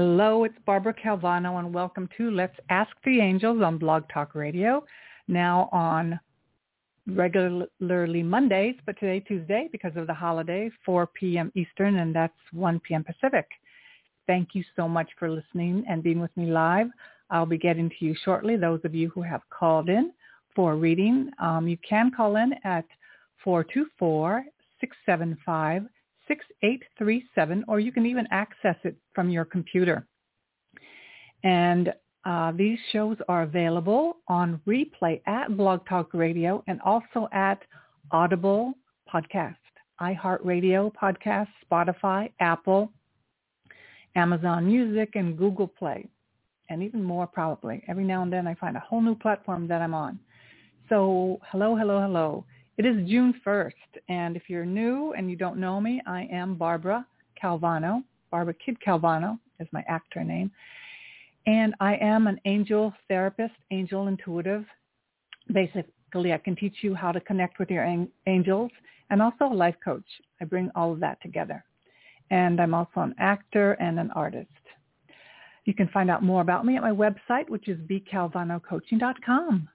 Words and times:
Hello, 0.00 0.44
it's 0.44 0.54
Barbara 0.64 0.94
Calvano 0.94 1.58
and 1.58 1.74
welcome 1.74 2.08
to 2.16 2.30
Let's 2.30 2.54
Ask 2.70 2.92
the 3.04 3.18
Angels 3.18 3.60
on 3.64 3.78
Blog 3.78 4.04
Talk 4.14 4.36
Radio. 4.36 4.84
Now 5.26 5.68
on 5.72 6.20
regularly 7.08 8.22
Mondays, 8.22 8.76
but 8.86 8.96
today 9.00 9.18
Tuesday 9.18 9.68
because 9.72 9.96
of 9.96 10.06
the 10.06 10.14
holiday, 10.14 10.70
4 10.86 11.08
p.m. 11.08 11.50
Eastern 11.56 11.96
and 11.98 12.14
that's 12.14 12.32
1 12.52 12.78
p.m. 12.78 13.02
Pacific. 13.02 13.48
Thank 14.28 14.50
you 14.52 14.62
so 14.76 14.88
much 14.88 15.10
for 15.18 15.28
listening 15.28 15.84
and 15.88 16.00
being 16.00 16.20
with 16.20 16.36
me 16.36 16.46
live. 16.46 16.86
I'll 17.30 17.44
be 17.44 17.58
getting 17.58 17.88
to 17.88 17.96
you 17.98 18.14
shortly. 18.24 18.54
Those 18.54 18.80
of 18.84 18.94
you 18.94 19.08
who 19.08 19.22
have 19.22 19.40
called 19.50 19.88
in 19.88 20.12
for 20.54 20.76
reading, 20.76 21.32
um, 21.42 21.66
you 21.66 21.76
can 21.78 22.12
call 22.16 22.36
in 22.36 22.52
at 22.62 22.84
424 23.42 24.44
675 24.80 25.86
6837, 26.28 27.64
or 27.68 27.80
you 27.80 27.92
can 27.92 28.06
even 28.06 28.26
access 28.30 28.76
it 28.84 28.96
from 29.14 29.30
your 29.30 29.44
computer. 29.44 30.06
And 31.42 31.92
uh, 32.24 32.52
these 32.52 32.78
shows 32.92 33.16
are 33.28 33.42
available 33.42 34.18
on 34.28 34.60
replay 34.66 35.20
at 35.26 35.56
Blog 35.56 35.86
Talk 35.88 36.12
Radio 36.12 36.62
and 36.66 36.80
also 36.82 37.28
at 37.32 37.62
Audible 38.10 38.74
Podcast, 39.12 39.56
iHeartRadio 40.00 40.92
Podcast, 40.94 41.48
Spotify, 41.70 42.30
Apple, 42.40 42.92
Amazon 44.14 44.66
Music, 44.66 45.10
and 45.14 45.38
Google 45.38 45.68
Play, 45.68 46.08
and 46.68 46.82
even 46.82 47.02
more 47.02 47.26
probably. 47.26 47.82
Every 47.88 48.04
now 48.04 48.22
and 48.22 48.32
then 48.32 48.46
I 48.46 48.54
find 48.54 48.76
a 48.76 48.80
whole 48.80 49.00
new 49.00 49.14
platform 49.14 49.68
that 49.68 49.80
I'm 49.80 49.94
on. 49.94 50.18
So 50.88 51.40
hello, 51.50 51.76
hello, 51.76 52.00
hello. 52.00 52.44
It 52.78 52.86
is 52.86 53.08
June 53.08 53.34
1st, 53.44 53.72
and 54.08 54.36
if 54.36 54.44
you're 54.46 54.64
new 54.64 55.12
and 55.14 55.28
you 55.28 55.34
don't 55.34 55.58
know 55.58 55.80
me, 55.80 56.00
I 56.06 56.28
am 56.30 56.54
Barbara 56.54 57.04
Calvano. 57.42 58.04
Barbara 58.30 58.54
Kid 58.54 58.76
Calvano 58.86 59.36
is 59.58 59.66
my 59.72 59.84
actor 59.88 60.22
name. 60.22 60.52
And 61.48 61.74
I 61.80 61.96
am 61.96 62.28
an 62.28 62.40
angel 62.44 62.94
therapist, 63.08 63.56
angel 63.72 64.06
intuitive. 64.06 64.64
Basically, 65.52 66.32
I 66.32 66.38
can 66.38 66.54
teach 66.54 66.76
you 66.82 66.94
how 66.94 67.10
to 67.10 67.20
connect 67.20 67.58
with 67.58 67.68
your 67.68 67.82
angels 68.28 68.70
and 69.10 69.20
also 69.20 69.46
a 69.46 69.52
life 69.52 69.76
coach. 69.84 70.06
I 70.40 70.44
bring 70.44 70.70
all 70.76 70.92
of 70.92 71.00
that 71.00 71.20
together. 71.20 71.64
And 72.30 72.60
I'm 72.60 72.74
also 72.74 73.00
an 73.00 73.16
actor 73.18 73.72
and 73.80 73.98
an 73.98 74.12
artist. 74.12 74.52
You 75.64 75.74
can 75.74 75.88
find 75.88 76.12
out 76.12 76.22
more 76.22 76.42
about 76.42 76.64
me 76.64 76.76
at 76.76 76.82
my 76.82 76.92
website, 76.92 77.48
which 77.48 77.66
is 77.66 77.80
bcalvanocoaching.com. 77.88 79.68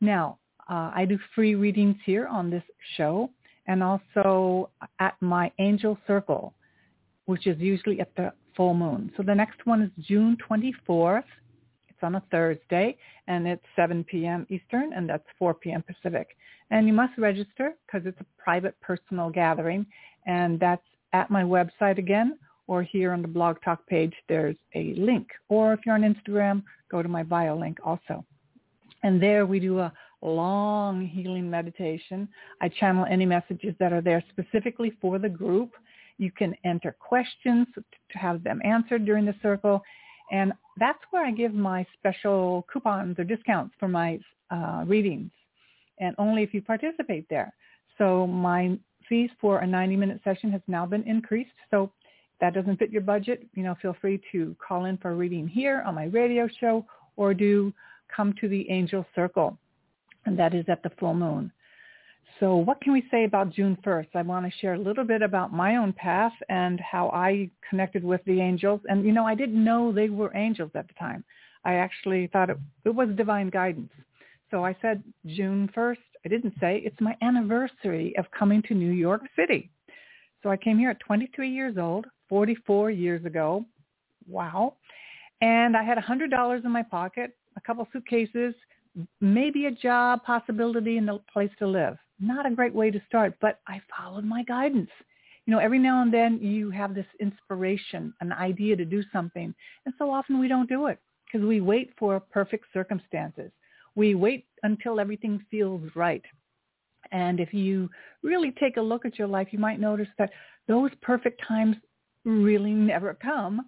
Now, 0.00 0.38
uh, 0.70 0.92
I 0.94 1.04
do 1.04 1.18
free 1.34 1.56
readings 1.56 1.96
here 2.06 2.28
on 2.28 2.48
this 2.48 2.62
show 2.96 3.28
and 3.66 3.82
also 3.82 4.70
at 5.00 5.14
my 5.20 5.50
angel 5.58 5.98
circle, 6.06 6.54
which 7.26 7.46
is 7.46 7.58
usually 7.58 8.00
at 8.00 8.14
the 8.16 8.32
full 8.56 8.74
moon. 8.74 9.12
So 9.16 9.24
the 9.24 9.34
next 9.34 9.66
one 9.66 9.82
is 9.82 9.90
June 10.06 10.36
24th. 10.48 11.24
It's 11.88 11.98
on 12.02 12.14
a 12.14 12.22
Thursday 12.30 12.96
and 13.26 13.48
it's 13.48 13.64
7 13.74 14.04
p.m. 14.04 14.46
Eastern 14.48 14.92
and 14.92 15.08
that's 15.08 15.24
4 15.38 15.54
p.m. 15.54 15.82
Pacific. 15.82 16.28
And 16.70 16.86
you 16.86 16.92
must 16.92 17.18
register 17.18 17.74
because 17.86 18.06
it's 18.06 18.20
a 18.20 18.42
private 18.42 18.80
personal 18.80 19.28
gathering 19.28 19.84
and 20.26 20.60
that's 20.60 20.86
at 21.12 21.30
my 21.30 21.42
website 21.42 21.98
again 21.98 22.38
or 22.68 22.84
here 22.84 23.12
on 23.12 23.22
the 23.22 23.28
blog 23.28 23.56
talk 23.64 23.84
page 23.88 24.14
there's 24.28 24.56
a 24.76 24.94
link. 24.94 25.26
Or 25.48 25.72
if 25.72 25.80
you're 25.84 25.96
on 25.96 26.02
Instagram, 26.02 26.62
go 26.90 27.02
to 27.02 27.08
my 27.08 27.24
bio 27.24 27.58
link 27.58 27.78
also. 27.84 28.24
And 29.02 29.20
there 29.20 29.46
we 29.46 29.58
do 29.58 29.80
a 29.80 29.92
long 30.22 31.06
healing 31.06 31.48
meditation. 31.50 32.28
I 32.60 32.68
channel 32.68 33.06
any 33.08 33.26
messages 33.26 33.74
that 33.78 33.92
are 33.92 34.00
there 34.00 34.22
specifically 34.30 34.92
for 35.00 35.18
the 35.18 35.28
group. 35.28 35.72
You 36.18 36.30
can 36.30 36.54
enter 36.64 36.94
questions 36.98 37.66
to 37.74 38.18
have 38.18 38.42
them 38.44 38.60
answered 38.64 39.04
during 39.06 39.24
the 39.24 39.34
circle. 39.42 39.82
And 40.30 40.52
that's 40.78 40.98
where 41.10 41.24
I 41.24 41.30
give 41.30 41.54
my 41.54 41.86
special 41.98 42.66
coupons 42.72 43.18
or 43.18 43.24
discounts 43.24 43.74
for 43.80 43.88
my 43.88 44.20
uh, 44.50 44.84
readings, 44.86 45.30
and 45.98 46.14
only 46.18 46.42
if 46.42 46.54
you 46.54 46.62
participate 46.62 47.26
there. 47.28 47.52
So 47.98 48.26
my 48.26 48.78
fees 49.08 49.30
for 49.40 49.60
a 49.60 49.66
90-minute 49.66 50.20
session 50.22 50.50
has 50.52 50.60
now 50.68 50.86
been 50.86 51.02
increased. 51.02 51.50
So 51.70 51.84
if 51.84 51.90
that 52.40 52.54
doesn't 52.54 52.78
fit 52.78 52.90
your 52.90 53.02
budget, 53.02 53.46
you 53.54 53.62
know, 53.62 53.76
feel 53.82 53.96
free 54.00 54.20
to 54.32 54.56
call 54.66 54.84
in 54.84 54.96
for 54.98 55.10
a 55.10 55.14
reading 55.14 55.48
here 55.48 55.82
on 55.84 55.94
my 55.94 56.04
radio 56.04 56.48
show 56.60 56.86
or 57.16 57.34
do 57.34 57.72
come 58.14 58.34
to 58.40 58.48
the 58.48 58.68
Angel 58.70 59.04
Circle 59.14 59.58
and 60.26 60.38
that 60.38 60.54
is 60.54 60.64
at 60.68 60.82
the 60.82 60.90
full 60.98 61.14
moon. 61.14 61.52
So 62.38 62.56
what 62.56 62.80
can 62.80 62.94
we 62.94 63.04
say 63.10 63.24
about 63.24 63.50
June 63.50 63.76
1st? 63.84 64.08
I 64.14 64.22
want 64.22 64.46
to 64.46 64.58
share 64.60 64.74
a 64.74 64.78
little 64.78 65.04
bit 65.04 65.20
about 65.20 65.52
my 65.52 65.76
own 65.76 65.92
path 65.92 66.32
and 66.48 66.80
how 66.80 67.10
I 67.10 67.50
connected 67.68 68.02
with 68.02 68.22
the 68.24 68.40
angels. 68.40 68.80
And, 68.88 69.04
you 69.04 69.12
know, 69.12 69.26
I 69.26 69.34
didn't 69.34 69.62
know 69.62 69.92
they 69.92 70.08
were 70.08 70.34
angels 70.34 70.70
at 70.74 70.88
the 70.88 70.94
time. 70.94 71.22
I 71.64 71.74
actually 71.74 72.28
thought 72.28 72.48
it, 72.48 72.56
it 72.86 72.94
was 72.94 73.08
divine 73.16 73.50
guidance. 73.50 73.92
So 74.50 74.64
I 74.64 74.74
said 74.80 75.02
June 75.26 75.68
1st. 75.76 75.98
I 76.24 76.28
didn't 76.28 76.54
say 76.60 76.82
it's 76.84 77.00
my 77.00 77.14
anniversary 77.20 78.14
of 78.18 78.24
coming 78.30 78.62
to 78.68 78.74
New 78.74 78.92
York 78.92 79.22
City. 79.36 79.70
So 80.42 80.48
I 80.48 80.56
came 80.56 80.78
here 80.78 80.90
at 80.90 81.00
23 81.00 81.50
years 81.50 81.76
old, 81.78 82.06
44 82.30 82.90
years 82.90 83.24
ago. 83.26 83.66
Wow. 84.26 84.76
And 85.42 85.76
I 85.76 85.82
had 85.82 85.98
a 85.98 86.02
$100 86.02 86.64
in 86.64 86.70
my 86.70 86.82
pocket, 86.82 87.36
a 87.56 87.60
couple 87.60 87.86
suitcases, 87.92 88.54
maybe 89.20 89.66
a 89.66 89.70
job 89.70 90.22
possibility 90.24 90.96
and 90.98 91.08
a 91.08 91.18
place 91.32 91.50
to 91.58 91.66
live. 91.66 91.96
Not 92.18 92.46
a 92.46 92.54
great 92.54 92.74
way 92.74 92.90
to 92.90 93.00
start, 93.08 93.34
but 93.40 93.60
I 93.66 93.80
followed 93.96 94.24
my 94.24 94.42
guidance. 94.44 94.90
You 95.46 95.52
know, 95.52 95.58
every 95.58 95.78
now 95.78 96.02
and 96.02 96.12
then 96.12 96.38
you 96.40 96.70
have 96.70 96.94
this 96.94 97.06
inspiration, 97.18 98.12
an 98.20 98.32
idea 98.32 98.76
to 98.76 98.84
do 98.84 99.02
something. 99.12 99.54
And 99.84 99.94
so 99.98 100.10
often 100.10 100.38
we 100.38 100.48
don't 100.48 100.68
do 100.68 100.86
it 100.86 100.98
because 101.24 101.46
we 101.46 101.60
wait 101.60 101.92
for 101.98 102.20
perfect 102.20 102.66
circumstances. 102.72 103.50
We 103.94 104.14
wait 104.14 104.46
until 104.62 105.00
everything 105.00 105.44
feels 105.50 105.90
right. 105.94 106.22
And 107.12 107.40
if 107.40 107.52
you 107.54 107.88
really 108.22 108.52
take 108.52 108.76
a 108.76 108.82
look 108.82 109.04
at 109.04 109.18
your 109.18 109.28
life, 109.28 109.48
you 109.50 109.58
might 109.58 109.80
notice 109.80 110.08
that 110.18 110.30
those 110.68 110.90
perfect 111.00 111.40
times 111.46 111.76
really 112.24 112.72
never 112.72 113.14
come 113.14 113.62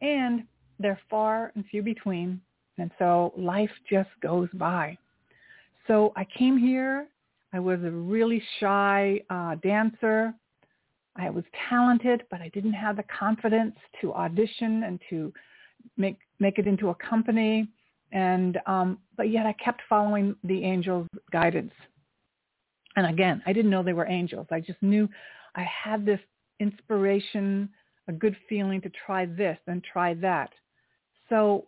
and 0.00 0.44
they're 0.78 1.00
far 1.10 1.52
and 1.54 1.64
few 1.66 1.82
between 1.82 2.40
and 2.80 2.90
so 2.98 3.32
life 3.36 3.70
just 3.88 4.10
goes 4.22 4.48
by. 4.54 4.96
So 5.86 6.12
I 6.16 6.26
came 6.36 6.56
here. 6.56 7.08
I 7.52 7.58
was 7.58 7.80
a 7.82 7.90
really 7.90 8.42
shy 8.58 9.20
uh, 9.28 9.56
dancer. 9.56 10.32
I 11.16 11.30
was 11.30 11.44
talented, 11.68 12.22
but 12.30 12.40
I 12.40 12.48
didn't 12.48 12.72
have 12.72 12.96
the 12.96 13.04
confidence 13.04 13.74
to 14.00 14.14
audition 14.14 14.84
and 14.84 15.00
to 15.10 15.32
make 15.96 16.18
make 16.38 16.58
it 16.58 16.66
into 16.66 16.90
a 16.90 16.94
company. 16.94 17.68
And 18.12 18.58
um, 18.66 18.98
but 19.16 19.30
yet 19.30 19.46
I 19.46 19.52
kept 19.54 19.82
following 19.88 20.34
the 20.44 20.64
angels' 20.64 21.08
guidance. 21.32 21.72
And 22.96 23.06
again, 23.06 23.42
I 23.46 23.52
didn't 23.52 23.70
know 23.70 23.82
they 23.82 23.92
were 23.92 24.06
angels. 24.06 24.46
I 24.50 24.60
just 24.60 24.82
knew 24.82 25.08
I 25.54 25.62
had 25.62 26.04
this 26.04 26.20
inspiration, 26.60 27.68
a 28.08 28.12
good 28.12 28.36
feeling 28.48 28.80
to 28.82 28.90
try 29.06 29.26
this 29.26 29.58
and 29.66 29.82
try 29.82 30.14
that. 30.14 30.50
So 31.28 31.66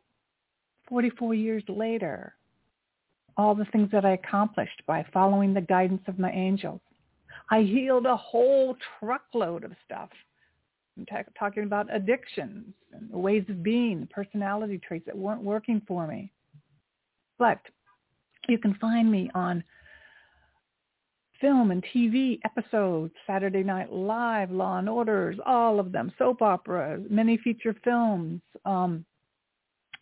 44 0.92 1.32
years 1.32 1.62
later, 1.68 2.34
all 3.38 3.54
the 3.54 3.64
things 3.72 3.88
that 3.92 4.04
I 4.04 4.12
accomplished 4.12 4.82
by 4.86 5.02
following 5.10 5.54
the 5.54 5.62
guidance 5.62 6.02
of 6.06 6.18
my 6.18 6.30
angels. 6.30 6.82
I 7.50 7.62
healed 7.62 8.04
a 8.04 8.14
whole 8.14 8.76
truckload 9.00 9.64
of 9.64 9.72
stuff. 9.86 10.10
I'm 10.98 11.06
t- 11.06 11.14
talking 11.38 11.62
about 11.62 11.86
addictions 11.90 12.74
and 12.92 13.10
ways 13.10 13.42
of 13.48 13.62
being, 13.62 14.06
personality 14.12 14.78
traits 14.86 15.06
that 15.06 15.16
weren't 15.16 15.42
working 15.42 15.80
for 15.88 16.06
me. 16.06 16.30
But 17.38 17.60
you 18.46 18.58
can 18.58 18.74
find 18.74 19.10
me 19.10 19.30
on 19.34 19.64
film 21.40 21.70
and 21.70 21.82
TV 21.94 22.38
episodes, 22.44 23.14
Saturday 23.26 23.62
Night 23.62 23.90
Live, 23.90 24.50
Law 24.50 24.76
and 24.76 24.90
Orders, 24.90 25.38
all 25.46 25.80
of 25.80 25.90
them, 25.90 26.12
soap 26.18 26.42
operas, 26.42 27.02
many 27.08 27.38
feature 27.38 27.74
films, 27.82 28.42
um, 28.66 29.06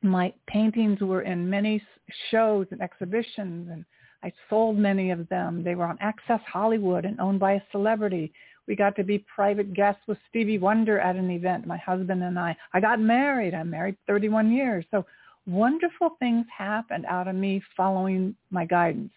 My 0.02 0.32
paintings 0.46 1.00
were 1.00 1.22
in 1.22 1.48
many 1.48 1.82
shows 2.30 2.66
and 2.70 2.80
exhibitions, 2.80 3.68
and 3.70 3.84
I 4.22 4.32
sold 4.48 4.78
many 4.78 5.10
of 5.10 5.28
them. 5.28 5.62
They 5.62 5.74
were 5.74 5.84
on 5.84 5.98
Access 6.00 6.40
Hollywood 6.46 7.04
and 7.04 7.20
owned 7.20 7.40
by 7.40 7.52
a 7.52 7.62
celebrity. 7.70 8.32
We 8.66 8.76
got 8.76 8.96
to 8.96 9.04
be 9.04 9.24
private 9.34 9.74
guests 9.74 10.02
with 10.06 10.18
Stevie 10.28 10.58
Wonder 10.58 10.98
at 11.00 11.16
an 11.16 11.30
event, 11.30 11.66
my 11.66 11.78
husband 11.78 12.22
and 12.22 12.38
I. 12.38 12.56
I 12.72 12.80
got 12.80 13.00
married. 13.00 13.54
I'm 13.54 13.70
married 13.70 13.96
31 14.06 14.52
years. 14.52 14.84
So 14.90 15.04
wonderful 15.46 16.10
things 16.18 16.46
happened 16.56 17.06
out 17.06 17.28
of 17.28 17.34
me 17.34 17.62
following 17.76 18.34
my 18.50 18.64
guidance 18.64 19.12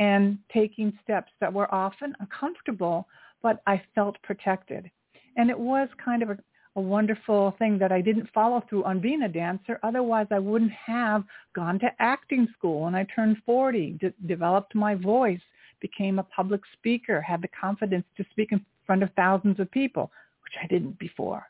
and 0.00 0.38
taking 0.52 0.96
steps 1.02 1.32
that 1.40 1.52
were 1.52 1.72
often 1.74 2.14
uncomfortable, 2.20 3.06
but 3.42 3.62
I 3.66 3.82
felt 3.94 4.20
protected. 4.22 4.90
And 5.36 5.50
it 5.50 5.58
was 5.58 5.88
kind 6.02 6.22
of 6.22 6.30
a, 6.30 6.38
a 6.76 6.80
wonderful 6.80 7.54
thing 7.58 7.78
that 7.78 7.92
I 7.92 8.00
didn't 8.00 8.28
follow 8.32 8.62
through 8.68 8.84
on 8.84 9.00
being 9.00 9.22
a 9.22 9.28
dancer. 9.28 9.78
Otherwise, 9.82 10.26
I 10.30 10.38
wouldn't 10.38 10.72
have 10.72 11.24
gone 11.54 11.78
to 11.80 11.88
acting 11.98 12.48
school 12.56 12.82
when 12.82 12.94
I 12.94 13.04
turned 13.14 13.38
40, 13.44 13.98
d- 14.00 14.12
developed 14.26 14.74
my 14.74 14.94
voice, 14.94 15.40
became 15.80 16.18
a 16.18 16.24
public 16.24 16.60
speaker, 16.72 17.20
had 17.20 17.42
the 17.42 17.48
confidence 17.48 18.04
to 18.16 18.24
speak 18.30 18.52
in 18.52 18.64
front 18.86 19.02
of 19.02 19.10
thousands 19.14 19.60
of 19.60 19.70
people, 19.70 20.10
which 20.44 20.54
I 20.62 20.66
didn't 20.66 20.98
before. 20.98 21.46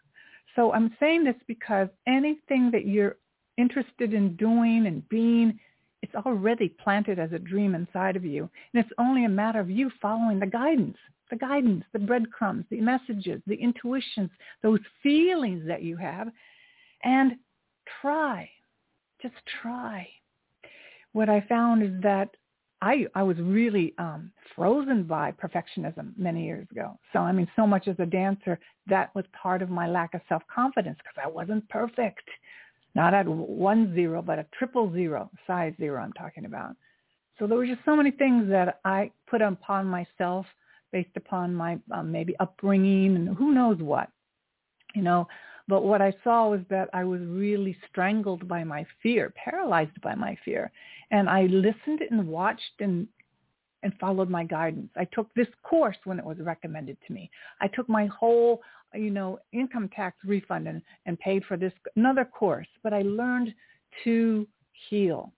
So 0.56 0.72
I'm 0.72 0.96
saying 0.98 1.24
this 1.24 1.36
because 1.46 1.88
anything 2.06 2.70
that 2.72 2.86
you're 2.86 3.16
interested 3.58 4.14
in 4.14 4.36
doing 4.36 4.86
and 4.86 5.08
being, 5.08 5.58
it's 6.02 6.14
already 6.14 6.68
planted 6.68 7.18
as 7.18 7.32
a 7.32 7.38
dream 7.38 7.74
inside 7.74 8.16
of 8.16 8.24
you. 8.24 8.48
And 8.72 8.84
it's 8.84 8.92
only 8.98 9.24
a 9.24 9.28
matter 9.28 9.60
of 9.60 9.70
you 9.70 9.90
following 10.00 10.38
the 10.38 10.46
guidance, 10.46 10.96
the 11.30 11.36
guidance, 11.36 11.84
the 11.92 11.98
breadcrumbs, 11.98 12.64
the 12.70 12.80
messages, 12.80 13.42
the 13.46 13.56
intuitions, 13.56 14.30
those 14.62 14.80
feelings 15.02 15.66
that 15.66 15.82
you 15.82 15.96
have. 15.96 16.28
And 17.02 17.32
try, 18.00 18.48
just 19.20 19.34
try. 19.62 20.08
What 21.12 21.28
I 21.28 21.40
found 21.48 21.82
is 21.82 22.02
that 22.02 22.30
I 22.80 23.06
I 23.14 23.22
was 23.22 23.36
really 23.38 23.94
um, 23.98 24.30
frozen 24.54 25.02
by 25.04 25.32
perfectionism 25.32 26.16
many 26.16 26.44
years 26.44 26.66
ago. 26.70 26.98
So 27.12 27.20
I 27.20 27.32
mean, 27.32 27.48
so 27.56 27.66
much 27.66 27.88
as 27.88 27.96
a 27.98 28.06
dancer, 28.06 28.58
that 28.86 29.12
was 29.14 29.24
part 29.32 29.62
of 29.62 29.70
my 29.70 29.88
lack 29.88 30.14
of 30.14 30.20
self 30.28 30.42
confidence 30.52 30.98
because 30.98 31.20
I 31.24 31.28
wasn't 31.28 31.68
perfect 31.68 32.28
not 32.98 33.14
at 33.14 33.28
one 33.28 33.94
zero, 33.94 34.20
but 34.20 34.40
a 34.40 34.46
triple 34.58 34.92
zero, 34.92 35.30
size 35.46 35.72
zero 35.78 36.02
I'm 36.02 36.12
talking 36.14 36.46
about. 36.46 36.74
So 37.38 37.46
there 37.46 37.56
were 37.56 37.64
just 37.64 37.84
so 37.84 37.94
many 37.94 38.10
things 38.10 38.50
that 38.50 38.80
I 38.84 39.12
put 39.30 39.40
upon 39.40 39.86
myself 39.86 40.44
based 40.90 41.16
upon 41.16 41.54
my 41.54 41.78
um, 41.92 42.10
maybe 42.10 42.34
upbringing 42.40 43.14
and 43.14 43.36
who 43.36 43.54
knows 43.54 43.78
what, 43.78 44.08
you 44.96 45.02
know. 45.02 45.28
But 45.68 45.84
what 45.84 46.02
I 46.02 46.12
saw 46.24 46.48
was 46.48 46.60
that 46.70 46.88
I 46.92 47.04
was 47.04 47.20
really 47.20 47.76
strangled 47.88 48.48
by 48.48 48.64
my 48.64 48.84
fear, 49.00 49.32
paralyzed 49.44 50.00
by 50.02 50.16
my 50.16 50.36
fear. 50.44 50.72
And 51.12 51.28
I 51.28 51.42
listened 51.42 52.00
and 52.10 52.26
watched 52.26 52.80
and 52.80 53.06
and 53.84 53.92
followed 54.00 54.28
my 54.28 54.42
guidance. 54.42 54.90
I 54.96 55.04
took 55.04 55.32
this 55.34 55.46
course 55.62 55.96
when 56.04 56.18
it 56.18 56.24
was 56.24 56.38
recommended 56.40 56.96
to 57.06 57.12
me. 57.12 57.30
I 57.60 57.68
took 57.68 57.88
my 57.88 58.06
whole, 58.06 58.60
you 58.94 59.10
know, 59.10 59.38
income 59.52 59.88
tax 59.94 60.16
refund 60.24 60.68
and, 60.68 60.82
and 61.06 61.18
paid 61.18 61.44
for 61.44 61.56
this 61.56 61.72
another 61.96 62.24
course. 62.24 62.68
But 62.82 62.92
I 62.92 63.02
learned 63.02 63.54
to 64.04 64.46
heal. 64.88 65.32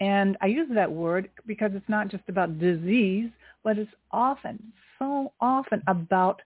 And 0.00 0.36
I 0.40 0.46
use 0.46 0.68
that 0.74 0.90
word 0.90 1.30
because 1.46 1.70
it's 1.74 1.88
not 1.88 2.08
just 2.08 2.24
about 2.28 2.58
disease, 2.58 3.30
but 3.62 3.78
it's 3.78 3.90
often, 4.10 4.72
so 4.98 5.32
often 5.40 5.80
about 5.86 6.42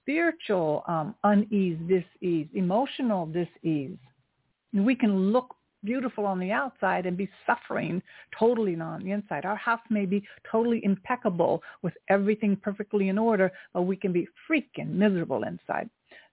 spiritual 0.00 0.84
um, 0.86 1.14
unease, 1.24 1.78
dis-ease, 1.88 2.46
emotional 2.54 3.26
dis-ease. 3.26 3.98
And 4.72 4.86
we 4.86 4.94
can 4.94 5.32
look 5.32 5.56
beautiful 5.84 6.26
on 6.26 6.38
the 6.38 6.52
outside 6.52 7.06
and 7.06 7.16
be 7.16 7.28
suffering 7.46 8.02
totally 8.38 8.74
on 8.80 9.04
the 9.04 9.10
inside. 9.10 9.44
Our 9.44 9.56
house 9.56 9.80
may 9.90 10.06
be 10.06 10.22
totally 10.50 10.84
impeccable 10.84 11.62
with 11.82 11.94
everything 12.08 12.56
perfectly 12.56 13.08
in 13.08 13.18
order, 13.18 13.52
but 13.72 13.82
we 13.82 13.96
can 13.96 14.12
be 14.12 14.28
freaking 14.48 14.90
miserable 14.90 15.44
inside. 15.44 15.88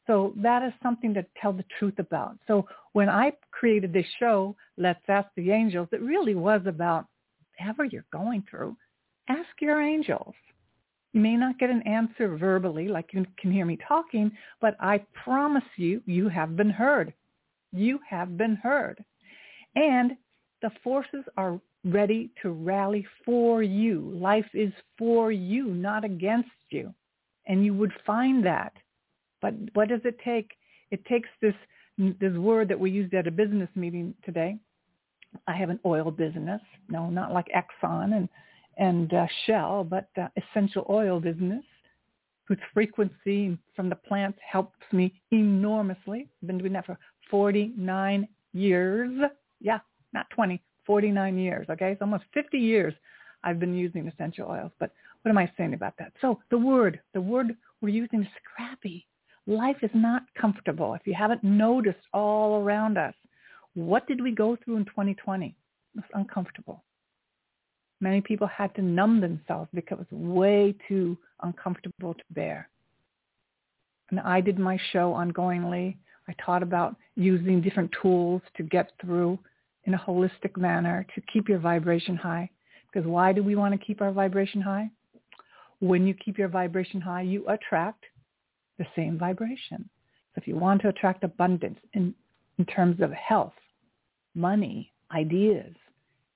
So 0.07 0.33
that 0.37 0.63
is 0.63 0.73
something 0.81 1.13
to 1.13 1.25
tell 1.39 1.53
the 1.53 1.65
truth 1.77 1.99
about. 1.99 2.37
So 2.47 2.67
when 2.93 3.09
I 3.09 3.33
created 3.51 3.93
this 3.93 4.07
show, 4.19 4.55
Let's 4.77 5.03
Ask 5.07 5.29
the 5.35 5.51
Angels, 5.51 5.87
it 5.91 6.01
really 6.01 6.35
was 6.35 6.61
about 6.65 7.05
whatever 7.57 7.85
you're 7.85 8.05
going 8.11 8.43
through, 8.49 8.75
ask 9.27 9.49
your 9.59 9.81
angels. 9.81 10.33
You 11.13 11.21
may 11.21 11.35
not 11.35 11.59
get 11.59 11.69
an 11.69 11.81
answer 11.83 12.37
verbally 12.37 12.87
like 12.87 13.13
you 13.13 13.25
can 13.37 13.51
hear 13.51 13.65
me 13.65 13.77
talking, 13.87 14.31
but 14.61 14.75
I 14.79 15.03
promise 15.23 15.63
you, 15.75 16.01
you 16.05 16.29
have 16.29 16.55
been 16.55 16.69
heard. 16.69 17.13
You 17.71 17.99
have 18.07 18.37
been 18.37 18.55
heard. 18.55 19.03
And 19.79 20.17
the 20.61 20.71
forces 20.83 21.23
are 21.37 21.59
ready 21.85 22.29
to 22.41 22.49
rally 22.49 23.07
for 23.23 23.63
you. 23.63 24.11
Life 24.13 24.49
is 24.53 24.73
for 24.97 25.31
you, 25.31 25.67
not 25.67 26.03
against 26.03 26.49
you. 26.69 26.93
And 27.47 27.63
you 27.63 27.73
would 27.73 27.93
find 28.05 28.45
that. 28.45 28.73
But 29.41 29.53
what 29.73 29.87
does 29.87 30.01
it 30.03 30.19
take? 30.23 30.51
It 30.91 31.05
takes 31.05 31.29
this 31.41 31.55
this 31.97 32.33
word 32.37 32.67
that 32.69 32.79
we 32.79 32.91
used 32.91 33.13
at 33.13 33.27
a 33.27 33.31
business 33.31 33.69
meeting 33.75 34.13
today. 34.23 34.57
I 35.47 35.55
have 35.55 35.69
an 35.69 35.79
oil 35.85 36.11
business. 36.11 36.61
No, 36.89 37.09
not 37.09 37.33
like 37.33 37.47
Exxon 37.55 38.15
and 38.17 38.29
and 38.77 39.13
uh, 39.13 39.27
Shell, 39.45 39.85
but 39.85 40.09
uh, 40.21 40.27
essential 40.35 40.85
oil 40.89 41.19
business 41.21 41.63
whose 42.45 42.59
frequency 42.73 43.57
from 43.75 43.89
the 43.89 43.95
plants 43.95 44.39
helps 44.45 44.79
me 44.91 45.13
enormously. 45.31 46.27
I've 46.41 46.47
been 46.47 46.57
doing 46.57 46.73
that 46.73 46.85
for 46.85 46.97
49 47.31 48.27
years. 48.53 49.29
Yeah, 49.59 49.79
not 50.13 50.29
20, 50.31 50.61
49 50.85 51.37
years. 51.37 51.67
Okay, 51.69 51.91
it's 51.91 52.01
almost 52.01 52.23
50 52.33 52.57
years 52.57 52.93
I've 53.43 53.59
been 53.59 53.75
using 53.75 54.07
essential 54.07 54.49
oils. 54.49 54.71
But 54.79 54.91
what 55.21 55.29
am 55.29 55.37
I 55.37 55.51
saying 55.57 55.73
about 55.73 55.93
that? 55.99 56.13
So 56.21 56.39
the 56.49 56.57
word, 56.57 56.99
the 57.13 57.21
word 57.21 57.55
we're 57.81 57.89
using 57.89 58.21
is 58.21 58.27
scrappy. 58.43 59.05
Life 59.47 59.77
is 59.81 59.91
not 59.93 60.23
comfortable. 60.39 60.93
If 60.93 61.05
you 61.05 61.13
haven't 61.13 61.43
noticed 61.43 61.99
all 62.13 62.61
around 62.61 62.97
us, 62.97 63.13
what 63.73 64.07
did 64.07 64.21
we 64.21 64.31
go 64.31 64.57
through 64.63 64.77
in 64.77 64.85
2020? 64.85 65.47
It 65.47 65.55
was 65.95 66.03
uncomfortable. 66.13 66.83
Many 68.01 68.21
people 68.21 68.47
had 68.47 68.73
to 68.75 68.81
numb 68.81 69.19
themselves 69.19 69.69
because 69.73 69.99
it 69.99 70.11
was 70.11 70.19
way 70.19 70.75
too 70.87 71.17
uncomfortable 71.41 72.13
to 72.13 72.23
bear. 72.31 72.69
And 74.09 74.19
I 74.19 74.41
did 74.41 74.57
my 74.57 74.79
show 74.91 75.13
ongoingly. 75.13 75.97
I 76.29 76.35
taught 76.45 76.61
about 76.61 76.95
using 77.15 77.59
different 77.59 77.91
tools 78.01 78.43
to 78.55 78.63
get 78.63 78.91
through 79.01 79.39
in 79.85 79.95
a 79.95 79.97
holistic 79.97 80.55
manner 80.57 81.05
to 81.15 81.21
keep 81.33 81.49
your 81.49 81.57
vibration 81.57 82.15
high. 82.15 82.51
Because 82.91 83.07
why 83.07 83.33
do 83.33 83.43
we 83.43 83.55
want 83.55 83.73
to 83.73 83.83
keep 83.83 83.99
our 83.99 84.11
vibration 84.11 84.61
high? 84.61 84.91
When 85.79 86.05
you 86.05 86.13
keep 86.13 86.37
your 86.37 86.47
vibration 86.47 87.01
high, 87.01 87.23
you 87.23 87.47
attract 87.47 88.03
the 88.77 88.85
same 88.95 89.17
vibration. 89.17 89.89
So 90.33 90.41
if 90.41 90.47
you 90.47 90.55
want 90.55 90.83
to 90.83 90.89
attract 90.89 91.23
abundance 91.23 91.79
in, 91.93 92.13
in 92.59 92.65
terms 92.65 93.01
of 93.01 93.11
health, 93.11 93.53
money, 94.35 94.91
ideas, 95.11 95.73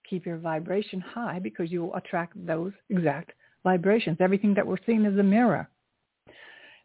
keep 0.10 0.26
your 0.26 0.38
vibration 0.38 1.02
high 1.02 1.38
because 1.38 1.72
you 1.72 1.84
will 1.84 1.96
attract 1.96 2.34
those 2.48 2.72
exact 2.90 3.34
vibrations. 3.64 4.18
Everything 4.20 4.56
that 4.56 4.66
we're 4.66 4.78
seeing 4.88 5.06
is 5.06 5.20
a 5.20 5.24
mirror. 5.24 5.70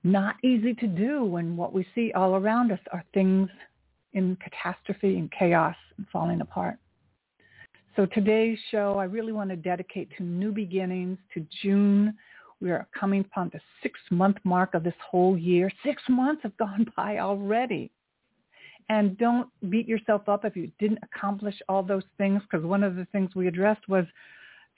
Not 0.04 0.36
easy 0.44 0.74
to 0.74 0.86
do 0.86 1.24
when 1.24 1.56
what 1.56 1.72
we 1.72 1.86
see 1.94 2.12
all 2.12 2.36
around 2.36 2.70
us 2.70 2.78
are 2.92 3.04
things 3.12 3.48
in 4.12 4.36
catastrophe 4.36 5.18
and 5.18 5.30
chaos 5.30 5.76
and 5.96 6.06
falling 6.12 6.40
apart. 6.40 6.78
So 7.96 8.06
today's 8.06 8.58
show, 8.70 8.96
I 8.96 9.04
really 9.04 9.32
want 9.32 9.50
to 9.50 9.56
dedicate 9.56 10.08
to 10.16 10.22
new 10.22 10.52
beginnings, 10.52 11.18
to 11.34 11.44
June. 11.62 12.14
We 12.60 12.70
are 12.70 12.86
coming 12.98 13.22
upon 13.22 13.50
the 13.52 13.60
six-month 13.82 14.36
mark 14.44 14.74
of 14.74 14.84
this 14.84 14.94
whole 15.10 15.36
year. 15.36 15.70
Six 15.84 16.00
months 16.08 16.42
have 16.44 16.56
gone 16.58 16.86
by 16.96 17.18
already. 17.18 17.90
And 18.88 19.18
don't 19.18 19.48
beat 19.68 19.86
yourself 19.86 20.28
up 20.28 20.44
if 20.44 20.56
you 20.56 20.70
didn't 20.78 21.00
accomplish 21.02 21.56
all 21.68 21.82
those 21.82 22.04
things, 22.16 22.40
because 22.42 22.64
one 22.64 22.84
of 22.84 22.94
the 22.96 23.04
things 23.06 23.34
we 23.34 23.48
addressed 23.48 23.86
was 23.88 24.06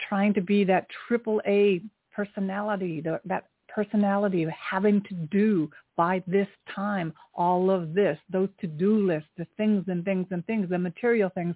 trying 0.09 0.33
to 0.35 0.41
be 0.41 0.65
that 0.65 0.87
triple 1.07 1.43
A 1.47 1.83
personality, 2.17 3.03
that 3.25 3.45
personality 3.75 4.43
of 4.43 4.51
having 4.51 5.03
to 5.03 5.15
do 5.15 5.71
by 5.97 6.23
this 6.27 6.49
time 6.75 7.13
all 7.35 7.71
of 7.71 7.95
this, 7.95 8.19
those 8.31 8.49
to-do 8.61 9.07
lists, 9.07 9.29
the 9.37 9.47
things 9.57 9.85
and 9.89 10.05
things 10.05 10.27
and 10.31 10.47
things, 10.47 10.69
the 10.69 10.79
material 10.79 11.31
things, 11.35 11.55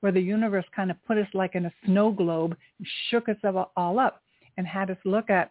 where 0.00 0.12
the 0.12 0.20
universe 0.20 0.64
kind 0.74 0.90
of 0.90 0.96
put 1.06 1.18
us 1.18 1.26
like 1.34 1.54
in 1.54 1.66
a 1.66 1.72
snow 1.84 2.10
globe 2.10 2.56
and 2.78 2.88
shook 3.10 3.28
us 3.28 3.36
all 3.76 3.98
up 3.98 4.22
and 4.56 4.66
had 4.66 4.90
us 4.90 4.96
look 5.04 5.28
at, 5.30 5.50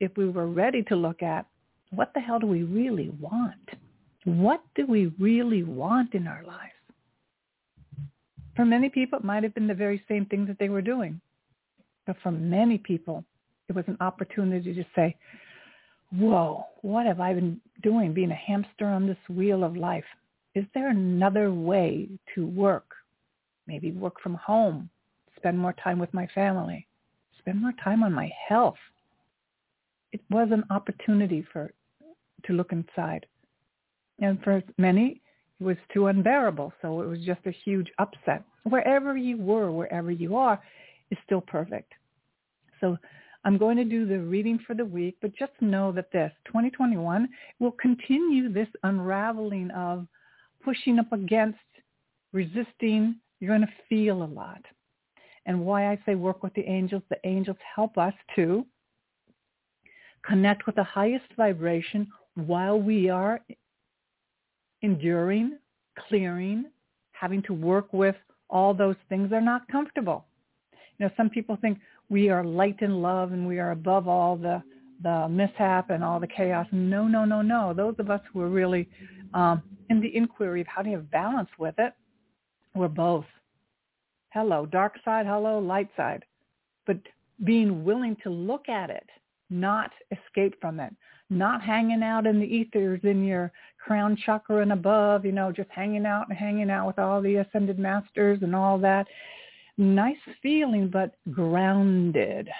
if 0.00 0.16
we 0.16 0.28
were 0.28 0.46
ready 0.46 0.82
to 0.82 0.96
look 0.96 1.22
at, 1.22 1.46
what 1.90 2.12
the 2.14 2.20
hell 2.20 2.38
do 2.38 2.46
we 2.46 2.62
really 2.62 3.10
want? 3.20 3.68
What 4.24 4.62
do 4.74 4.86
we 4.86 5.12
really 5.18 5.62
want 5.62 6.14
in 6.14 6.26
our 6.26 6.44
lives? 6.44 6.72
For 8.56 8.64
many 8.64 8.88
people, 8.88 9.18
it 9.18 9.24
might 9.24 9.42
have 9.42 9.54
been 9.54 9.66
the 9.66 9.74
very 9.74 10.02
same 10.08 10.26
thing 10.26 10.46
that 10.46 10.58
they 10.58 10.68
were 10.68 10.82
doing. 10.82 11.20
But 12.06 12.16
for 12.22 12.30
many 12.30 12.78
people, 12.78 13.24
it 13.68 13.74
was 13.74 13.84
an 13.88 13.96
opportunity 14.00 14.74
to 14.74 14.84
say, 14.94 15.16
whoa, 16.12 16.64
what 16.82 17.06
have 17.06 17.20
I 17.20 17.34
been 17.34 17.60
doing 17.82 18.12
being 18.12 18.30
a 18.30 18.34
hamster 18.34 18.86
on 18.86 19.06
this 19.06 19.18
wheel 19.28 19.64
of 19.64 19.76
life? 19.76 20.04
Is 20.54 20.64
there 20.74 20.88
another 20.88 21.52
way 21.52 22.08
to 22.34 22.46
work 22.46 22.86
maybe 23.70 23.92
work 23.92 24.20
from 24.20 24.34
home, 24.34 24.90
spend 25.36 25.56
more 25.56 25.74
time 25.74 26.00
with 26.00 26.12
my 26.12 26.26
family, 26.34 26.86
spend 27.38 27.60
more 27.60 27.72
time 27.84 28.02
on 28.02 28.12
my 28.12 28.28
health. 28.48 28.82
It 30.12 30.20
was 30.28 30.48
an 30.50 30.64
opportunity 30.70 31.46
for 31.52 31.72
to 32.46 32.52
look 32.52 32.72
inside. 32.72 33.26
And 34.18 34.42
for 34.42 34.60
many, 34.76 35.20
it 35.60 35.64
was 35.64 35.76
too 35.94 36.08
unbearable. 36.08 36.72
So 36.82 37.00
it 37.02 37.06
was 37.06 37.20
just 37.20 37.46
a 37.46 37.52
huge 37.64 37.88
upset. 38.00 38.42
Wherever 38.64 39.16
you 39.16 39.36
were, 39.36 39.70
wherever 39.70 40.10
you 40.10 40.36
are, 40.36 40.60
is 41.12 41.18
still 41.24 41.40
perfect. 41.40 41.92
So 42.80 42.96
I'm 43.44 43.56
going 43.56 43.76
to 43.78 43.84
do 43.84 44.06
the 44.06 44.18
reading 44.18 44.58
for 44.66 44.74
the 44.74 44.84
week, 44.84 45.16
but 45.22 45.34
just 45.34 45.52
know 45.60 45.92
that 45.92 46.12
this 46.12 46.32
2021 46.46 47.28
will 47.58 47.72
continue 47.72 48.52
this 48.52 48.68
unraveling 48.82 49.70
of 49.70 50.06
pushing 50.62 50.98
up 50.98 51.12
against, 51.12 51.58
resisting. 52.32 53.16
You're 53.40 53.56
going 53.56 53.66
to 53.66 53.72
feel 53.88 54.22
a 54.22 54.24
lot. 54.24 54.62
And 55.46 55.64
why 55.64 55.90
I 55.90 55.98
say 56.04 56.14
work 56.14 56.42
with 56.42 56.52
the 56.54 56.64
angels, 56.64 57.02
the 57.08 57.16
angels 57.24 57.56
help 57.74 57.96
us 57.96 58.12
to 58.36 58.66
connect 60.22 60.66
with 60.66 60.76
the 60.76 60.84
highest 60.84 61.24
vibration 61.36 62.06
while 62.34 62.78
we 62.78 63.08
are 63.08 63.40
enduring, 64.82 65.58
clearing, 66.08 66.66
having 67.12 67.42
to 67.42 67.54
work 67.54 67.92
with 67.92 68.16
all 68.50 68.74
those 68.74 68.96
things 69.08 69.30
that 69.30 69.36
are 69.36 69.40
not 69.40 69.66
comfortable. 69.68 70.26
You 70.98 71.06
know, 71.06 71.12
some 71.16 71.30
people 71.30 71.56
think 71.60 71.78
we 72.10 72.28
are 72.28 72.44
light 72.44 72.82
in 72.82 73.00
love 73.00 73.32
and 73.32 73.46
we 73.46 73.58
are 73.58 73.70
above 73.70 74.06
all 74.06 74.36
the 74.36 74.62
the 75.02 75.26
mishap 75.30 75.88
and 75.88 76.04
all 76.04 76.20
the 76.20 76.26
chaos. 76.26 76.66
No, 76.72 77.08
no, 77.08 77.24
no, 77.24 77.40
no. 77.40 77.72
Those 77.72 77.94
of 77.98 78.10
us 78.10 78.20
who 78.30 78.42
are 78.42 78.50
really 78.50 78.86
um, 79.32 79.62
in 79.88 79.98
the 79.98 80.14
inquiry 80.14 80.60
of 80.60 80.66
how 80.66 80.82
do 80.82 80.90
you 80.90 80.96
have 80.96 81.10
balance 81.10 81.48
with 81.58 81.74
it, 81.78 81.94
we're 82.74 82.88
both. 82.88 83.24
Hello, 84.34 84.66
dark 84.66 84.96
side. 85.02 85.24
Hello, 85.24 85.58
light 85.58 85.88
side. 85.96 86.22
But 86.86 86.98
being 87.44 87.82
willing 87.82 88.14
to 88.22 88.30
look 88.30 88.68
at 88.68 88.90
it, 88.90 89.08
not 89.48 89.90
escape 90.10 90.54
from 90.60 90.80
it, 90.80 90.94
not 91.30 91.62
hanging 91.62 92.02
out 92.02 92.26
in 92.26 92.38
the 92.38 92.46
ethers 92.46 93.00
in 93.02 93.24
your 93.24 93.50
crown 93.82 94.16
chakra 94.26 94.60
and 94.60 94.72
above, 94.72 95.24
you 95.24 95.32
know, 95.32 95.50
just 95.50 95.70
hanging 95.70 96.04
out 96.04 96.28
and 96.28 96.36
hanging 96.36 96.70
out 96.70 96.86
with 96.86 96.98
all 96.98 97.22
the 97.22 97.36
ascended 97.36 97.78
masters 97.78 98.40
and 98.42 98.54
all 98.54 98.78
that. 98.78 99.06
Nice 99.80 100.18
feeling, 100.42 100.88
but 100.88 101.14
grounded, 101.32 102.50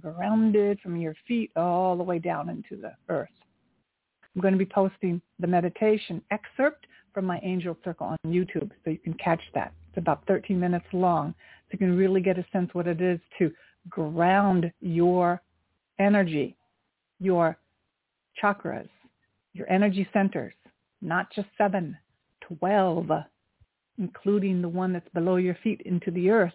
grounded 0.00 0.80
from 0.80 0.96
your 0.96 1.14
feet 1.28 1.52
all 1.54 1.96
the 1.96 2.02
way 2.02 2.18
down 2.18 2.48
into 2.48 2.74
the 2.74 2.92
earth. 3.08 3.28
I'm 4.34 4.42
going 4.42 4.50
to 4.50 4.58
be 4.58 4.66
posting 4.66 5.22
the 5.38 5.46
meditation 5.46 6.20
excerpt 6.32 6.88
from 7.14 7.24
my 7.24 7.38
angel 7.44 7.78
circle 7.84 8.08
on 8.08 8.18
YouTube 8.26 8.72
so 8.82 8.90
you 8.90 8.98
can 8.98 9.14
catch 9.14 9.42
that. 9.54 9.72
It's 9.90 9.98
about 9.98 10.26
13 10.26 10.58
minutes 10.58 10.86
long. 10.92 11.36
So 11.38 11.74
you 11.74 11.78
can 11.78 11.96
really 11.96 12.20
get 12.20 12.36
a 12.36 12.44
sense 12.50 12.68
what 12.72 12.88
it 12.88 13.00
is 13.00 13.20
to 13.38 13.52
ground 13.88 14.72
your 14.80 15.40
energy, 16.00 16.56
your 17.20 17.56
chakras, 18.42 18.88
your 19.52 19.70
energy 19.70 20.08
centers, 20.12 20.54
not 21.00 21.32
just 21.32 21.46
seven, 21.56 21.96
12, 22.58 23.08
including 23.98 24.60
the 24.60 24.68
one 24.68 24.92
that's 24.92 25.08
below 25.14 25.36
your 25.36 25.56
feet 25.62 25.80
into 25.82 26.10
the 26.10 26.30
earth, 26.30 26.52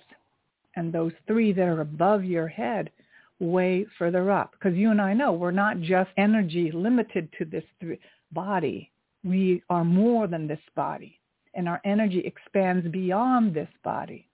and 0.75 0.91
those 0.91 1.13
three 1.27 1.51
that 1.53 1.67
are 1.67 1.81
above 1.81 2.23
your 2.23 2.47
head 2.47 2.91
way 3.39 3.85
further 3.97 4.31
up. 4.31 4.51
Because 4.51 4.77
you 4.77 4.91
and 4.91 5.01
I 5.01 5.13
know 5.13 5.33
we're 5.33 5.51
not 5.51 5.81
just 5.81 6.11
energy 6.17 6.71
limited 6.71 7.29
to 7.37 7.45
this 7.45 7.63
th- 7.81 7.99
body. 8.31 8.91
We 9.23 9.63
are 9.69 9.83
more 9.83 10.27
than 10.27 10.47
this 10.47 10.59
body. 10.75 11.19
And 11.53 11.67
our 11.67 11.81
energy 11.83 12.19
expands 12.19 12.87
beyond 12.87 13.53
this 13.53 13.69
body. 13.83 14.27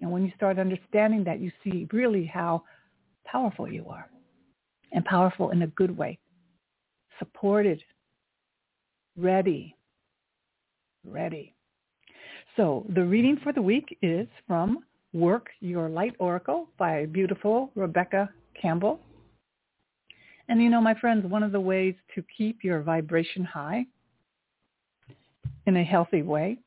And 0.00 0.10
when 0.10 0.24
you 0.24 0.32
start 0.36 0.58
understanding 0.58 1.24
that, 1.24 1.40
you 1.40 1.50
see 1.62 1.88
really 1.92 2.24
how 2.24 2.62
powerful 3.24 3.70
you 3.70 3.86
are. 3.88 4.08
And 4.92 5.04
powerful 5.04 5.50
in 5.50 5.62
a 5.62 5.66
good 5.68 5.96
way 5.96 6.18
supported, 7.18 7.82
ready, 9.16 9.76
ready. 11.04 11.55
So 12.56 12.86
the 12.94 13.04
reading 13.04 13.38
for 13.42 13.52
the 13.52 13.62
week 13.62 13.98
is 14.02 14.26
from 14.46 14.78
Work 15.12 15.48
Your 15.60 15.88
Light 15.88 16.14
Oracle 16.18 16.68
by 16.78 17.06
beautiful 17.06 17.70
Rebecca 17.74 18.30
Campbell. 18.60 19.00
And 20.48 20.62
you 20.62 20.70
know, 20.70 20.80
my 20.80 20.94
friends, 20.94 21.26
one 21.26 21.42
of 21.42 21.52
the 21.52 21.60
ways 21.60 21.94
to 22.14 22.24
keep 22.36 22.64
your 22.64 22.80
vibration 22.80 23.44
high 23.44 23.84
in 25.66 25.76
a 25.76 25.84
healthy 25.84 26.22
way 26.22 26.58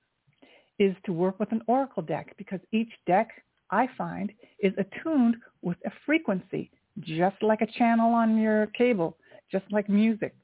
is 0.78 0.96
to 1.06 1.14
work 1.14 1.40
with 1.40 1.52
an 1.52 1.62
oracle 1.68 2.04
deck 2.04 2.36
because 2.38 2.60
each 2.72 2.92
deck 3.08 3.30
I 3.72 3.88
find 3.98 4.32
is 4.60 4.74
attuned 4.78 5.38
with 5.62 5.78
a 5.86 5.92
frequency, 6.06 6.72
just 7.00 7.42
like 7.42 7.62
a 7.62 7.72
channel 7.78 8.14
on 8.14 8.38
your 8.38 8.68
cable 8.68 9.18
just 9.52 9.66
like 9.72 9.90
music, 9.90 10.36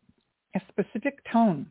a 0.55 0.61
specific 0.69 1.19
tone, 1.31 1.67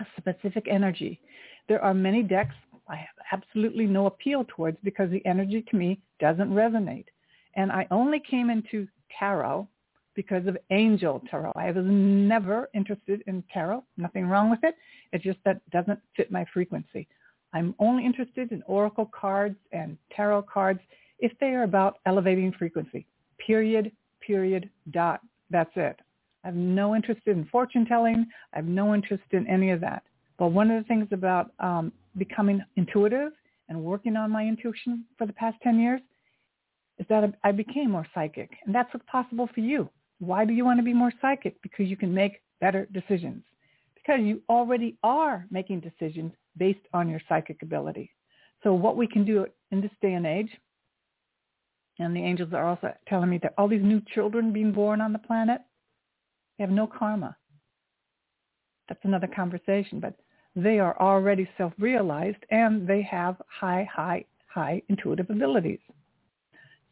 a 0.00 0.06
specific 0.18 0.66
energy. 0.70 1.20
There 1.68 1.82
are 1.82 1.94
many 1.94 2.22
decks 2.22 2.54
I 2.88 2.96
have 2.96 3.16
absolutely 3.32 3.86
no 3.86 4.06
appeal 4.06 4.44
towards 4.48 4.78
because 4.82 5.10
the 5.10 5.24
energy 5.24 5.64
to 5.70 5.76
me 5.76 6.00
doesn't 6.20 6.50
resonate. 6.50 7.06
And 7.54 7.72
I 7.72 7.86
only 7.90 8.20
came 8.20 8.50
into 8.50 8.86
tarot 9.18 9.68
because 10.14 10.46
of 10.46 10.56
angel 10.70 11.22
tarot. 11.30 11.52
I 11.56 11.70
was 11.70 11.84
never 11.86 12.68
interested 12.74 13.22
in 13.26 13.42
tarot. 13.52 13.84
Nothing 13.96 14.26
wrong 14.26 14.50
with 14.50 14.60
it. 14.62 14.76
It's 15.12 15.24
just 15.24 15.38
that 15.44 15.60
doesn't 15.70 15.98
fit 16.16 16.30
my 16.30 16.44
frequency. 16.52 17.08
I'm 17.52 17.74
only 17.78 18.04
interested 18.04 18.52
in 18.52 18.62
oracle 18.66 19.10
cards 19.18 19.56
and 19.72 19.96
tarot 20.14 20.42
cards 20.42 20.80
if 21.20 21.32
they 21.40 21.48
are 21.48 21.62
about 21.62 21.98
elevating 22.06 22.52
frequency. 22.52 23.06
Period, 23.44 23.92
period, 24.20 24.68
dot. 24.90 25.20
That's 25.50 25.70
it. 25.76 25.98
I 26.42 26.48
have 26.48 26.56
no 26.56 26.94
interest 26.94 27.22
in 27.26 27.46
fortune 27.46 27.86
telling. 27.86 28.26
I 28.52 28.56
have 28.56 28.66
no 28.66 28.94
interest 28.94 29.24
in 29.30 29.46
any 29.46 29.70
of 29.70 29.80
that. 29.80 30.02
But 30.38 30.48
one 30.48 30.70
of 30.70 30.82
the 30.82 30.86
things 30.88 31.06
about 31.12 31.52
um, 31.60 31.92
becoming 32.16 32.62
intuitive 32.76 33.32
and 33.68 33.82
working 33.82 34.16
on 34.16 34.30
my 34.30 34.44
intuition 34.44 35.04
for 35.18 35.26
the 35.26 35.32
past 35.32 35.56
10 35.62 35.78
years 35.78 36.00
is 36.98 37.06
that 37.08 37.34
I 37.42 37.52
became 37.52 37.90
more 37.90 38.06
psychic. 38.14 38.50
And 38.64 38.74
that's 38.74 38.92
what's 38.92 39.06
possible 39.10 39.48
for 39.54 39.60
you. 39.60 39.88
Why 40.18 40.44
do 40.44 40.52
you 40.52 40.64
want 40.64 40.78
to 40.78 40.84
be 40.84 40.94
more 40.94 41.12
psychic? 41.20 41.60
Because 41.62 41.88
you 41.88 41.96
can 41.96 42.14
make 42.14 42.40
better 42.60 42.86
decisions. 42.92 43.42
Because 43.94 44.20
you 44.20 44.42
already 44.48 44.96
are 45.02 45.46
making 45.50 45.80
decisions 45.80 46.32
based 46.56 46.86
on 46.92 47.08
your 47.08 47.20
psychic 47.28 47.62
ability. 47.62 48.10
So 48.62 48.72
what 48.72 48.96
we 48.96 49.06
can 49.06 49.24
do 49.24 49.46
in 49.70 49.80
this 49.80 49.90
day 50.00 50.14
and 50.14 50.26
age, 50.26 50.50
and 51.98 52.14
the 52.14 52.22
angels 52.22 52.52
are 52.52 52.66
also 52.66 52.92
telling 53.08 53.30
me 53.30 53.38
that 53.42 53.54
all 53.58 53.68
these 53.68 53.82
new 53.82 54.00
children 54.14 54.52
being 54.52 54.72
born 54.72 55.00
on 55.00 55.12
the 55.12 55.18
planet, 55.18 55.60
they 56.58 56.64
have 56.64 56.70
no 56.70 56.86
karma. 56.86 57.36
That's 58.88 59.04
another 59.04 59.28
conversation, 59.28 60.00
but 60.00 60.14
they 60.56 60.78
are 60.78 60.98
already 61.00 61.48
self-realized 61.58 62.44
and 62.50 62.86
they 62.86 63.02
have 63.02 63.40
high, 63.48 63.88
high, 63.92 64.24
high 64.46 64.80
intuitive 64.88 65.30
abilities. 65.30 65.80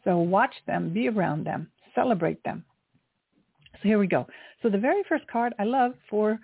So 0.05 0.19
watch 0.19 0.55
them, 0.67 0.93
be 0.93 1.09
around 1.09 1.45
them, 1.45 1.71
celebrate 1.95 2.43
them. 2.45 2.65
So 3.75 3.89
here 3.89 3.99
we 3.99 4.07
go. 4.09 4.27
So 4.63 4.69
the 4.69 4.79
very 4.79 5.03
first 5.09 5.27
card 5.29 5.55
I 5.59 5.65
love 5.65 5.95
for 6.11 6.39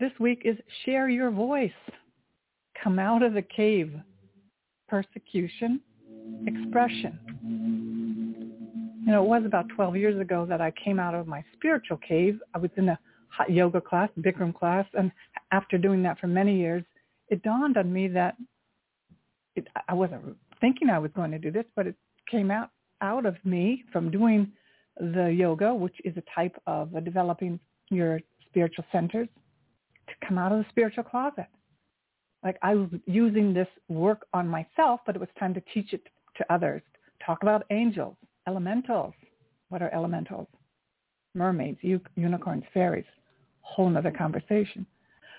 this 0.00 0.12
week 0.18 0.42
is 0.44 0.56
share 0.84 1.08
your 1.08 1.30
voice. 1.30 1.70
Come 2.82 2.98
out 2.98 3.22
of 3.22 3.34
the 3.34 3.42
cave. 3.42 3.92
Persecution, 4.88 5.80
expression. 6.46 7.18
You 9.04 9.12
know, 9.12 9.22
it 9.22 9.28
was 9.28 9.44
about 9.44 9.68
12 9.74 9.96
years 9.96 10.20
ago 10.20 10.46
that 10.46 10.60
I 10.60 10.72
came 10.72 10.98
out 10.98 11.14
of 11.14 11.26
my 11.26 11.44
spiritual 11.54 11.96
cave. 11.98 12.40
I 12.54 12.58
was 12.58 12.70
in 12.76 12.88
a 12.88 12.98
hot 13.28 13.50
yoga 13.50 13.80
class, 13.80 14.10
Bikram 14.20 14.54
class, 14.54 14.86
and 14.94 15.10
after 15.52 15.78
doing 15.78 16.02
that 16.02 16.18
for 16.18 16.26
many 16.26 16.56
years, 16.58 16.84
it 17.28 17.42
dawned 17.42 17.76
on 17.76 17.92
me 17.92 18.08
that 18.08 18.36
it, 19.54 19.66
I 19.88 19.94
wasn't 19.94 20.36
thinking 20.60 20.90
I 20.90 20.98
was 20.98 21.10
going 21.14 21.30
to 21.30 21.38
do 21.38 21.50
this, 21.50 21.64
but 21.74 21.86
it 21.86 21.96
came 22.30 22.50
out 22.50 22.70
out 23.02 23.26
of 23.26 23.36
me 23.44 23.84
from 23.92 24.10
doing 24.10 24.50
the 24.98 25.26
yoga, 25.26 25.74
which 25.74 25.96
is 26.04 26.16
a 26.16 26.22
type 26.34 26.56
of 26.66 26.94
uh, 26.96 27.00
developing 27.00 27.60
your 27.90 28.20
spiritual 28.48 28.84
centers, 28.90 29.28
to 30.08 30.26
come 30.26 30.38
out 30.38 30.52
of 30.52 30.58
the 30.58 30.64
spiritual 30.70 31.04
closet. 31.04 31.46
Like 32.42 32.58
I 32.62 32.74
was 32.74 32.88
using 33.06 33.52
this 33.52 33.68
work 33.88 34.26
on 34.32 34.48
myself, 34.48 35.00
but 35.04 35.16
it 35.16 35.18
was 35.18 35.28
time 35.38 35.52
to 35.54 35.62
teach 35.74 35.92
it 35.92 36.02
to 36.36 36.52
others. 36.52 36.82
Talk 37.24 37.42
about 37.42 37.64
angels, 37.70 38.16
elementals. 38.48 39.14
What 39.68 39.82
are 39.82 39.92
elementals? 39.92 40.46
Mermaids, 41.34 41.78
unicorns, 42.14 42.64
fairies. 42.72 43.04
Whole 43.62 43.94
other 43.96 44.12
conversation. 44.12 44.86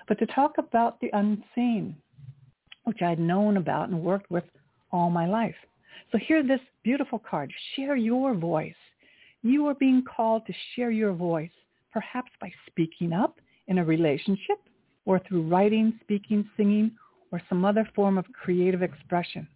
But 0.08 0.20
to 0.20 0.26
talk 0.28 0.58
about 0.58 1.00
the 1.00 1.10
unseen, 1.14 1.96
which 2.86 3.02
I'd 3.02 3.20
known 3.20 3.58
about 3.58 3.90
and 3.90 4.02
worked 4.02 4.32
with 4.32 4.46
all 4.92 5.10
my 5.10 5.28
life. 5.28 5.56
So 6.12 6.18
here 6.18 6.42
this 6.44 6.62
beautiful 6.84 7.20
card. 7.20 7.52
Share 7.76 7.96
your 7.96 8.34
voice. 8.34 8.74
You 9.44 9.68
are 9.68 9.76
being 9.76 10.04
called 10.04 10.46
to 10.46 10.54
share 10.76 10.92
your 10.92 11.14
voice, 11.14 11.52
perhaps 11.92 12.32
by 12.40 12.52
speaking 12.68 13.12
up 13.14 13.40
in 13.68 13.80
a 13.80 13.84
relationship 13.84 14.60
or 15.06 15.20
through 15.20 15.48
writing, 15.48 16.00
speaking, 16.02 16.50
singing, 16.56 16.92
or 17.32 17.42
some 17.50 17.66
other 17.66 17.90
form 17.94 18.18
of 18.18 18.26
creative 18.32 18.82
expression. 18.82 19.48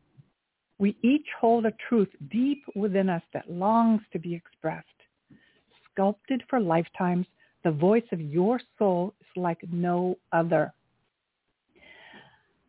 We 0.77 0.98
each 1.03 1.27
hold 1.39 1.65
a 1.65 1.74
truth 1.88 2.10
deep 2.31 2.63
within 2.75 3.10
us 3.10 3.22
that 3.34 3.50
longs 3.50 4.01
to 4.12 4.20
be 4.20 4.34
expressed. 4.34 4.88
Sculpted 5.91 6.43
for 6.50 6.60
lifetimes, 6.60 7.27
the 7.63 7.72
voice 7.72 8.03
of 8.12 8.22
your 8.22 8.60
soul 8.77 9.13
is 9.20 9.27
like 9.36 9.60
no 9.72 10.18
other. 10.32 10.74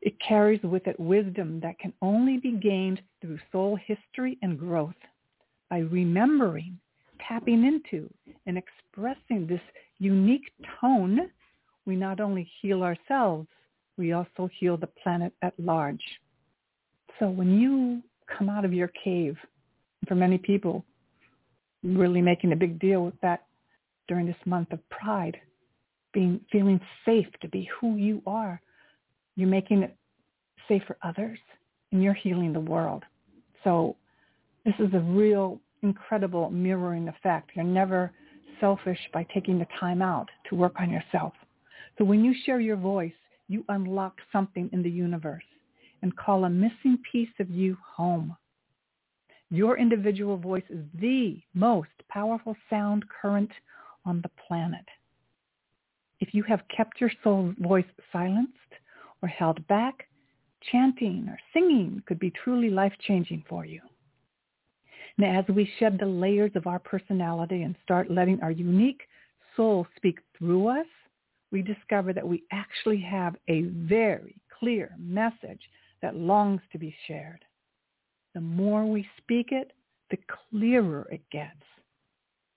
It 0.00 0.14
carries 0.26 0.62
with 0.62 0.86
it 0.86 0.98
wisdom 0.98 1.60
that 1.60 1.78
can 1.78 1.92
only 2.02 2.36
be 2.38 2.52
gained 2.52 3.00
through 3.20 3.38
soul 3.52 3.78
history 3.86 4.36
and 4.42 4.58
growth. 4.58 4.94
By 5.70 5.78
remembering, 5.78 6.78
tapping 7.26 7.64
into, 7.64 8.12
and 8.46 8.58
expressing 8.58 9.46
this 9.46 9.60
unique 9.98 10.52
tone, 10.80 11.30
we 11.86 11.96
not 11.96 12.20
only 12.20 12.50
heal 12.60 12.82
ourselves, 12.82 13.48
we 13.96 14.12
also 14.12 14.50
heal 14.58 14.76
the 14.76 14.88
planet 15.02 15.32
at 15.42 15.54
large. 15.58 16.02
So 17.18 17.28
when 17.28 17.60
you 17.60 18.02
come 18.36 18.48
out 18.48 18.64
of 18.64 18.72
your 18.72 18.90
cave, 19.04 19.36
for 20.08 20.14
many 20.16 20.38
people, 20.38 20.84
really 21.84 22.20
making 22.20 22.52
a 22.52 22.56
big 22.56 22.78
deal 22.80 23.04
with 23.04 23.14
that 23.22 23.44
during 24.08 24.26
this 24.26 24.36
month 24.44 24.72
of 24.72 24.88
pride, 24.90 25.36
being 26.12 26.40
feeling 26.50 26.80
safe 27.04 27.26
to 27.40 27.48
be 27.48 27.68
who 27.80 27.96
you 27.96 28.22
are, 28.26 28.60
you're 29.36 29.48
making 29.48 29.82
it 29.82 29.96
safe 30.68 30.82
for 30.86 30.96
others, 31.02 31.38
and 31.90 32.02
you're 32.02 32.14
healing 32.14 32.52
the 32.52 32.60
world. 32.60 33.02
So 33.64 33.96
this 34.64 34.74
is 34.78 34.92
a 34.94 35.00
real 35.00 35.60
incredible 35.82 36.50
mirroring 36.50 37.08
effect. 37.08 37.50
You're 37.54 37.64
never 37.64 38.12
selfish 38.60 38.98
by 39.12 39.26
taking 39.34 39.58
the 39.58 39.66
time 39.80 40.02
out 40.02 40.28
to 40.48 40.54
work 40.54 40.74
on 40.78 40.90
yourself. 40.90 41.32
So 41.98 42.04
when 42.04 42.24
you 42.24 42.34
share 42.44 42.60
your 42.60 42.76
voice, 42.76 43.12
you 43.48 43.64
unlock 43.68 44.16
something 44.32 44.70
in 44.72 44.82
the 44.82 44.90
universe 44.90 45.42
and 46.02 46.16
call 46.16 46.44
a 46.44 46.50
missing 46.50 46.98
piece 47.10 47.28
of 47.38 47.50
you 47.50 47.76
home. 47.96 48.36
Your 49.50 49.76
individual 49.78 50.36
voice 50.36 50.64
is 50.70 50.84
the 50.98 51.40
most 51.54 51.90
powerful 52.08 52.56
sound 52.70 53.04
current 53.20 53.50
on 54.04 54.20
the 54.22 54.30
planet. 54.46 54.84
If 56.20 56.34
you 56.34 56.42
have 56.44 56.62
kept 56.74 57.00
your 57.00 57.10
soul 57.22 57.52
voice 57.58 57.84
silenced 58.12 58.52
or 59.22 59.28
held 59.28 59.66
back, 59.66 60.08
chanting 60.70 61.26
or 61.28 61.38
singing 61.52 62.02
could 62.06 62.18
be 62.18 62.30
truly 62.30 62.70
life-changing 62.70 63.44
for 63.48 63.64
you. 63.64 63.80
Now, 65.18 65.38
as 65.38 65.44
we 65.48 65.70
shed 65.78 65.98
the 65.98 66.06
layers 66.06 66.52
of 66.54 66.66
our 66.66 66.78
personality 66.78 67.62
and 67.62 67.74
start 67.82 68.10
letting 68.10 68.40
our 68.40 68.50
unique 68.50 69.02
soul 69.56 69.86
speak 69.96 70.20
through 70.38 70.68
us, 70.68 70.86
we 71.50 71.60
discover 71.60 72.12
that 72.12 72.26
we 72.26 72.44
actually 72.50 73.00
have 73.00 73.36
a 73.48 73.62
very 73.62 74.36
clear 74.58 74.94
message 74.98 75.60
that 76.00 76.16
longs 76.16 76.62
to 76.72 76.78
be 76.78 76.94
shared. 77.06 77.44
The 78.34 78.40
more 78.40 78.86
we 78.86 79.06
speak 79.18 79.48
it, 79.50 79.72
the 80.10 80.18
clearer 80.50 81.06
it 81.10 81.22
gets. 81.30 81.62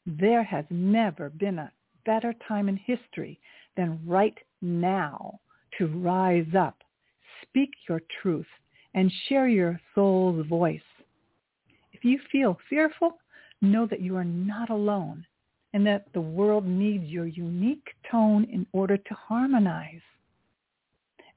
There 0.05 0.43
has 0.43 0.65
never 0.69 1.29
been 1.29 1.59
a 1.59 1.71
better 2.05 2.33
time 2.47 2.69
in 2.69 2.77
history 2.77 3.39
than 3.75 3.99
right 4.05 4.37
now 4.61 5.39
to 5.77 5.87
rise 5.87 6.53
up, 6.57 6.83
speak 7.41 7.71
your 7.89 8.01
truth, 8.21 8.47
and 8.93 9.11
share 9.27 9.47
your 9.47 9.79
soul's 9.93 10.45
voice. 10.47 10.79
If 11.91 12.05
you 12.05 12.19
feel 12.31 12.59
fearful, 12.69 13.17
know 13.61 13.87
that 13.87 14.01
you 14.01 14.15
are 14.15 14.23
not 14.23 14.69
alone 14.69 15.25
and 15.73 15.85
that 15.85 16.05
the 16.13 16.21
world 16.21 16.65
needs 16.65 17.05
your 17.05 17.25
unique 17.25 17.87
tone 18.09 18.45
in 18.45 18.65
order 18.71 18.97
to 18.97 19.13
harmonize. 19.13 20.01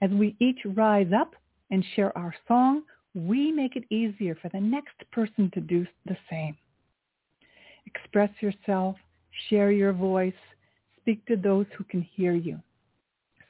As 0.01 0.11
we 0.11 0.37
each 0.39 0.61
rise 0.65 1.11
up 1.13 1.35
and 1.71 1.85
share 1.97 2.17
our 2.17 2.35
song, 2.47 2.83
we 3.15 3.51
make 3.51 3.75
it 3.75 3.85
easier 3.91 4.37
for 4.37 4.49
the 4.51 4.61
next 4.61 4.95
person 5.11 5.51
to 5.55 5.61
do 5.61 5.87
the 6.07 6.17
same. 6.31 6.57
Express 7.95 8.31
yourself, 8.41 8.97
share 9.49 9.71
your 9.71 9.93
voice, 9.93 10.41
speak 11.01 11.25
to 11.27 11.37
those 11.37 11.67
who 11.77 11.85
can 11.85 12.03
hear 12.03 12.35
you. 12.35 12.59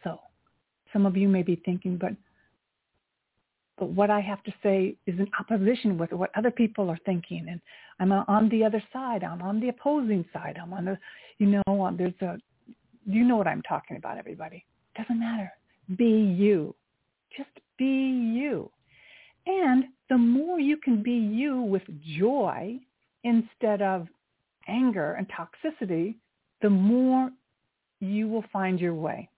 So 0.04 0.18
some 0.92 1.06
of 1.06 1.16
you 1.16 1.28
may 1.28 1.42
be 1.42 1.56
thinking, 1.64 1.96
but 1.96 2.12
but 3.78 3.90
what 3.90 4.10
I 4.10 4.20
have 4.20 4.42
to 4.42 4.52
say 4.60 4.96
is 5.06 5.18
in 5.20 5.28
opposition 5.38 5.98
with 5.98 6.12
what 6.12 6.30
other 6.36 6.50
people 6.50 6.90
are 6.90 6.98
thinking, 7.06 7.46
and 7.48 7.60
I'm 8.00 8.10
on 8.12 8.48
the 8.48 8.64
other 8.64 8.82
side. 8.92 9.22
I'm 9.22 9.40
on 9.40 9.60
the 9.60 9.68
opposing 9.68 10.24
side. 10.32 10.58
I'm 10.60 10.72
on 10.72 10.84
the, 10.84 10.98
you 11.38 11.46
know, 11.46 11.94
there's 11.96 12.20
a, 12.20 12.38
you 13.06 13.24
know 13.24 13.36
what 13.36 13.46
I'm 13.46 13.62
talking 13.62 13.96
about, 13.96 14.18
everybody. 14.18 14.64
Doesn't 14.96 15.20
matter. 15.20 15.52
Be 15.96 16.04
you. 16.04 16.74
Just 17.36 17.50
be 17.76 17.84
you. 17.84 18.68
And 19.46 19.84
the 20.10 20.18
more 20.18 20.58
you 20.58 20.76
can 20.76 21.02
be 21.02 21.12
you 21.12 21.60
with 21.60 21.82
joy 22.18 22.80
instead 23.22 23.80
of 23.80 24.08
anger 24.68 25.14
and 25.14 25.26
toxicity, 25.28 26.16
the 26.62 26.70
more 26.70 27.30
you 28.00 28.28
will 28.28 28.44
find 28.52 28.80
your 28.80 28.94
way. 28.94 29.28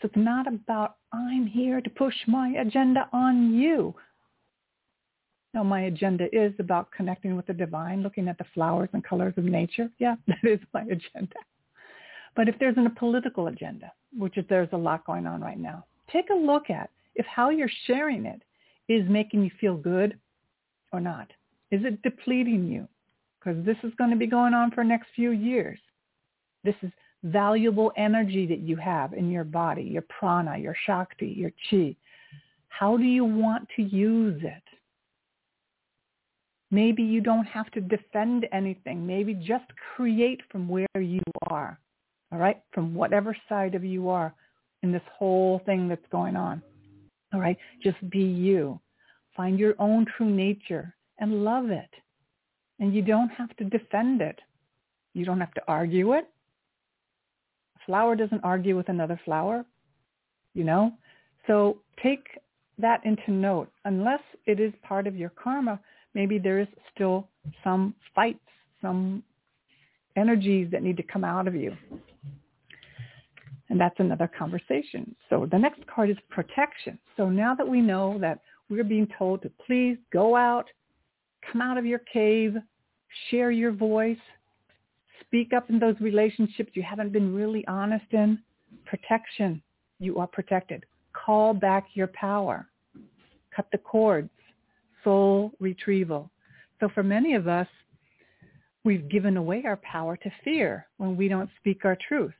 So 0.00 0.08
it's 0.08 0.16
not 0.16 0.46
about 0.46 0.96
I'm 1.12 1.46
here 1.46 1.80
to 1.80 1.90
push 1.90 2.14
my 2.26 2.48
agenda 2.60 3.08
on 3.12 3.54
you. 3.54 3.94
No, 5.54 5.64
my 5.64 5.82
agenda 5.82 6.26
is 6.32 6.52
about 6.58 6.90
connecting 6.90 7.34
with 7.34 7.46
the 7.46 7.54
divine, 7.54 8.02
looking 8.02 8.28
at 8.28 8.36
the 8.36 8.44
flowers 8.52 8.90
and 8.92 9.02
colors 9.02 9.32
of 9.38 9.44
nature. 9.44 9.88
Yeah, 9.98 10.16
that 10.26 10.44
is 10.44 10.60
my 10.74 10.82
agenda. 10.82 11.36
But 12.34 12.48
if 12.48 12.58
there's 12.58 12.76
a 12.76 12.90
political 12.98 13.46
agenda, 13.46 13.90
which 14.16 14.36
is 14.36 14.44
there's 14.50 14.68
a 14.72 14.76
lot 14.76 15.06
going 15.06 15.26
on 15.26 15.40
right 15.40 15.58
now, 15.58 15.86
take 16.12 16.28
a 16.30 16.34
look 16.34 16.68
at 16.68 16.90
if 17.14 17.24
how 17.24 17.48
you're 17.48 17.70
sharing 17.86 18.26
it 18.26 18.42
is 18.88 19.08
making 19.08 19.42
you 19.42 19.50
feel 19.58 19.76
good 19.76 20.18
or 20.92 21.00
not. 21.00 21.30
Is 21.70 21.80
it 21.84 22.02
depleting 22.02 22.68
you? 22.68 22.86
Because 23.46 23.64
this 23.64 23.76
is 23.84 23.92
going 23.96 24.10
to 24.10 24.16
be 24.16 24.26
going 24.26 24.54
on 24.54 24.72
for 24.72 24.82
next 24.82 25.06
few 25.14 25.30
years. 25.30 25.78
This 26.64 26.74
is 26.82 26.90
valuable 27.22 27.92
energy 27.96 28.44
that 28.46 28.58
you 28.58 28.74
have 28.76 29.12
in 29.12 29.30
your 29.30 29.44
body, 29.44 29.82
your 29.82 30.02
prana, 30.02 30.58
your 30.58 30.74
shakti, 30.84 31.28
your 31.28 31.52
chi. 31.70 31.94
How 32.68 32.96
do 32.96 33.04
you 33.04 33.24
want 33.24 33.68
to 33.76 33.82
use 33.82 34.42
it? 34.42 34.62
Maybe 36.72 37.04
you 37.04 37.20
don't 37.20 37.44
have 37.44 37.70
to 37.70 37.80
defend 37.80 38.48
anything. 38.52 39.06
Maybe 39.06 39.34
just 39.34 39.66
create 39.94 40.40
from 40.50 40.68
where 40.68 41.00
you 41.00 41.22
are, 41.48 41.78
all 42.32 42.40
right, 42.40 42.60
from 42.72 42.94
whatever 42.94 43.36
side 43.48 43.76
of 43.76 43.84
you 43.84 44.08
are 44.08 44.34
in 44.82 44.90
this 44.90 45.02
whole 45.16 45.60
thing 45.64 45.86
that's 45.86 46.06
going 46.10 46.34
on. 46.34 46.60
All 47.32 47.40
right, 47.40 47.56
just 47.80 47.98
be 48.10 48.24
you. 48.24 48.80
Find 49.36 49.56
your 49.56 49.74
own 49.78 50.04
true 50.16 50.30
nature 50.30 50.96
and 51.20 51.44
love 51.44 51.70
it. 51.70 51.90
And 52.78 52.94
you 52.94 53.02
don't 53.02 53.30
have 53.30 53.56
to 53.56 53.64
defend 53.64 54.20
it. 54.20 54.38
You 55.14 55.24
don't 55.24 55.40
have 55.40 55.54
to 55.54 55.62
argue 55.66 56.12
it 56.12 56.28
A 57.76 57.86
flower 57.86 58.14
doesn't 58.16 58.44
argue 58.44 58.76
with 58.76 58.88
another 58.88 59.18
flower, 59.24 59.64
you 60.54 60.64
know? 60.64 60.92
So 61.46 61.78
take 62.02 62.26
that 62.78 63.04
into 63.04 63.30
note. 63.30 63.70
Unless 63.84 64.20
it 64.46 64.60
is 64.60 64.72
part 64.82 65.06
of 65.06 65.16
your 65.16 65.30
karma, 65.30 65.80
maybe 66.14 66.38
there 66.38 66.60
is 66.60 66.68
still 66.94 67.28
some 67.64 67.94
fights, 68.14 68.40
some 68.82 69.22
energies 70.16 70.70
that 70.70 70.82
need 70.82 70.96
to 70.98 71.02
come 71.02 71.24
out 71.24 71.48
of 71.48 71.54
you. 71.54 71.74
And 73.68 73.80
that's 73.80 73.98
another 73.98 74.30
conversation. 74.38 75.16
So 75.28 75.48
the 75.50 75.58
next 75.58 75.86
card 75.86 76.10
is 76.10 76.16
protection. 76.30 76.98
So 77.16 77.28
now 77.28 77.54
that 77.54 77.66
we 77.66 77.80
know 77.80 78.18
that 78.20 78.40
we're 78.68 78.84
being 78.84 79.08
told 79.18 79.42
to 79.42 79.50
please 79.66 79.96
go 80.12 80.36
out, 80.36 80.66
come 81.50 81.60
out 81.60 81.78
of 81.78 81.86
your 81.86 82.00
cave, 82.12 82.56
share 83.30 83.50
your 83.50 83.72
voice, 83.72 84.18
speak 85.20 85.52
up 85.52 85.70
in 85.70 85.78
those 85.78 85.96
relationships 86.00 86.72
you 86.74 86.82
haven't 86.82 87.12
been 87.12 87.34
really 87.34 87.66
honest 87.66 88.06
in, 88.12 88.38
protection. 88.84 89.62
You 89.98 90.18
are 90.18 90.26
protected. 90.26 90.84
Call 91.12 91.54
back 91.54 91.86
your 91.94 92.08
power. 92.08 92.68
Cut 93.54 93.66
the 93.72 93.78
cords. 93.78 94.30
Soul 95.02 95.52
retrieval. 95.60 96.30
So 96.80 96.88
for 96.94 97.02
many 97.02 97.34
of 97.34 97.48
us, 97.48 97.68
we've 98.84 99.08
given 99.08 99.36
away 99.36 99.62
our 99.66 99.76
power 99.78 100.16
to 100.16 100.30
fear 100.44 100.86
when 100.98 101.16
we 101.16 101.28
don't 101.28 101.50
speak 101.58 101.84
our 101.84 101.96
truth. 102.08 102.34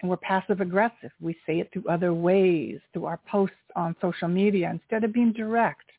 And 0.00 0.10
we're 0.10 0.16
passive 0.16 0.60
aggressive. 0.60 1.12
We 1.20 1.36
say 1.46 1.60
it 1.60 1.70
through 1.72 1.86
other 1.88 2.12
ways, 2.12 2.80
through 2.92 3.04
our 3.04 3.20
posts 3.30 3.56
on 3.76 3.94
social 4.00 4.28
media 4.28 4.68
instead 4.70 5.04
of 5.04 5.12
being 5.12 5.32
direct. 5.32 5.91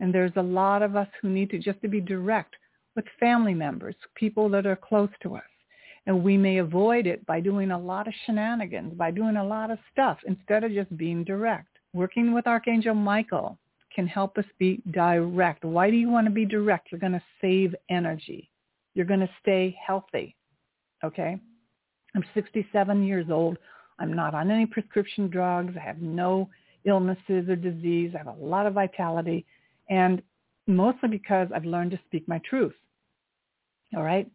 And 0.00 0.14
there's 0.14 0.32
a 0.36 0.42
lot 0.42 0.82
of 0.82 0.96
us 0.96 1.08
who 1.20 1.28
need 1.28 1.50
to 1.50 1.58
just 1.58 1.80
to 1.82 1.88
be 1.88 2.00
direct 2.00 2.54
with 2.94 3.04
family 3.20 3.54
members, 3.54 3.94
people 4.14 4.48
that 4.50 4.66
are 4.66 4.76
close 4.76 5.10
to 5.22 5.36
us. 5.36 5.42
And 6.06 6.22
we 6.22 6.36
may 6.36 6.58
avoid 6.58 7.06
it 7.06 7.24
by 7.26 7.40
doing 7.40 7.70
a 7.72 7.78
lot 7.78 8.06
of 8.06 8.14
shenanigans, 8.24 8.94
by 8.94 9.10
doing 9.10 9.36
a 9.36 9.44
lot 9.44 9.70
of 9.70 9.78
stuff 9.92 10.18
instead 10.26 10.64
of 10.64 10.72
just 10.72 10.96
being 10.96 11.24
direct. 11.24 11.68
Working 11.92 12.32
with 12.32 12.46
Archangel 12.46 12.94
Michael 12.94 13.58
can 13.94 14.06
help 14.06 14.38
us 14.38 14.44
be 14.58 14.82
direct. 14.92 15.64
Why 15.64 15.90
do 15.90 15.96
you 15.96 16.08
want 16.08 16.26
to 16.26 16.30
be 16.30 16.44
direct? 16.44 16.92
You're 16.92 17.00
going 17.00 17.12
to 17.12 17.22
save 17.40 17.74
energy. 17.90 18.50
You're 18.94 19.06
going 19.06 19.20
to 19.20 19.30
stay 19.40 19.76
healthy. 19.84 20.36
Okay? 21.02 21.38
I'm 22.14 22.24
67 22.34 23.02
years 23.02 23.26
old. 23.30 23.58
I'm 23.98 24.12
not 24.14 24.34
on 24.34 24.50
any 24.50 24.66
prescription 24.66 25.28
drugs. 25.28 25.74
I 25.76 25.84
have 25.84 26.00
no 26.00 26.48
illnesses 26.84 27.48
or 27.48 27.56
disease. 27.56 28.12
I 28.14 28.18
have 28.18 28.26
a 28.28 28.44
lot 28.44 28.66
of 28.66 28.74
vitality 28.74 29.44
and 29.88 30.22
mostly 30.66 31.08
because 31.08 31.48
I've 31.54 31.64
learned 31.64 31.92
to 31.92 32.00
speak 32.06 32.26
my 32.28 32.40
truth. 32.48 32.74
All 33.96 34.02
right. 34.02 34.30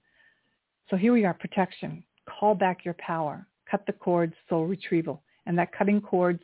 So 0.90 0.98
here 0.98 1.14
we 1.14 1.26
are, 1.26 1.34
protection. 1.34 2.04
Call 2.28 2.56
back 2.56 2.86
your 2.86 2.96
power. 2.96 3.46
Cut 3.70 3.86
the 3.86 3.94
cords, 3.94 4.34
soul 4.50 4.66
retrieval. 4.66 5.22
And 5.46 5.58
that 5.58 5.72
cutting 5.74 6.02
cords 6.02 6.42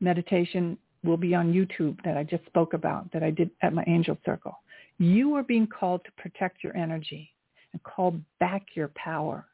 meditation 0.00 0.76
will 1.02 1.16
be 1.16 1.34
on 1.34 1.52
YouTube 1.52 2.02
that 2.04 2.16
I 2.16 2.24
just 2.24 2.44
spoke 2.46 2.72
about, 2.72 3.12
that 3.12 3.22
I 3.22 3.30
did 3.30 3.50
at 3.62 3.74
my 3.74 3.84
angel 3.86 4.16
circle. 4.24 4.56
You 4.98 5.34
are 5.34 5.42
being 5.42 5.66
called 5.66 6.04
to 6.04 6.22
protect 6.22 6.64
your 6.64 6.76
energy 6.76 7.30
and 7.72 7.82
call 7.82 8.16
back 8.40 8.66
your 8.74 8.90
power. 8.94 9.46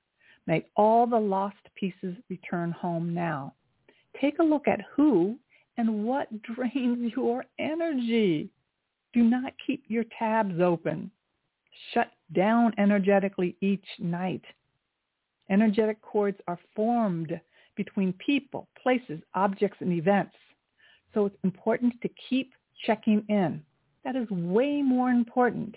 May 0.47 0.67
all 0.77 1.07
the 1.07 1.19
lost 1.19 1.57
pieces 1.75 2.17
return 2.29 2.73
home 2.73 3.13
now. 3.13 3.55
Take 4.21 4.39
a 4.39 4.45
look 4.45 4.69
at 4.69 4.81
who 4.95 5.37
and 5.77 6.05
what 6.05 6.29
drains 6.55 7.13
your 7.17 7.45
energy. 7.59 8.51
Do 9.13 9.23
not 9.23 9.53
keep 9.67 9.85
your 9.89 10.05
tabs 10.19 10.61
open. 10.61 11.11
Shut 11.93 12.13
down 12.33 12.73
energetically 12.79 13.57
each 13.61 13.87
night. 13.99 14.45
Energetic 15.51 16.01
cords 16.01 16.39
are 16.47 16.59
formed 16.77 17.41
between 17.77 18.13
people, 18.15 18.69
places, 18.81 19.21
objects, 19.35 19.79
and 19.81 19.93
events. 19.93 20.37
So 21.13 21.27
it's 21.27 21.37
important 21.45 21.95
to 22.03 22.11
keep 22.29 22.53
checking 22.87 23.25
in. 23.29 23.63
That 24.05 24.17
is 24.17 24.31
way 24.31 24.83
more 24.83 25.11
important 25.11 25.75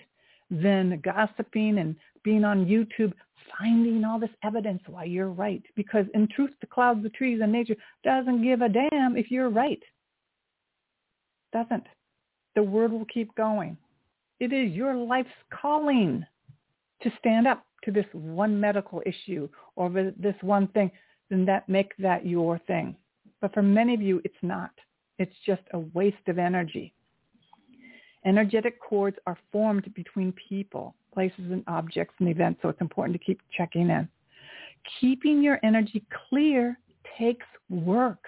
than 0.52 1.02
gossiping 1.04 1.80
and 1.80 1.96
being 2.24 2.44
on 2.46 2.66
YouTube, 2.66 3.14
finding 3.58 4.04
all 4.06 4.20
this 4.20 4.30
evidence 4.44 4.82
why 4.88 5.06
you're 5.06 5.30
right. 5.30 5.64
Because 5.76 6.06
in 6.14 6.28
truth, 6.28 6.52
the 6.62 6.68
clouds, 6.68 7.04
the 7.04 7.10
trees, 7.10 7.40
and 7.42 7.52
nature 7.52 7.76
doesn't 8.04 8.44
give 8.44 8.62
a 8.62 8.70
damn 8.70 9.18
if 9.18 9.32
you're 9.32 9.50
right. 9.50 9.82
Doesn't. 11.52 11.86
The 12.56 12.64
word 12.64 12.92
will 12.92 13.06
keep 13.06 13.34
going. 13.36 13.78
It 14.40 14.54
is 14.54 14.74
your 14.74 14.96
life's 14.96 15.30
calling 15.50 16.26
to 17.02 17.12
stand 17.20 17.48
up 17.48 17.66
to 17.84 17.92
this 17.92 18.06
one 18.14 18.60
medical 18.60 19.02
issue 19.06 19.48
or 19.76 19.90
this 19.90 20.36
one 20.42 20.68
thing, 20.70 20.92
then 21.30 21.46
that 21.46 21.68
make 21.68 21.96
that 21.98 22.26
your 22.26 22.60
thing. 22.60 22.96
But 23.42 23.54
for 23.54 23.62
many 23.62 23.94
of 23.94 24.02
you, 24.02 24.22
it's 24.24 24.36
not. 24.42 24.72
It's 25.20 25.36
just 25.46 25.62
a 25.74 25.80
waste 25.80 26.28
of 26.28 26.40
energy. 26.40 26.94
Energetic 28.26 28.80
cords 28.80 29.18
are 29.28 29.38
formed 29.52 29.94
between 29.96 30.34
people, 30.50 30.96
places 31.14 31.52
and 31.52 31.64
objects 31.68 32.16
and 32.20 32.30
events, 32.30 32.62
so 32.62 32.70
it's 32.70 32.82
important 32.82 33.20
to 33.20 33.24
keep 33.24 33.42
checking 33.56 33.90
in. 33.90 34.08
Keeping 35.00 35.44
your 35.44 35.60
energy 35.64 36.04
clear 36.30 36.78
takes 37.18 37.46
work. 37.70 38.24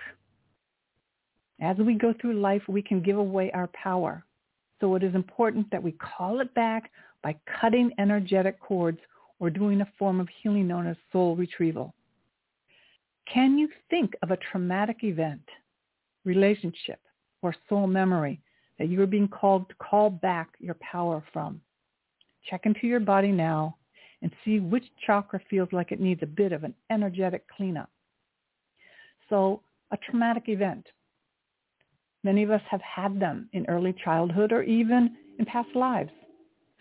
As 1.61 1.77
we 1.77 1.95
go 1.95 2.13
through 2.19 2.39
life, 2.39 2.61
we 2.67 2.81
can 2.81 3.01
give 3.01 3.17
away 3.17 3.51
our 3.51 3.67
power. 3.67 4.25
So 4.79 4.95
it 4.95 5.03
is 5.03 5.15
important 5.15 5.69
that 5.71 5.81
we 5.81 5.93
call 5.93 6.41
it 6.41 6.53
back 6.53 6.91
by 7.23 7.35
cutting 7.59 7.91
energetic 7.97 8.59
cords 8.59 8.99
or 9.39 9.49
doing 9.49 9.81
a 9.81 9.91
form 9.97 10.19
of 10.19 10.27
healing 10.41 10.67
known 10.67 10.87
as 10.87 10.97
soul 11.11 11.35
retrieval. 11.35 11.93
Can 13.31 13.57
you 13.57 13.69
think 13.89 14.13
of 14.21 14.31
a 14.31 14.37
traumatic 14.37 14.97
event, 15.03 15.41
relationship, 16.25 16.99
or 17.41 17.55
soul 17.67 17.87
memory 17.87 18.39
that 18.77 18.89
you 18.89 19.01
are 19.01 19.07
being 19.07 19.27
called 19.27 19.67
to 19.69 19.75
call 19.75 20.09
back 20.09 20.49
your 20.59 20.75
power 20.75 21.23
from? 21.33 21.61
Check 22.49 22.65
into 22.65 22.85
your 22.85 22.99
body 22.99 23.31
now 23.31 23.77
and 24.21 24.31
see 24.43 24.59
which 24.59 24.85
chakra 25.05 25.39
feels 25.49 25.69
like 25.71 25.91
it 25.91 25.99
needs 25.99 26.21
a 26.21 26.27
bit 26.27 26.51
of 26.51 26.63
an 26.63 26.73
energetic 26.91 27.45
cleanup. 27.47 27.89
So 29.29 29.61
a 29.91 29.97
traumatic 29.97 30.43
event. 30.47 30.85
Many 32.25 32.41
of 32.41 32.49
us 32.49 32.61
have 32.71 32.81
had 32.81 33.19
them 33.19 33.47
in 33.53 33.67
early 33.67 33.93
childhood 34.03 34.51
or 34.51 34.63
even 34.63 35.15
in 35.37 35.45
past 35.45 35.69
lives. 35.75 36.09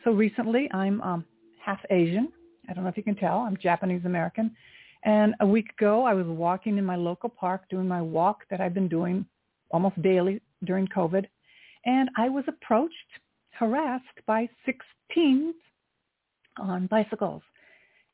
So 0.03 0.11
recently, 0.11 0.71
I'm 0.73 1.03
um, 1.03 1.23
half 1.63 1.81
Asian. 1.91 2.33
I 2.67 2.73
don't 2.73 2.83
know 2.83 2.89
if 2.89 2.97
you 2.97 3.03
can 3.03 3.15
tell. 3.15 3.41
I'm 3.41 3.59
Japanese 3.59 4.07
American. 4.07 4.57
And 5.05 5.35
a 5.41 5.47
week 5.47 5.67
ago, 5.79 6.05
I 6.05 6.15
was 6.15 6.25
walking 6.27 6.79
in 6.79 6.85
my 6.87 6.97
local 6.97 7.29
park 7.29 7.69
doing 7.69 7.87
my 7.87 8.01
walk 8.01 8.39
that 8.49 8.63
I've 8.63 8.73
been 8.73 8.89
doing 8.89 9.27
almost 9.71 10.01
daily 10.01 10.41
during 10.65 10.87
COVID. 10.89 11.27
And 11.85 12.09
I 12.17 12.31
was 12.31 12.45
approached, 12.49 12.95
harassed 13.51 14.21
by 14.27 14.49
six 14.65 14.79
teens 15.15 15.57
on 16.57 16.87
bicycles. 16.87 17.43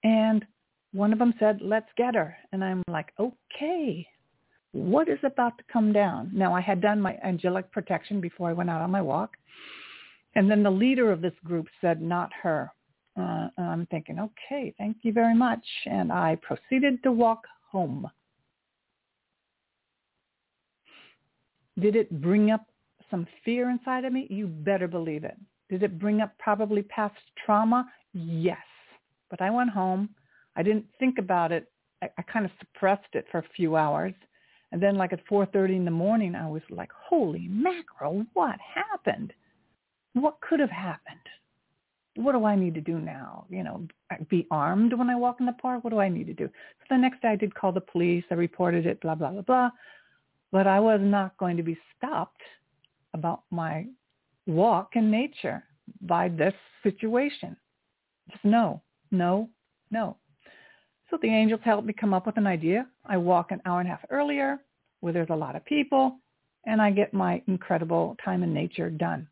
And 0.02 0.44
one 0.92 1.12
of 1.12 1.20
them 1.20 1.34
said, 1.38 1.60
let's 1.62 1.90
get 1.96 2.16
her. 2.16 2.36
And 2.50 2.64
I'm 2.64 2.82
like, 2.88 3.12
okay, 3.20 4.04
what 4.72 5.08
is 5.08 5.18
about 5.22 5.58
to 5.58 5.64
come 5.72 5.92
down? 5.92 6.30
Now, 6.32 6.54
I 6.54 6.60
had 6.60 6.80
done 6.80 7.00
my 7.00 7.16
angelic 7.24 7.70
protection 7.72 8.20
before 8.20 8.48
I 8.48 8.52
went 8.52 8.70
out 8.70 8.80
on 8.80 8.90
my 8.90 9.02
walk. 9.02 9.36
And 10.36 10.50
then 10.50 10.62
the 10.62 10.70
leader 10.70 11.10
of 11.10 11.20
this 11.20 11.34
group 11.44 11.66
said, 11.80 12.00
not 12.00 12.30
her. 12.42 12.70
Uh, 13.18 13.48
I'm 13.58 13.86
thinking, 13.86 14.18
okay, 14.20 14.72
thank 14.78 14.98
you 15.02 15.12
very 15.12 15.34
much. 15.34 15.64
And 15.86 16.12
I 16.12 16.38
proceeded 16.40 17.02
to 17.02 17.10
walk 17.10 17.44
home. 17.70 18.08
Did 21.78 21.96
it 21.96 22.20
bring 22.20 22.50
up 22.50 22.66
some 23.10 23.26
fear 23.44 23.70
inside 23.70 24.04
of 24.04 24.12
me? 24.12 24.26
You 24.30 24.46
better 24.46 24.86
believe 24.86 25.24
it. 25.24 25.36
Did 25.68 25.82
it 25.82 25.98
bring 25.98 26.20
up 26.20 26.32
probably 26.38 26.82
past 26.82 27.18
trauma? 27.44 27.90
Yes. 28.12 28.58
But 29.30 29.40
I 29.40 29.50
went 29.50 29.70
home. 29.70 30.10
I 30.56 30.62
didn't 30.62 30.86
think 30.98 31.18
about 31.18 31.50
it. 31.52 31.70
I, 32.02 32.08
I 32.18 32.22
kind 32.22 32.44
of 32.44 32.52
suppressed 32.60 33.14
it 33.14 33.26
for 33.32 33.38
a 33.38 33.44
few 33.56 33.76
hours. 33.76 34.14
And 34.72 34.82
then 34.82 34.96
like 34.96 35.12
at 35.12 35.26
4.30 35.26 35.76
in 35.76 35.84
the 35.84 35.90
morning, 35.90 36.34
I 36.34 36.48
was 36.48 36.62
like, 36.70 36.90
holy 36.92 37.48
mackerel, 37.48 38.24
what 38.34 38.56
happened? 38.60 39.32
What 40.14 40.40
could 40.40 40.60
have 40.60 40.70
happened? 40.70 41.18
What 42.16 42.32
do 42.32 42.44
I 42.44 42.56
need 42.56 42.74
to 42.74 42.80
do 42.80 42.98
now? 42.98 43.46
You 43.48 43.62
know, 43.62 43.86
be 44.28 44.46
armed 44.50 44.92
when 44.92 45.10
I 45.10 45.16
walk 45.16 45.36
in 45.40 45.46
the 45.46 45.52
park? 45.52 45.84
What 45.84 45.90
do 45.90 46.00
I 46.00 46.08
need 46.08 46.26
to 46.26 46.34
do? 46.34 46.48
So 46.80 46.84
the 46.90 46.98
next 46.98 47.22
day 47.22 47.28
I 47.28 47.36
did 47.36 47.54
call 47.54 47.72
the 47.72 47.80
police. 47.80 48.24
I 48.30 48.34
reported 48.34 48.86
it, 48.86 49.00
blah, 49.00 49.14
blah, 49.14 49.30
blah, 49.30 49.42
blah. 49.42 49.70
But 50.52 50.66
I 50.66 50.80
was 50.80 51.00
not 51.02 51.36
going 51.38 51.56
to 51.56 51.62
be 51.62 51.78
stopped 51.96 52.42
about 53.14 53.42
my 53.50 53.86
walk 54.46 54.90
in 54.94 55.10
nature 55.10 55.64
by 56.02 56.28
this 56.28 56.54
situation. 56.82 57.56
Just 58.30 58.44
no, 58.44 58.82
no, 59.10 59.48
no. 59.90 60.16
So 61.10 61.18
the 61.20 61.28
angels 61.28 61.60
helped 61.64 61.86
me 61.86 61.92
come 61.92 62.14
up 62.14 62.26
with 62.26 62.36
an 62.36 62.46
idea. 62.46 62.86
I 63.04 63.16
walk 63.16 63.50
an 63.50 63.60
hour 63.66 63.80
and 63.80 63.88
a 63.88 63.90
half 63.90 64.04
earlier 64.10 64.58
where 65.00 65.12
there's 65.12 65.30
a 65.30 65.36
lot 65.36 65.56
of 65.56 65.64
people 65.64 66.18
and 66.66 66.80
I 66.80 66.90
get 66.90 67.12
my 67.12 67.42
incredible 67.48 68.16
time 68.24 68.42
in 68.42 68.54
nature 68.54 68.90
done. 68.90 69.26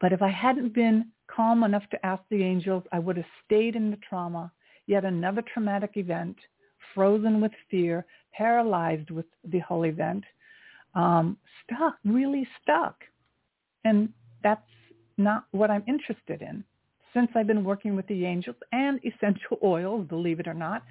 But 0.00 0.12
if 0.12 0.22
I 0.22 0.30
hadn't 0.30 0.72
been 0.72 1.10
calm 1.26 1.64
enough 1.64 1.82
to 1.90 2.06
ask 2.06 2.22
the 2.30 2.42
angels, 2.42 2.84
I 2.92 2.98
would 2.98 3.16
have 3.16 3.26
stayed 3.44 3.76
in 3.76 3.90
the 3.90 3.98
trauma, 4.08 4.52
yet 4.86 5.04
another 5.04 5.42
traumatic 5.52 5.92
event, 5.96 6.36
frozen 6.94 7.40
with 7.40 7.52
fear, 7.70 8.06
paralyzed 8.32 9.10
with 9.10 9.26
the 9.44 9.58
whole 9.60 9.84
event, 9.84 10.24
um, 10.94 11.36
stuck, 11.62 11.96
really 12.04 12.46
stuck. 12.62 12.96
And 13.84 14.08
that's 14.42 14.62
not 15.18 15.46
what 15.50 15.70
I'm 15.70 15.84
interested 15.86 16.42
in 16.42 16.64
since 17.14 17.30
I've 17.34 17.46
been 17.46 17.64
working 17.64 17.96
with 17.96 18.06
the 18.08 18.26
angels 18.26 18.56
and 18.72 19.00
essential 19.04 19.58
oils, 19.64 20.06
believe 20.08 20.40
it 20.40 20.48
or 20.48 20.54
not, 20.54 20.82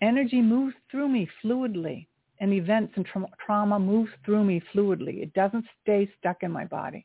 energy 0.00 0.40
moves 0.40 0.74
through 0.90 1.08
me 1.08 1.28
fluidly 1.44 2.06
and 2.40 2.52
events 2.52 2.92
and 2.96 3.04
tra- 3.04 3.26
trauma 3.44 3.78
moves 3.78 4.10
through 4.24 4.44
me 4.44 4.62
fluidly. 4.72 5.22
It 5.22 5.34
doesn't 5.34 5.64
stay 5.82 6.08
stuck 6.18 6.42
in 6.42 6.52
my 6.52 6.64
body. 6.64 7.04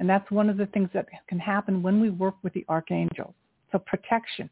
And 0.00 0.08
that's 0.08 0.30
one 0.30 0.50
of 0.50 0.56
the 0.56 0.66
things 0.66 0.90
that 0.94 1.06
can 1.28 1.38
happen 1.38 1.82
when 1.82 2.00
we 2.00 2.10
work 2.10 2.34
with 2.42 2.52
the 2.52 2.64
archangels. 2.68 3.34
So 3.72 3.78
protection. 3.78 4.50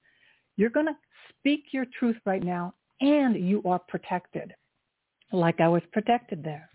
You're 0.57 0.71
going 0.71 0.87
to 0.87 0.97
speak 1.29 1.65
your 1.73 1.87
truth 1.99 2.17
right 2.25 2.43
now 2.43 2.75
and 3.01 3.37
you 3.37 3.63
are 3.65 3.79
protected 3.79 4.55
like 5.33 5.61
I 5.61 5.69
was 5.69 5.83
protected 5.93 6.43
there. 6.43 6.69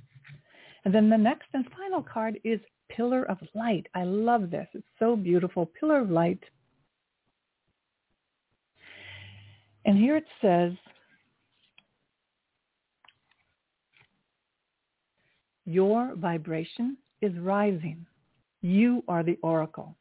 And 0.83 0.93
then 0.93 1.09
the 1.09 1.17
next 1.17 1.47
and 1.53 1.65
final 1.77 2.01
card 2.01 2.39
is 2.43 2.59
pillar 2.95 3.23
of 3.29 3.37
light. 3.53 3.87
I 3.95 4.03
love 4.03 4.51
this. 4.51 4.67
It's 4.73 4.85
so 4.99 5.15
beautiful. 5.15 5.65
Pillar 5.79 5.99
of 5.99 6.09
light. 6.09 6.39
And 9.85 9.97
here 9.97 10.15
it 10.15 10.25
says, 10.41 10.73
your 15.65 16.15
vibration 16.15 16.97
is 17.21 17.31
rising. 17.39 18.05
You 18.61 19.03
are 19.07 19.23
the 19.23 19.37
oracle. 19.41 19.95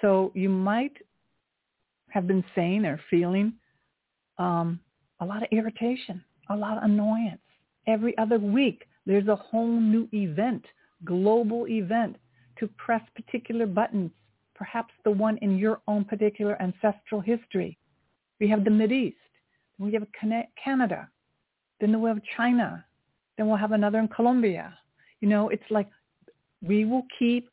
So 0.00 0.30
you 0.34 0.48
might 0.48 0.96
have 2.08 2.26
been 2.26 2.44
saying 2.54 2.84
or 2.84 3.00
feeling 3.10 3.52
um, 4.38 4.80
a 5.20 5.24
lot 5.24 5.42
of 5.42 5.48
irritation, 5.52 6.22
a 6.50 6.56
lot 6.56 6.78
of 6.78 6.84
annoyance. 6.84 7.40
Every 7.86 8.16
other 8.18 8.38
week, 8.38 8.84
there's 9.06 9.28
a 9.28 9.36
whole 9.36 9.80
new 9.80 10.08
event 10.12 10.64
global 11.04 11.66
event 11.68 12.16
to 12.58 12.68
press 12.76 13.02
particular 13.14 13.66
buttons, 13.66 14.10
perhaps 14.54 14.92
the 15.04 15.10
one 15.10 15.38
in 15.38 15.58
your 15.58 15.80
own 15.88 16.04
particular 16.04 16.60
ancestral 16.60 17.20
history. 17.20 17.78
We 18.38 18.48
have 18.48 18.64
the 18.64 18.92
East. 18.92 19.16
We 19.78 19.92
have 19.94 20.06
Canada. 20.62 21.08
Then 21.80 22.00
we'll 22.00 22.14
have 22.14 22.22
China. 22.36 22.84
Then 23.36 23.48
we'll 23.48 23.56
have 23.56 23.72
another 23.72 23.98
in 23.98 24.08
Colombia. 24.08 24.76
You 25.20 25.28
know, 25.28 25.48
it's 25.48 25.70
like 25.70 25.88
we 26.62 26.84
will 26.84 27.04
keep 27.18 27.48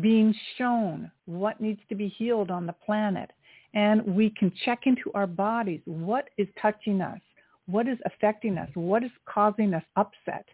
being 0.00 0.34
shown 0.58 1.10
what 1.24 1.60
needs 1.60 1.80
to 1.88 1.94
be 1.94 2.08
healed 2.08 2.50
on 2.50 2.66
the 2.66 2.72
planet. 2.72 3.30
And 3.74 4.04
we 4.04 4.30
can 4.30 4.52
check 4.64 4.80
into 4.84 5.10
our 5.14 5.26
bodies. 5.26 5.80
What 5.86 6.28
is 6.36 6.48
touching 6.60 7.00
us? 7.00 7.20
What 7.66 7.88
is 7.88 7.98
affecting 8.04 8.58
us? 8.58 8.68
What 8.74 9.02
is 9.02 9.10
causing 9.24 9.72
us 9.72 9.84
upset? 9.96 10.46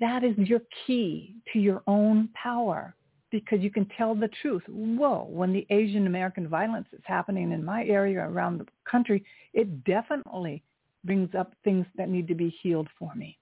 That 0.00 0.24
is 0.24 0.36
your 0.38 0.62
key 0.86 1.36
to 1.52 1.58
your 1.58 1.82
own 1.86 2.28
power 2.34 2.94
because 3.30 3.60
you 3.60 3.70
can 3.70 3.86
tell 3.96 4.14
the 4.14 4.30
truth. 4.42 4.62
Whoa, 4.66 5.26
when 5.30 5.52
the 5.52 5.66
Asian 5.70 6.06
American 6.06 6.48
violence 6.48 6.88
is 6.92 7.02
happening 7.04 7.52
in 7.52 7.64
my 7.64 7.84
area 7.84 8.20
around 8.20 8.58
the 8.58 8.66
country, 8.90 9.24
it 9.52 9.84
definitely 9.84 10.62
brings 11.04 11.34
up 11.34 11.52
things 11.64 11.86
that 11.96 12.08
need 12.08 12.26
to 12.28 12.34
be 12.34 12.54
healed 12.62 12.88
for 12.98 13.14
me. 13.14 13.38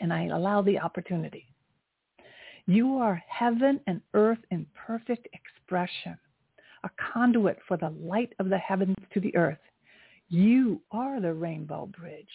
And 0.00 0.12
I 0.12 0.26
allow 0.26 0.62
the 0.62 0.78
opportunity. 0.78 1.46
You 2.66 2.96
are 2.96 3.22
heaven 3.28 3.80
and 3.86 4.00
earth 4.14 4.40
in 4.50 4.66
perfect 4.74 5.28
expression, 5.32 6.18
a 6.84 6.90
conduit 7.12 7.58
for 7.68 7.76
the 7.76 7.90
light 7.90 8.32
of 8.38 8.48
the 8.48 8.58
heavens 8.58 8.96
to 9.14 9.20
the 9.20 9.34
earth. 9.36 9.58
You 10.28 10.80
are 10.90 11.20
the 11.20 11.32
rainbow 11.32 11.86
bridge. 11.86 12.26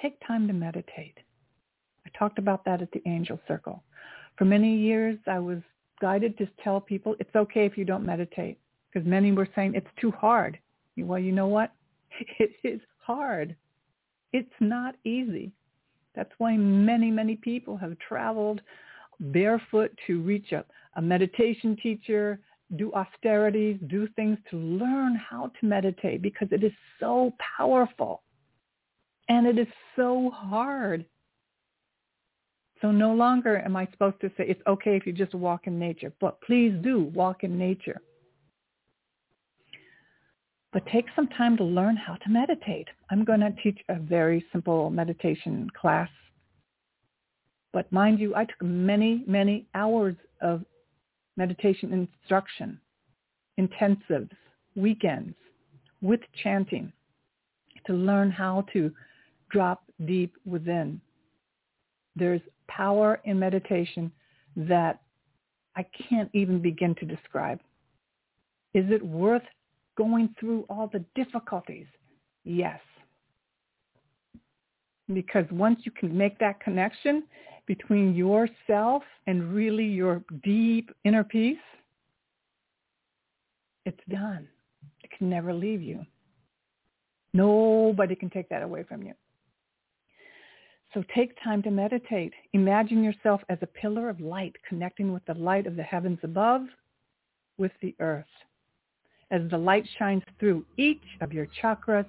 Take 0.00 0.18
time 0.26 0.46
to 0.46 0.52
meditate. 0.52 1.18
I 2.06 2.18
talked 2.18 2.38
about 2.38 2.64
that 2.64 2.82
at 2.82 2.90
the 2.92 3.02
angel 3.06 3.40
circle. 3.48 3.82
For 4.36 4.44
many 4.44 4.76
years, 4.76 5.18
I 5.26 5.38
was 5.38 5.58
guided 6.00 6.36
to 6.38 6.48
tell 6.62 6.80
people 6.80 7.14
it's 7.18 7.34
okay 7.34 7.66
if 7.66 7.78
you 7.78 7.84
don't 7.84 8.04
meditate 8.04 8.58
because 8.92 9.06
many 9.06 9.32
were 9.32 9.48
saying 9.54 9.74
it's 9.74 9.86
too 10.00 10.10
hard. 10.10 10.58
Well, 10.96 11.18
you 11.18 11.32
know 11.32 11.48
what? 11.48 11.72
It 12.38 12.52
is 12.62 12.80
hard. 13.00 13.56
It's 14.32 14.60
not 14.60 14.94
easy. 15.04 15.50
That's 16.14 16.30
why 16.38 16.56
many, 16.56 17.10
many 17.10 17.34
people 17.34 17.76
have 17.76 17.96
traveled 17.98 18.60
barefoot 19.18 19.90
to 20.06 20.20
reach 20.22 20.52
a, 20.52 20.64
a 20.96 21.02
meditation 21.02 21.76
teacher, 21.82 22.38
do 22.76 22.92
austerities, 22.92 23.78
do 23.88 24.08
things 24.16 24.38
to 24.50 24.56
learn 24.56 25.16
how 25.16 25.50
to 25.60 25.66
meditate 25.66 26.22
because 26.22 26.48
it 26.50 26.62
is 26.62 26.72
so 27.00 27.32
powerful 27.56 28.22
and 29.28 29.46
it 29.46 29.58
is 29.58 29.68
so 29.96 30.30
hard. 30.32 31.04
So 32.82 32.90
no 32.90 33.14
longer 33.14 33.58
am 33.58 33.76
I 33.76 33.86
supposed 33.92 34.20
to 34.20 34.28
say 34.36 34.44
it's 34.46 34.60
okay 34.66 34.96
if 34.96 35.06
you 35.06 35.12
just 35.12 35.34
walk 35.34 35.66
in 35.66 35.78
nature, 35.78 36.12
but 36.20 36.40
please 36.42 36.74
do 36.82 37.04
walk 37.14 37.44
in 37.44 37.56
nature. 37.56 38.00
But 40.72 40.84
take 40.86 41.06
some 41.14 41.28
time 41.28 41.56
to 41.58 41.64
learn 41.64 41.96
how 41.96 42.16
to 42.16 42.28
meditate. 42.28 42.88
I'm 43.10 43.24
going 43.24 43.40
to 43.40 43.54
teach 43.62 43.78
a 43.88 43.98
very 43.98 44.44
simple 44.52 44.90
meditation 44.90 45.70
class. 45.80 46.08
But 47.72 47.90
mind 47.92 48.18
you, 48.18 48.34
I 48.34 48.44
took 48.44 48.60
many, 48.60 49.22
many 49.26 49.66
hours 49.74 50.16
of 50.42 50.64
meditation 51.36 51.92
instruction, 51.92 52.80
intensives, 53.58 54.30
weekends 54.74 55.34
with 56.02 56.20
chanting 56.42 56.92
to 57.86 57.92
learn 57.92 58.30
how 58.30 58.66
to 58.72 58.92
drop 59.50 59.84
deep 60.04 60.34
within. 60.44 61.00
There's 62.16 62.40
power 62.68 63.20
in 63.24 63.38
meditation 63.38 64.10
that 64.56 65.00
I 65.76 65.84
can't 66.08 66.30
even 66.32 66.60
begin 66.60 66.94
to 66.96 67.04
describe. 67.04 67.60
Is 68.74 68.84
it 68.90 69.04
worth 69.04 69.42
going 69.96 70.34
through 70.38 70.64
all 70.68 70.88
the 70.92 71.04
difficulties? 71.14 71.86
Yes. 72.44 72.80
Because 75.12 75.44
once 75.50 75.80
you 75.84 75.92
can 75.92 76.16
make 76.16 76.38
that 76.38 76.60
connection 76.60 77.24
between 77.66 78.14
yourself 78.14 79.02
and 79.26 79.52
really 79.54 79.84
your 79.84 80.22
deep 80.42 80.90
inner 81.04 81.24
peace, 81.24 81.58
it's 83.84 84.00
done. 84.08 84.48
It 85.02 85.10
can 85.16 85.28
never 85.28 85.52
leave 85.52 85.82
you. 85.82 86.04
Nobody 87.32 88.14
can 88.14 88.30
take 88.30 88.48
that 88.48 88.62
away 88.62 88.84
from 88.84 89.02
you. 89.02 89.12
So 90.94 91.02
take 91.12 91.36
time 91.42 91.60
to 91.64 91.72
meditate. 91.72 92.32
Imagine 92.52 93.02
yourself 93.02 93.40
as 93.48 93.58
a 93.62 93.66
pillar 93.66 94.08
of 94.08 94.20
light 94.20 94.54
connecting 94.68 95.12
with 95.12 95.24
the 95.24 95.34
light 95.34 95.66
of 95.66 95.74
the 95.74 95.82
heavens 95.82 96.20
above 96.22 96.62
with 97.58 97.72
the 97.82 97.96
earth. 97.98 98.24
As 99.32 99.42
the 99.50 99.58
light 99.58 99.84
shines 99.98 100.22
through 100.38 100.64
each 100.76 101.02
of 101.20 101.32
your 101.32 101.48
chakras, 101.60 102.06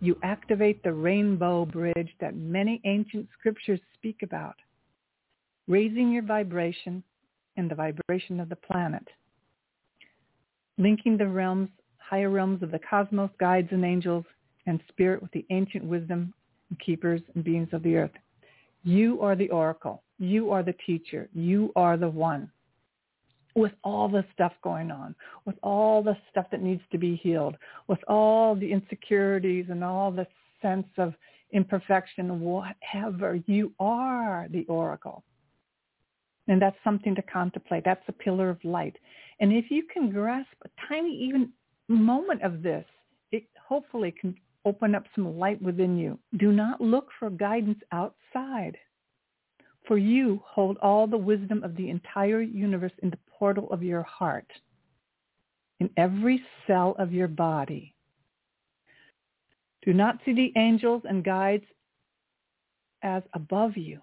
you 0.00 0.16
activate 0.22 0.80
the 0.84 0.92
rainbow 0.92 1.64
bridge 1.64 2.14
that 2.20 2.36
many 2.36 2.80
ancient 2.84 3.26
scriptures 3.36 3.80
speak 3.94 4.22
about, 4.22 4.54
raising 5.66 6.12
your 6.12 6.22
vibration 6.22 7.02
and 7.56 7.68
the 7.68 7.74
vibration 7.74 8.38
of 8.38 8.48
the 8.48 8.56
planet, 8.56 9.08
linking 10.76 11.16
the 11.16 11.26
realms, 11.26 11.70
higher 11.98 12.30
realms 12.30 12.62
of 12.62 12.70
the 12.70 12.78
cosmos, 12.88 13.30
guides 13.40 13.68
and 13.72 13.84
angels, 13.84 14.24
and 14.66 14.80
spirit 14.88 15.20
with 15.20 15.32
the 15.32 15.44
ancient 15.50 15.82
wisdom 15.82 16.32
and 16.70 16.78
keepers 16.78 17.20
and 17.34 17.42
beings 17.42 17.68
of 17.72 17.82
the 17.82 17.96
earth. 17.96 18.12
You 18.88 19.20
are 19.20 19.36
the 19.36 19.50
oracle. 19.50 20.02
You 20.18 20.50
are 20.50 20.62
the 20.62 20.74
teacher. 20.86 21.28
You 21.34 21.72
are 21.76 21.98
the 21.98 22.08
one. 22.08 22.50
With 23.54 23.72
all 23.84 24.08
the 24.08 24.24
stuff 24.32 24.54
going 24.64 24.90
on, 24.90 25.14
with 25.44 25.56
all 25.62 26.02
the 26.02 26.16
stuff 26.30 26.46
that 26.50 26.62
needs 26.62 26.80
to 26.92 26.96
be 26.96 27.16
healed, 27.16 27.56
with 27.86 27.98
all 28.08 28.54
the 28.54 28.72
insecurities 28.72 29.66
and 29.68 29.84
all 29.84 30.10
the 30.10 30.26
sense 30.62 30.86
of 30.96 31.12
imperfection, 31.52 32.40
whatever, 32.40 33.38
you 33.44 33.74
are 33.78 34.46
the 34.52 34.64
oracle. 34.70 35.22
And 36.46 36.62
that's 36.62 36.82
something 36.82 37.14
to 37.14 37.20
contemplate. 37.20 37.84
That's 37.84 38.08
a 38.08 38.12
pillar 38.12 38.48
of 38.48 38.64
light. 38.64 38.96
And 39.38 39.52
if 39.52 39.70
you 39.70 39.82
can 39.92 40.10
grasp 40.10 40.48
a 40.64 40.70
tiny 40.88 41.14
even 41.14 41.52
moment 41.88 42.40
of 42.42 42.62
this, 42.62 42.86
it 43.32 43.44
hopefully 43.68 44.14
can 44.18 44.34
open 44.64 44.94
up 44.94 45.04
some 45.14 45.38
light 45.38 45.60
within 45.62 45.96
you. 45.96 46.18
Do 46.38 46.52
not 46.52 46.80
look 46.80 47.08
for 47.18 47.30
guidance 47.30 47.78
outside. 47.92 48.76
For 49.86 49.96
you 49.96 50.42
hold 50.44 50.76
all 50.78 51.06
the 51.06 51.16
wisdom 51.16 51.64
of 51.64 51.74
the 51.76 51.88
entire 51.88 52.42
universe 52.42 52.92
in 53.02 53.10
the 53.10 53.18
portal 53.38 53.68
of 53.70 53.82
your 53.82 54.02
heart, 54.02 54.46
in 55.80 55.88
every 55.96 56.42
cell 56.66 56.94
of 56.98 57.12
your 57.12 57.28
body. 57.28 57.94
Do 59.82 59.94
not 59.94 60.18
see 60.24 60.34
the 60.34 60.52
angels 60.56 61.02
and 61.08 61.24
guides 61.24 61.64
as 63.02 63.22
above 63.32 63.76
you, 63.76 64.00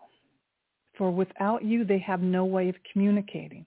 for 0.97 1.11
without 1.11 1.63
you 1.63 1.83
they 1.83 1.99
have 1.99 2.21
no 2.21 2.45
way 2.45 2.69
of 2.69 2.75
communicating. 2.91 3.65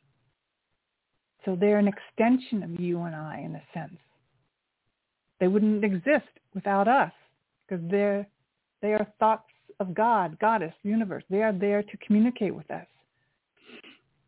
So 1.44 1.54
they're 1.54 1.78
an 1.78 1.88
extension 1.88 2.62
of 2.62 2.80
you 2.80 3.02
and 3.02 3.14
I 3.14 3.42
in 3.44 3.54
a 3.54 3.62
sense. 3.72 4.00
They 5.40 5.48
wouldn't 5.48 5.84
exist 5.84 6.28
without 6.54 6.88
us 6.88 7.12
because 7.66 7.84
they're 7.90 8.26
they 8.80 8.92
are 8.92 9.06
thoughts 9.18 9.50
of 9.80 9.94
God, 9.94 10.38
Goddess, 10.38 10.74
universe. 10.82 11.24
They 11.30 11.42
are 11.42 11.52
there 11.52 11.82
to 11.82 11.96
communicate 11.98 12.54
with 12.54 12.70
us. 12.70 12.86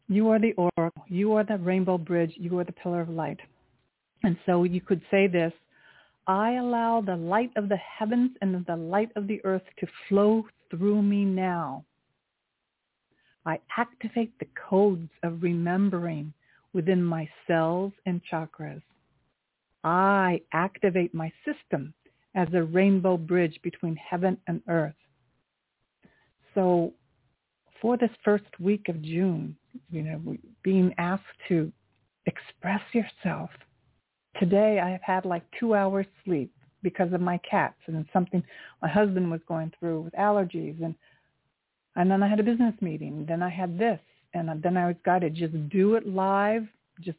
You 0.08 0.28
are 0.30 0.40
the 0.40 0.54
oracle. 0.54 1.04
You 1.08 1.34
are 1.34 1.44
the 1.44 1.58
rainbow 1.58 1.98
bridge. 1.98 2.32
You 2.36 2.58
are 2.58 2.64
the 2.64 2.72
pillar 2.72 3.00
of 3.00 3.08
light. 3.08 3.38
And 4.24 4.36
so 4.44 4.64
you 4.64 4.80
could 4.80 5.00
say 5.10 5.28
this, 5.28 5.52
I 6.26 6.54
allow 6.54 7.00
the 7.00 7.16
light 7.16 7.50
of 7.56 7.68
the 7.68 7.76
heavens 7.76 8.32
and 8.42 8.64
the 8.66 8.76
light 8.76 9.10
of 9.16 9.26
the 9.26 9.40
earth 9.44 9.62
to 9.78 9.86
flow 10.08 10.44
through 10.70 11.02
me 11.02 11.24
now. 11.24 11.84
I 13.46 13.58
activate 13.76 14.38
the 14.38 14.46
codes 14.68 15.08
of 15.22 15.42
remembering 15.42 16.32
within 16.72 17.02
my 17.02 17.28
cells 17.46 17.92
and 18.06 18.20
chakras. 18.30 18.82
I 19.84 20.42
activate 20.52 21.14
my 21.14 21.32
system 21.44 21.94
as 22.34 22.48
a 22.54 22.62
rainbow 22.62 23.16
bridge 23.16 23.58
between 23.62 23.96
heaven 23.96 24.36
and 24.46 24.62
earth. 24.68 24.94
So 26.54 26.92
for 27.80 27.96
this 27.96 28.10
first 28.24 28.44
week 28.58 28.88
of 28.88 29.00
June, 29.02 29.56
you 29.90 30.02
know, 30.02 30.36
being 30.62 30.94
asked 30.98 31.24
to 31.48 31.72
express 32.26 32.82
yourself. 32.92 33.50
Today 34.38 34.80
I 34.80 34.90
have 34.90 35.02
had 35.02 35.24
like 35.24 35.42
two 35.58 35.74
hours 35.74 36.06
sleep 36.24 36.52
because 36.82 37.12
of 37.12 37.20
my 37.20 37.38
cats 37.38 37.76
and 37.86 38.06
something 38.12 38.42
my 38.80 38.88
husband 38.88 39.30
was 39.30 39.40
going 39.46 39.72
through 39.78 40.02
with 40.02 40.14
allergies 40.14 40.82
and 40.82 40.94
and 41.96 42.08
then 42.08 42.22
I 42.22 42.28
had 42.28 42.38
a 42.38 42.44
business 42.44 42.74
meeting. 42.80 43.26
Then 43.28 43.42
I 43.42 43.50
had 43.50 43.76
this 43.76 43.98
and 44.32 44.62
then 44.62 44.76
I 44.76 44.86
was 44.86 44.96
guided 45.04 45.34
just 45.34 45.68
do 45.70 45.96
it 45.96 46.06
live. 46.06 46.66
Just 47.00 47.18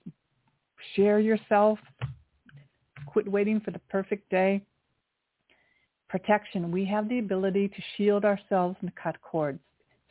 share 0.95 1.19
yourself. 1.19 1.77
Quit 3.05 3.29
waiting 3.29 3.59
for 3.59 3.71
the 3.71 3.79
perfect 3.89 4.29
day 4.29 4.61
protection, 6.11 6.71
we 6.71 6.83
have 6.85 7.07
the 7.07 7.19
ability 7.19 7.69
to 7.69 7.81
shield 7.95 8.25
ourselves 8.25 8.75
and 8.81 8.93
cut 9.01 9.15
cords. 9.21 9.59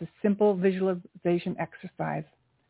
It's 0.00 0.09
a 0.09 0.26
simple 0.26 0.57
visualization 0.57 1.55
exercise. 1.61 2.24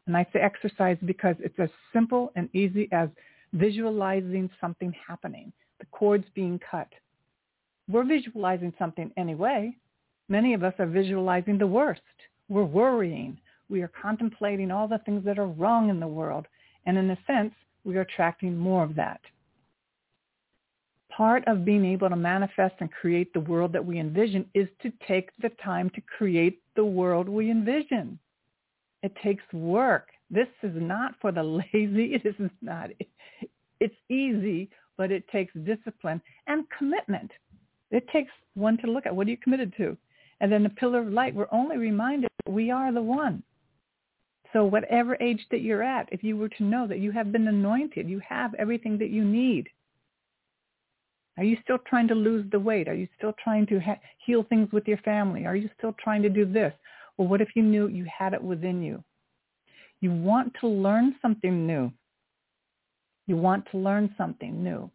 And 0.06 0.16
I 0.16 0.26
say 0.32 0.40
exercise 0.40 0.98
because 1.06 1.36
it's 1.38 1.58
as 1.60 1.70
simple 1.92 2.32
and 2.34 2.48
easy 2.52 2.88
as 2.90 3.08
visualizing 3.52 4.50
something 4.60 4.92
happening, 5.06 5.52
the 5.78 5.86
cords 5.86 6.24
being 6.34 6.60
cut. 6.68 6.88
We're 7.88 8.04
visualizing 8.04 8.74
something 8.78 9.12
anyway. 9.16 9.76
Many 10.28 10.52
of 10.54 10.64
us 10.64 10.74
are 10.80 10.86
visualizing 10.86 11.56
the 11.56 11.66
worst. 11.66 12.02
we're 12.48 12.64
worrying. 12.64 13.38
We 13.68 13.82
are 13.82 13.92
contemplating 14.02 14.72
all 14.72 14.88
the 14.88 14.98
things 14.98 15.24
that 15.24 15.38
are 15.38 15.46
wrong 15.46 15.88
in 15.88 16.00
the 16.00 16.08
world. 16.08 16.46
And 16.84 16.98
in 16.98 17.08
a 17.10 17.18
sense, 17.28 17.52
we 17.84 17.96
are 17.96 18.00
attracting 18.00 18.56
more 18.56 18.82
of 18.82 18.96
that. 18.96 19.20
Part 21.10 21.46
of 21.46 21.64
being 21.64 21.84
able 21.84 22.08
to 22.08 22.16
manifest 22.16 22.76
and 22.80 22.90
create 22.90 23.32
the 23.32 23.40
world 23.40 23.72
that 23.72 23.84
we 23.84 23.98
envision 23.98 24.46
is 24.54 24.68
to 24.82 24.92
take 25.06 25.30
the 25.42 25.50
time 25.62 25.90
to 25.90 26.00
create 26.00 26.62
the 26.76 26.84
world 26.84 27.28
we 27.28 27.50
envision. 27.50 28.18
It 29.02 29.14
takes 29.22 29.42
work. 29.52 30.08
This 30.30 30.48
is 30.62 30.72
not 30.74 31.14
for 31.20 31.32
the 31.32 31.42
lazy. 31.72 32.16
This 32.22 32.36
is 32.38 32.50
not. 32.62 32.90
It's 33.80 33.94
easy, 34.08 34.70
but 34.96 35.10
it 35.10 35.26
takes 35.28 35.52
discipline 35.64 36.20
and 36.46 36.64
commitment. 36.76 37.30
It 37.90 38.06
takes 38.08 38.30
one 38.54 38.78
to 38.78 38.86
look 38.86 39.06
at 39.06 39.14
what 39.14 39.26
are 39.26 39.30
you 39.30 39.36
committed 39.36 39.74
to? 39.78 39.96
And 40.40 40.50
then 40.50 40.62
the 40.62 40.70
pillar 40.70 41.00
of 41.00 41.12
light, 41.12 41.34
we're 41.34 41.48
only 41.52 41.76
reminded 41.76 42.30
that 42.44 42.52
we 42.52 42.70
are 42.70 42.92
the 42.92 43.02
one. 43.02 43.42
So 44.52 44.64
whatever 44.64 45.16
age 45.20 45.44
that 45.50 45.60
you're 45.60 45.82
at, 45.82 46.08
if 46.12 46.24
you 46.24 46.36
were 46.36 46.48
to 46.48 46.64
know 46.64 46.86
that 46.86 46.98
you 46.98 47.12
have 47.12 47.30
been 47.30 47.46
anointed, 47.46 48.08
you 48.08 48.20
have 48.20 48.54
everything 48.54 48.98
that 48.98 49.10
you 49.10 49.24
need. 49.24 49.68
Are 51.38 51.44
you 51.44 51.56
still 51.62 51.78
trying 51.86 52.08
to 52.08 52.14
lose 52.14 52.44
the 52.50 52.60
weight? 52.60 52.88
Are 52.88 52.94
you 52.94 53.08
still 53.16 53.34
trying 53.42 53.66
to 53.66 53.80
ha- 53.80 54.00
heal 54.18 54.44
things 54.44 54.70
with 54.72 54.86
your 54.86 54.98
family? 54.98 55.46
Are 55.46 55.56
you 55.56 55.70
still 55.78 55.94
trying 56.02 56.22
to 56.22 56.28
do 56.28 56.44
this? 56.44 56.72
Well, 57.16 57.28
what 57.28 57.40
if 57.40 57.48
you 57.54 57.62
knew 57.62 57.88
you 57.88 58.04
had 58.06 58.34
it 58.34 58.42
within 58.42 58.82
you? 58.82 59.02
You 60.00 60.12
want 60.12 60.52
to 60.60 60.68
learn 60.68 61.14
something 61.22 61.66
new. 61.66 61.92
You 63.26 63.36
want 63.36 63.66
to 63.70 63.78
learn 63.78 64.14
something 64.18 64.62
new. 64.62 64.90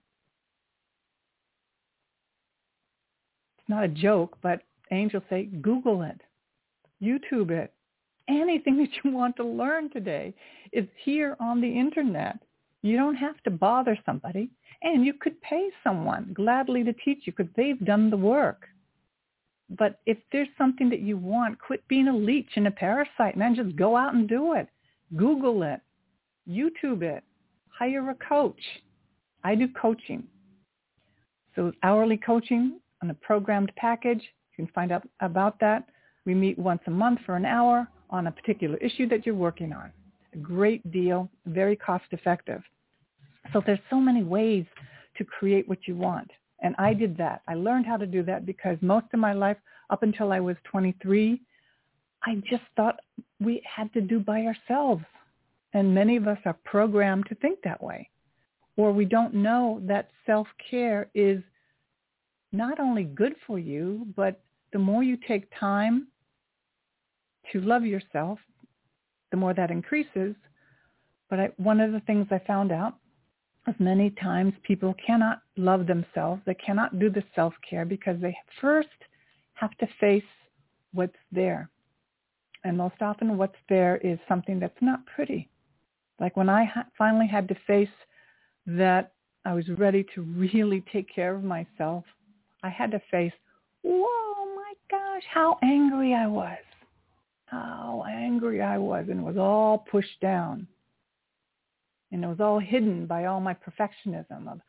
It's 3.58 3.69
not 3.69 3.84
a 3.84 3.88
joke, 3.88 4.38
but 4.41 4.62
angels 4.91 5.24
say, 5.30 5.45
Google 5.45 6.02
it, 6.04 6.19
YouTube 7.02 7.52
it. 7.52 7.74
Anything 8.28 8.78
that 8.80 8.89
you 9.04 9.12
want 9.12 9.36
to 9.38 9.43
learn 9.43 9.89
today 9.89 10.34
is 10.71 10.86
here 11.04 11.36
on 11.39 11.62
the 11.62 11.80
internet. 11.80 12.39
You 12.82 12.98
don't 12.98 13.15
have 13.15 13.41
to 13.43 13.52
bother 13.52 13.98
somebody. 14.06 14.50
And 14.86 15.06
you 15.06 15.13
could 15.13 15.41
pay 15.41 15.69
someone 15.84 16.32
gladly 16.34 16.84
to 16.84 16.93
teach 16.93 17.24
you 17.26 17.34
because 17.36 17.52
they've 17.58 17.84
done 17.84 18.10
the 18.10 18.17
work. 18.17 18.67
But 19.69 20.00
if 20.06 20.19
there's 20.32 20.48
something 20.60 20.89
that 20.91 21.00
you 21.00 21.17
want, 21.17 21.60
quit 21.60 21.86
being 21.88 22.08
a 22.08 22.15
leech 22.15 22.52
and 22.56 22.67
a 22.67 22.71
parasite, 22.71 23.36
man. 23.36 23.56
Just 23.56 23.76
go 23.76 23.98
out 23.98 24.13
and 24.13 24.30
do 24.30 24.54
it. 24.54 24.67
Google 25.15 25.63
it. 25.63 25.82
YouTube 26.48 27.02
it. 27.02 27.24
Hire 27.69 28.12
a 28.12 28.15
coach. 28.15 28.62
I 29.43 29.56
do 29.56 29.67
coaching. 29.69 30.24
So 31.56 31.71
hourly 31.82 32.17
coaching 32.17 32.80
on 33.02 33.10
a 33.10 33.15
programmed 33.15 33.71
package. 33.76 34.21
You 34.21 34.65
can 34.65 34.74
find 34.74 34.91
out 34.91 35.08
about 35.19 35.60
that. 35.62 35.89
We 36.26 36.36
meet 36.36 36.60
once 36.60 36.82
a 36.86 36.91
month 36.91 37.19
for 37.26 37.36
an 37.36 37.45
hour 37.45 37.88
on 38.12 38.28
a 38.28 38.32
particular 38.32 38.78
issue 38.78 39.08
that 39.10 39.26
you're 39.26 39.34
working 39.34 39.74
on. 39.74 39.91
A 40.34 40.38
great 40.38 40.91
deal, 40.91 41.30
very 41.48 41.76
cost 41.76 42.06
effective. 42.12 42.62
So 43.53 43.62
there's 43.65 43.79
so 43.89 43.99
many 43.99 44.23
ways 44.23 44.65
to 45.17 45.23
create 45.23 45.67
what 45.67 45.88
you 45.88 45.95
want. 45.95 46.29
And 46.62 46.75
I 46.77 46.93
did 46.93 47.17
that. 47.17 47.41
I 47.47 47.55
learned 47.55 47.86
how 47.86 47.97
to 47.97 48.05
do 48.05 48.23
that 48.23 48.45
because 48.45 48.77
most 48.81 49.05
of 49.13 49.19
my 49.19 49.34
life, 49.34 49.58
up 49.89 50.03
until 50.03 50.31
I 50.31 50.39
was 50.39 50.55
23, 50.63 51.41
I 52.23 52.36
just 52.49 52.63
thought 52.75 52.99
we 53.39 53.62
had 53.63 53.93
to 53.93 54.01
do 54.01 54.19
by 54.19 54.45
ourselves. 54.45 55.03
And 55.73 55.93
many 55.93 56.15
of 56.15 56.27
us 56.27 56.39
are 56.45 56.58
programmed 56.63 57.25
to 57.27 57.36
think 57.36 57.60
that 57.63 57.84
way. 57.84 58.10
Or 58.77 58.91
we 58.91 59.05
don't 59.05 59.34
know 59.34 59.81
that 59.84 60.10
self-care 60.25 61.10
is 61.13 61.41
not 62.51 62.79
only 62.79 63.03
good 63.03 63.36
for 63.45 63.60
you, 63.60 64.08
but 64.15 64.41
the 64.73 64.79
more 64.79 65.03
you 65.03 65.17
take 65.27 65.47
time 65.60 66.08
to 67.51 67.62
love 67.62 67.86
yourself, 67.86 68.39
the 69.31 69.38
more 69.38 69.53
that 69.53 69.71
increases. 69.71 70.36
But 71.29 71.39
I, 71.39 71.49
one 71.58 71.79
of 71.79 71.91
the 71.91 71.99
things 72.01 72.27
I 72.31 72.39
found 72.39 72.71
out 72.71 72.95
is 73.67 73.75
many 73.80 74.12
times 74.12 74.54
people 74.63 74.95
cannot 75.06 75.41
love 75.58 75.88
themselves. 75.88 76.41
They 76.45 76.54
cannot 76.54 76.99
do 76.99 77.10
the 77.10 77.23
self-care 77.34 77.86
because 77.86 78.19
they 78.21 78.36
first 78.62 78.89
have 79.54 79.75
to 79.78 79.88
face 79.99 80.23
what's 80.93 81.15
there. 81.32 81.69
And 82.63 82.78
most 82.78 83.01
often 83.01 83.38
what's 83.38 83.56
there 83.69 83.97
is 83.97 84.19
something 84.28 84.60
that's 84.60 84.82
not 84.82 85.06
pretty. 85.06 85.49
Like 86.19 86.38
when 86.38 86.49
I 86.49 86.65
ha- 86.65 86.88
finally 86.97 87.28
had 87.28 87.47
to 87.49 87.56
face 87.67 87.89
that 88.65 89.13
I 89.45 89.54
was 89.54 89.69
ready 89.69 90.06
to 90.15 90.21
really 90.21 90.84
take 90.91 91.13
care 91.13 91.36
of 91.36 91.43
myself, 91.43 92.04
I 92.63 92.69
had 92.69 92.91
to 92.91 93.01
face, 93.12 93.34
whoa, 93.84 94.56
my 94.56 94.73
gosh, 94.89 95.23
how 95.32 95.58
angry 95.62 96.13
I 96.13 96.28
was. 96.28 96.58
How 97.45 98.04
angry 98.10 98.62
I 98.62 98.78
was. 98.78 99.06
And 99.10 99.23
was 99.23 99.38
all 99.38 99.86
pushed 99.91 100.19
down. 100.21 100.67
And 102.15 102.23
it 102.23 102.28
was 102.28 102.39
all 102.39 102.60
hidden 102.60 103.06
by 103.08 103.25
all 103.25 103.41
my 103.41 103.54
perfectionism 103.54 104.47
of 104.49 104.62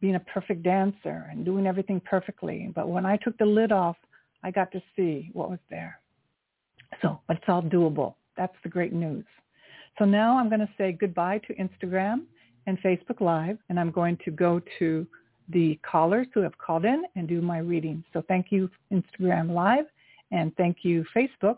being 0.00 0.14
a 0.14 0.20
perfect 0.20 0.62
dancer 0.62 1.26
and 1.28 1.44
doing 1.44 1.66
everything 1.66 2.00
perfectly. 2.00 2.70
But 2.72 2.88
when 2.88 3.04
I 3.04 3.16
took 3.16 3.36
the 3.36 3.44
lid 3.44 3.72
off, 3.72 3.96
I 4.44 4.52
got 4.52 4.70
to 4.70 4.82
see 4.94 5.28
what 5.32 5.50
was 5.50 5.58
there. 5.70 5.98
So, 7.02 7.18
but 7.26 7.38
it's 7.38 7.46
all 7.48 7.62
doable. 7.62 8.14
That's 8.36 8.54
the 8.62 8.68
great 8.68 8.92
news. 8.92 9.24
So 9.98 10.04
now 10.04 10.38
I'm 10.38 10.48
going 10.48 10.60
to 10.60 10.68
say 10.78 10.92
goodbye 10.92 11.40
to 11.48 11.54
Instagram 11.54 12.26
and 12.68 12.80
Facebook 12.80 13.20
Live, 13.20 13.58
and 13.68 13.80
I'm 13.80 13.90
going 13.90 14.16
to 14.24 14.30
go 14.30 14.60
to 14.78 15.04
the 15.48 15.76
callers 15.82 16.28
who 16.32 16.42
have 16.42 16.56
called 16.58 16.84
in 16.84 17.02
and 17.16 17.26
do 17.26 17.42
my 17.42 17.58
reading. 17.58 18.04
So 18.12 18.22
thank 18.28 18.52
you, 18.52 18.70
Instagram 18.92 19.50
Live, 19.50 19.86
and 20.30 20.54
thank 20.54 20.84
you, 20.84 21.04
Facebook. 21.12 21.56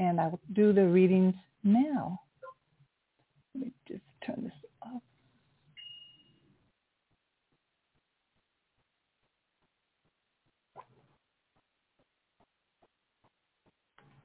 And 0.00 0.20
I 0.20 0.26
will 0.26 0.40
do 0.52 0.72
the 0.72 0.84
readings 0.84 1.34
now. 1.62 2.18
Let 3.54 3.66
me 3.66 3.72
just 3.86 4.02
turn 4.26 4.42
this 4.42 4.52
off. 4.52 5.02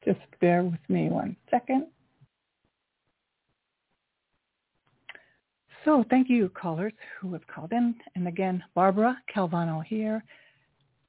Just 0.06 0.20
bear 0.40 0.64
with 0.64 0.80
me 0.88 1.10
one 1.10 1.36
second. 1.52 1.88
So 5.86 6.04
thank 6.10 6.30
you, 6.30 6.50
callers 6.50 6.94
who 7.20 7.34
have 7.34 7.46
called 7.48 7.72
in. 7.72 7.96
And 8.16 8.28
again, 8.28 8.64
Barbara 8.76 9.18
Calvano 9.34 9.84
here. 9.84 10.24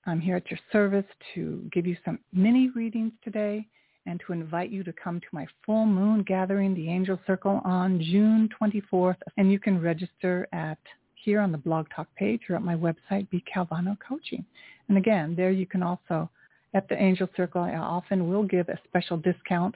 I'm 0.06 0.20
here 0.20 0.36
at 0.36 0.50
your 0.50 0.60
service 0.72 1.04
to 1.34 1.68
give 1.72 1.86
you 1.86 1.96
some 2.04 2.18
mini 2.32 2.70
readings 2.74 3.12
today 3.22 3.66
and 4.06 4.20
to 4.26 4.32
invite 4.32 4.70
you 4.70 4.82
to 4.84 4.92
come 4.92 5.20
to 5.20 5.26
my 5.32 5.46
full 5.64 5.86
moon 5.86 6.22
gathering, 6.22 6.74
the 6.74 6.88
Angel 6.88 7.20
Circle, 7.26 7.60
on 7.64 8.00
June 8.00 8.48
24th. 8.60 9.18
And 9.36 9.52
you 9.52 9.58
can 9.58 9.80
register 9.80 10.48
at 10.52 10.78
here 11.14 11.40
on 11.40 11.52
the 11.52 11.58
Blog 11.58 11.86
Talk 11.94 12.08
page 12.16 12.42
or 12.48 12.56
at 12.56 12.62
my 12.62 12.74
website, 12.74 13.28
B 13.30 13.44
Calvano 13.54 13.96
Coaching. 14.00 14.44
And 14.88 14.96
again, 14.96 15.34
there 15.36 15.50
you 15.50 15.66
can 15.66 15.82
also, 15.82 16.30
at 16.74 16.88
the 16.88 17.00
Angel 17.00 17.28
Circle, 17.36 17.62
I 17.62 17.74
often 17.74 18.30
will 18.30 18.44
give 18.44 18.68
a 18.68 18.78
special 18.86 19.16
discount 19.16 19.74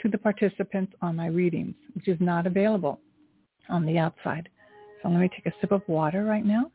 to 0.00 0.08
the 0.08 0.18
participants 0.18 0.92
on 1.02 1.16
my 1.16 1.26
readings, 1.26 1.74
which 1.94 2.08
is 2.08 2.18
not 2.20 2.46
available 2.46 3.00
on 3.68 3.84
the 3.84 3.98
outside. 3.98 4.48
So 5.02 5.08
let 5.08 5.20
me 5.20 5.28
take 5.28 5.46
a 5.46 5.56
sip 5.60 5.72
of 5.72 5.82
water 5.88 6.24
right 6.24 6.44
now. 6.44 6.70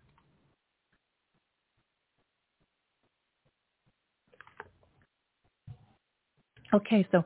Okay, 6.73 7.07
so 7.11 7.23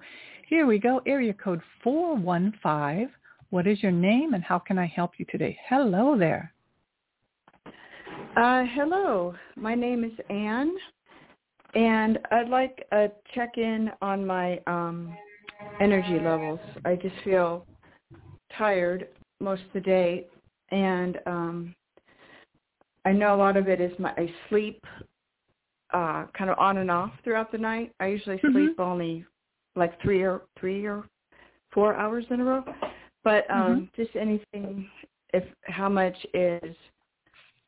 here 0.49 0.65
we 0.65 0.77
go. 0.77 1.01
Area 1.05 1.33
code 1.33 1.61
415. 1.83 3.09
What 3.49 3.65
is 3.65 3.81
your 3.81 3.93
name 3.93 4.33
and 4.33 4.43
how 4.43 4.59
can 4.59 4.77
I 4.77 4.87
help 4.87 5.11
you 5.17 5.25
today? 5.29 5.57
Hello 5.69 6.17
there. 6.17 6.53
Uh, 8.35 8.63
hello. 8.75 9.33
My 9.55 9.73
name 9.73 10.03
is 10.03 10.11
Anne, 10.29 10.75
and 11.77 12.17
I'd 12.31 12.49
like 12.49 12.85
a 12.91 13.09
check-in 13.35 13.91
on 14.01 14.25
my 14.25 14.59
um, 14.65 15.15
energy 15.79 16.19
levels. 16.19 16.59
I 16.83 16.95
just 16.95 17.13
feel 17.23 17.67
tired 18.57 19.07
most 19.39 19.61
of 19.61 19.73
the 19.75 19.79
day, 19.81 20.25
and 20.71 21.19
um, 21.27 21.75
I 23.05 23.11
know 23.11 23.35
a 23.35 23.37
lot 23.37 23.57
of 23.57 23.67
it 23.67 23.79
is 23.79 23.91
my 23.99 24.09
I 24.17 24.27
sleep 24.49 24.83
uh, 25.93 26.25
kind 26.35 26.49
of 26.49 26.57
on 26.57 26.77
and 26.79 26.89
off 26.89 27.11
throughout 27.23 27.51
the 27.51 27.59
night. 27.59 27.93
I 27.99 28.07
usually 28.07 28.37
mm-hmm. 28.37 28.53
sleep 28.53 28.79
only 28.79 29.23
like 29.75 30.01
three 30.01 30.23
or 30.23 30.41
three 30.59 30.83
or 30.83 31.05
four 31.71 31.93
hours 31.93 32.25
in 32.31 32.41
a 32.41 32.43
row, 32.43 32.63
but 33.23 33.49
um, 33.51 33.87
mm-hmm. 33.95 34.01
just 34.01 34.15
anything. 34.15 34.89
If 35.31 35.43
how 35.61 35.89
much 35.89 36.15
is 36.33 36.75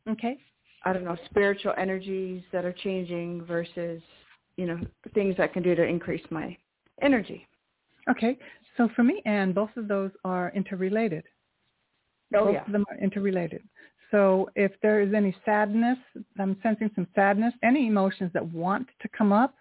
okay? 0.09 0.39
I 0.83 0.93
don't 0.93 1.03
know 1.03 1.17
spiritual 1.29 1.73
energies 1.77 2.43
that 2.51 2.65
are 2.65 2.73
changing 2.73 3.43
versus 3.45 4.01
you 4.55 4.65
know 4.65 4.79
things 5.13 5.35
I 5.39 5.47
can 5.47 5.63
do 5.63 5.75
to 5.75 5.83
increase 5.83 6.23
my 6.29 6.57
energy. 7.01 7.47
Okay, 8.09 8.37
so 8.77 8.89
for 8.95 9.03
me, 9.03 9.21
and 9.25 9.53
both 9.53 9.69
of 9.77 9.87
those 9.87 10.11
are 10.23 10.51
interrelated. 10.55 11.23
Oh, 12.35 12.45
Both 12.45 12.53
yeah. 12.53 12.65
of 12.65 12.71
them 12.71 12.85
are 12.89 12.97
interrelated. 12.97 13.61
So 14.11 14.49
if 14.55 14.71
there 14.81 15.01
is 15.01 15.13
any 15.13 15.35
sadness, 15.45 15.97
I'm 16.39 16.57
sensing 16.63 16.89
some 16.95 17.07
sadness, 17.13 17.53
any 17.63 17.87
emotions 17.87 18.31
that 18.33 18.45
want 18.51 18.87
to 19.01 19.07
come 19.09 19.31
up, 19.31 19.55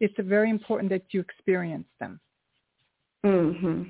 it's 0.00 0.14
very 0.18 0.50
important 0.50 0.90
that 0.90 1.04
you 1.10 1.20
experience 1.20 1.86
them. 2.00 2.20
Mm-hmm. 3.24 3.82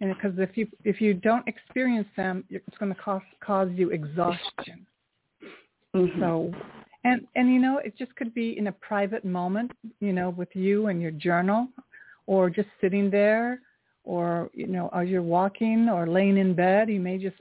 And 0.00 0.14
because 0.14 0.38
if 0.38 0.56
you 0.56 0.66
if 0.84 1.00
you 1.00 1.14
don't 1.14 1.46
experience 1.46 2.08
them, 2.16 2.44
it's 2.50 2.76
going 2.78 2.92
to 2.92 3.00
cause 3.00 3.22
cause 3.40 3.68
you 3.72 3.90
exhaustion. 3.90 4.86
Mm-hmm. 5.94 6.20
So, 6.20 6.52
and 7.04 7.26
and 7.36 7.52
you 7.52 7.60
know, 7.60 7.78
it 7.78 7.96
just 7.98 8.14
could 8.16 8.34
be 8.34 8.56
in 8.56 8.68
a 8.68 8.72
private 8.72 9.24
moment, 9.24 9.72
you 10.00 10.12
know, 10.12 10.30
with 10.30 10.48
you 10.54 10.86
and 10.86 11.02
your 11.02 11.10
journal, 11.10 11.68
or 12.26 12.48
just 12.48 12.68
sitting 12.80 13.10
there, 13.10 13.60
or 14.04 14.50
you 14.54 14.66
know, 14.66 14.88
as 14.94 15.08
you're 15.08 15.22
walking 15.22 15.88
or 15.88 16.08
laying 16.08 16.38
in 16.38 16.54
bed, 16.54 16.88
you 16.88 17.00
may 17.00 17.18
just 17.18 17.36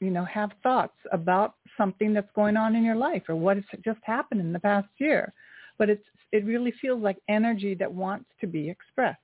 you 0.00 0.10
know 0.10 0.24
have 0.24 0.50
thoughts 0.62 0.96
about 1.12 1.54
something 1.76 2.12
that's 2.12 2.30
going 2.34 2.56
on 2.56 2.76
in 2.76 2.84
your 2.84 2.96
life 2.96 3.22
or 3.28 3.34
what 3.34 3.56
has 3.56 3.64
just 3.84 4.00
happened 4.02 4.40
in 4.40 4.52
the 4.52 4.60
past 4.60 4.88
year. 4.98 5.32
But 5.78 5.90
it's 5.90 6.04
it 6.32 6.44
really 6.44 6.72
feels 6.80 7.02
like 7.02 7.18
energy 7.28 7.74
that 7.74 7.92
wants 7.92 8.26
to 8.40 8.46
be 8.46 8.68
expressed. 8.68 9.18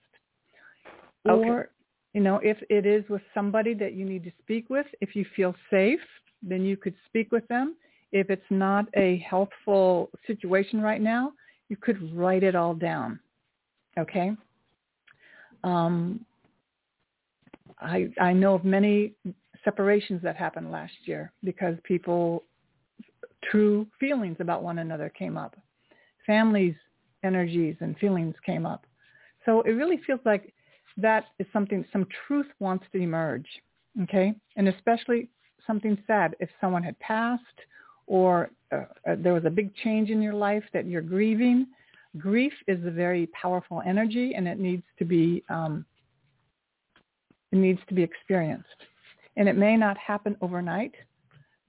Okay. 1.28 1.48
Or 1.48 1.70
you 2.14 2.20
know, 2.20 2.40
if 2.42 2.58
it 2.68 2.84
is 2.84 3.08
with 3.08 3.22
somebody 3.32 3.74
that 3.74 3.94
you 3.94 4.04
need 4.04 4.24
to 4.24 4.32
speak 4.42 4.68
with, 4.68 4.86
if 5.00 5.16
you 5.16 5.24
feel 5.34 5.54
safe, 5.70 6.00
then 6.42 6.62
you 6.62 6.76
could 6.76 6.94
speak 7.06 7.32
with 7.32 7.46
them. 7.48 7.76
If 8.12 8.30
it's 8.30 8.42
not 8.50 8.86
a 8.94 9.18
healthful 9.28 10.10
situation 10.26 10.80
right 10.82 11.00
now, 11.00 11.32
you 11.68 11.76
could 11.76 12.14
write 12.14 12.42
it 12.42 12.54
all 12.54 12.74
down. 12.74 13.18
Okay? 13.98 14.32
Um, 15.64 16.24
I, 17.80 18.08
I 18.20 18.32
know 18.32 18.54
of 18.54 18.64
many 18.64 19.14
separations 19.64 20.20
that 20.22 20.36
happened 20.36 20.70
last 20.70 20.92
year 21.04 21.32
because 21.42 21.76
people, 21.84 22.44
true 23.50 23.86
feelings 23.98 24.36
about 24.40 24.62
one 24.62 24.78
another 24.78 25.08
came 25.08 25.36
up. 25.36 25.56
Families' 26.26 26.74
energies 27.24 27.76
and 27.80 27.96
feelings 27.98 28.34
came 28.44 28.66
up. 28.66 28.86
So 29.44 29.62
it 29.62 29.70
really 29.70 30.00
feels 30.06 30.20
like 30.24 30.52
that 30.96 31.26
is 31.38 31.46
something, 31.52 31.84
some 31.92 32.06
truth 32.26 32.46
wants 32.60 32.84
to 32.92 32.98
emerge, 32.98 33.46
okay? 34.02 34.34
And 34.56 34.68
especially 34.68 35.28
something 35.66 35.96
sad. 36.06 36.36
If 36.40 36.50
someone 36.60 36.82
had 36.82 36.98
passed 36.98 37.42
or 38.06 38.50
uh, 38.72 38.84
uh, 39.06 39.16
there 39.18 39.34
was 39.34 39.44
a 39.44 39.50
big 39.50 39.74
change 39.76 40.10
in 40.10 40.22
your 40.22 40.34
life 40.34 40.64
that 40.72 40.86
you're 40.86 41.02
grieving, 41.02 41.66
grief 42.18 42.52
is 42.66 42.84
a 42.84 42.90
very 42.90 43.26
powerful 43.28 43.82
energy 43.86 44.34
and 44.34 44.46
it 44.46 44.58
needs 44.58 44.82
to 44.98 45.04
be, 45.04 45.42
um, 45.48 45.84
it 47.52 47.56
needs 47.56 47.80
to 47.88 47.94
be 47.94 48.02
experienced. 48.02 48.68
And 49.36 49.48
it 49.48 49.56
may 49.56 49.76
not 49.76 49.96
happen 49.96 50.36
overnight, 50.42 50.94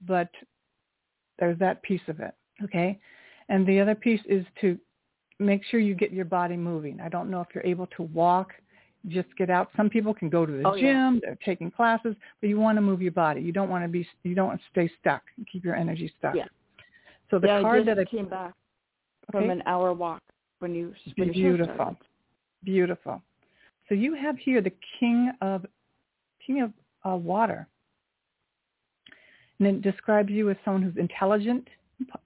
but 0.06 0.28
there's 1.38 1.58
that 1.58 1.82
piece 1.82 2.02
of 2.08 2.20
it, 2.20 2.34
okay? 2.62 2.98
And 3.48 3.66
the 3.66 3.80
other 3.80 3.94
piece 3.94 4.20
is 4.26 4.44
to 4.60 4.78
make 5.38 5.62
sure 5.64 5.80
you 5.80 5.94
get 5.94 6.12
your 6.12 6.24
body 6.24 6.56
moving. 6.56 7.00
I 7.00 7.08
don't 7.08 7.30
know 7.30 7.40
if 7.40 7.48
you're 7.54 7.66
able 7.66 7.86
to 7.88 8.02
walk 8.02 8.52
just 9.08 9.28
get 9.36 9.50
out. 9.50 9.70
Some 9.76 9.90
people 9.90 10.14
can 10.14 10.28
go 10.28 10.46
to 10.46 10.52
the 10.52 10.66
oh, 10.66 10.74
gym, 10.74 10.82
yeah. 10.82 11.20
they're 11.22 11.38
taking 11.44 11.70
classes, 11.70 12.14
but 12.40 12.48
you 12.48 12.58
want 12.58 12.76
to 12.76 12.82
move 12.82 13.02
your 13.02 13.12
body. 13.12 13.40
You 13.40 13.52
don't 13.52 13.68
want 13.68 13.84
to 13.84 13.88
be 13.88 14.06
you 14.22 14.34
don't 14.34 14.48
want 14.48 14.60
to 14.60 14.66
stay 14.70 14.90
stuck. 15.00 15.22
Keep 15.52 15.64
your 15.64 15.76
energy 15.76 16.12
stuck. 16.18 16.34
Yeah. 16.34 16.46
So 17.30 17.38
the 17.38 17.48
yeah, 17.48 17.60
card 17.60 17.82
I 17.82 17.94
that 17.94 17.98
I 17.98 18.04
came 18.04 18.28
back 18.28 18.54
okay. 19.34 19.44
from 19.44 19.50
an 19.50 19.62
hour 19.66 19.92
walk 19.92 20.22
when 20.60 20.74
you 20.74 20.94
finished 21.16 21.34
beautiful. 21.34 21.96
Beautiful. 22.64 23.22
So 23.88 23.94
you 23.94 24.14
have 24.14 24.38
here 24.38 24.62
the 24.62 24.72
king 24.98 25.32
of 25.40 25.66
king 26.46 26.62
of 26.62 26.72
uh, 27.10 27.16
water. 27.16 27.68
And 29.58 29.68
it 29.68 29.82
describes 29.82 30.30
you 30.30 30.50
as 30.50 30.56
someone 30.64 30.82
who's 30.82 30.96
intelligent, 30.96 31.68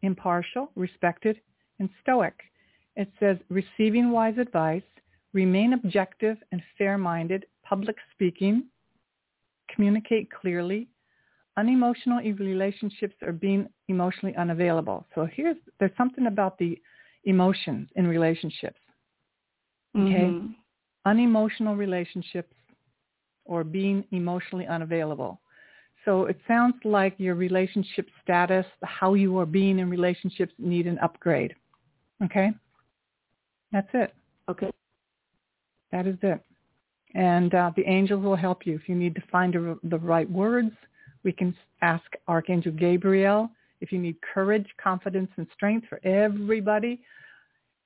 impartial, 0.02 0.70
respected, 0.76 1.40
and 1.78 1.88
stoic. 2.02 2.34
It 2.96 3.10
says 3.20 3.36
receiving 3.48 4.10
wise 4.10 4.38
advice, 4.38 4.82
remain 5.32 5.72
objective 5.74 6.36
and 6.52 6.62
fair-minded, 6.76 7.46
public 7.64 7.96
speaking, 8.12 8.64
communicate 9.74 10.30
clearly, 10.30 10.88
unemotional 11.56 12.18
relationships 12.18 13.14
are 13.22 13.32
being 13.32 13.68
emotionally 13.88 14.34
unavailable. 14.36 15.06
So 15.14 15.28
here's, 15.32 15.56
there's 15.78 15.96
something 15.96 16.26
about 16.26 16.56
the 16.58 16.80
emotions 17.24 17.88
in 17.96 18.06
relationships. 18.06 18.78
Okay? 19.96 20.30
Mm-hmm. 20.30 20.46
Unemotional 21.04 21.76
relationships 21.76 22.54
or 23.44 23.64
being 23.64 24.04
emotionally 24.12 24.66
unavailable. 24.66 25.40
So 26.04 26.26
it 26.26 26.38
sounds 26.46 26.76
like 26.84 27.14
your 27.18 27.34
relationship 27.34 28.08
status, 28.22 28.66
how 28.82 29.14
you 29.14 29.36
are 29.38 29.46
being 29.46 29.78
in 29.78 29.90
relationships 29.90 30.52
need 30.58 30.86
an 30.86 30.98
upgrade. 31.00 31.54
Okay? 32.24 32.50
That's 33.72 33.88
it. 33.94 34.14
Okay. 34.48 34.70
That 35.92 36.06
is 36.06 36.16
it. 36.22 36.40
And 37.14 37.54
uh, 37.54 37.70
the 37.76 37.86
angels 37.86 38.22
will 38.22 38.36
help 38.36 38.66
you. 38.66 38.74
If 38.74 38.88
you 38.88 38.94
need 38.94 39.14
to 39.14 39.22
find 39.32 39.54
a, 39.54 39.76
the 39.84 39.98
right 39.98 40.30
words, 40.30 40.72
we 41.24 41.32
can 41.32 41.54
ask 41.82 42.04
Archangel 42.26 42.72
Gabriel. 42.72 43.50
If 43.80 43.92
you 43.92 43.98
need 43.98 44.16
courage, 44.34 44.66
confidence, 44.82 45.30
and 45.36 45.46
strength 45.54 45.86
for 45.88 46.00
everybody, 46.04 47.00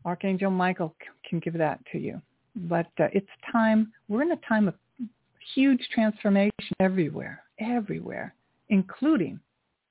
Archangel 0.05 0.51
Michael 0.51 0.95
can 1.29 1.39
give 1.39 1.55
that 1.55 1.81
to 1.93 1.99
you. 1.99 2.21
But 2.57 2.89
uh, 2.99 3.09
it's 3.13 3.29
time, 3.51 3.93
we're 4.09 4.23
in 4.23 4.33
a 4.33 4.37
time 4.49 4.69
of 4.69 4.75
huge 5.55 5.81
transformation 5.95 6.53
everywhere, 6.81 7.43
everywhere, 7.59 8.35
including, 8.69 9.39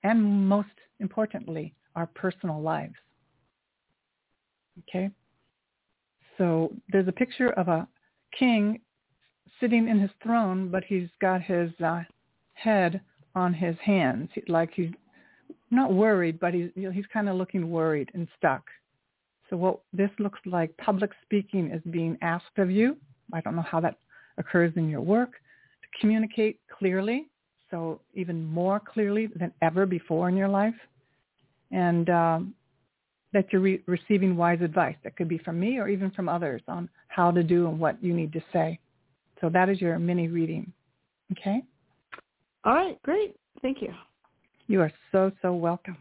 and 0.03 0.21
most 0.47 0.69
importantly, 0.99 1.73
our 1.95 2.07
personal 2.07 2.61
lives. 2.61 2.95
Okay? 4.89 5.09
So 6.37 6.73
there's 6.91 7.07
a 7.07 7.11
picture 7.11 7.51
of 7.51 7.67
a 7.67 7.87
king 8.37 8.79
sitting 9.59 9.87
in 9.87 9.99
his 9.99 10.11
throne, 10.23 10.69
but 10.69 10.83
he's 10.83 11.09
got 11.21 11.41
his 11.41 11.69
uh, 11.83 12.01
head 12.53 13.01
on 13.35 13.53
his 13.53 13.75
hands, 13.83 14.29
like 14.47 14.71
he's 14.73 14.91
not 15.69 15.93
worried, 15.93 16.39
but 16.39 16.53
he's 16.53 16.69
you 16.75 16.83
know, 16.83 16.91
he's 16.91 17.05
kind 17.13 17.29
of 17.29 17.35
looking 17.37 17.69
worried 17.69 18.09
and 18.13 18.27
stuck. 18.37 18.63
So 19.49 19.57
what 19.57 19.79
this 19.93 20.09
looks 20.19 20.39
like, 20.45 20.75
public 20.77 21.11
speaking 21.23 21.71
is 21.71 21.81
being 21.91 22.17
asked 22.21 22.57
of 22.57 22.71
you. 22.71 22.97
I 23.33 23.41
don't 23.41 23.55
know 23.55 23.61
how 23.61 23.79
that 23.81 23.97
occurs 24.37 24.73
in 24.75 24.89
your 24.89 25.01
work 25.01 25.31
to 25.31 25.99
communicate 25.99 26.59
clearly, 26.77 27.27
so 27.69 28.01
even 28.13 28.45
more 28.45 28.79
clearly 28.79 29.27
than 29.27 29.53
ever 29.61 29.85
before 29.85 30.27
in 30.29 30.35
your 30.35 30.49
life, 30.49 30.75
and 31.71 32.09
um, 32.09 32.53
that 33.33 33.51
you're 33.51 33.61
re- 33.61 33.83
receiving 33.87 34.35
wise 34.35 34.61
advice. 34.61 34.95
That 35.03 35.15
could 35.15 35.27
be 35.27 35.37
from 35.37 35.59
me 35.59 35.77
or 35.77 35.87
even 35.87 36.11
from 36.11 36.27
others 36.27 36.61
on 36.67 36.89
how 37.07 37.31
to 37.31 37.43
do 37.43 37.67
and 37.67 37.79
what 37.79 38.01
you 38.03 38.13
need 38.13 38.33
to 38.33 38.41
say. 38.51 38.79
So 39.39 39.49
that 39.49 39.69
is 39.69 39.81
your 39.81 39.97
mini 39.99 40.27
reading. 40.27 40.71
Okay? 41.31 41.63
All 42.63 42.73
right, 42.73 43.01
great. 43.03 43.35
Thank 43.61 43.81
you. 43.81 43.93
You 44.67 44.81
are 44.81 44.91
so, 45.11 45.31
so 45.41 45.53
welcome. 45.53 45.97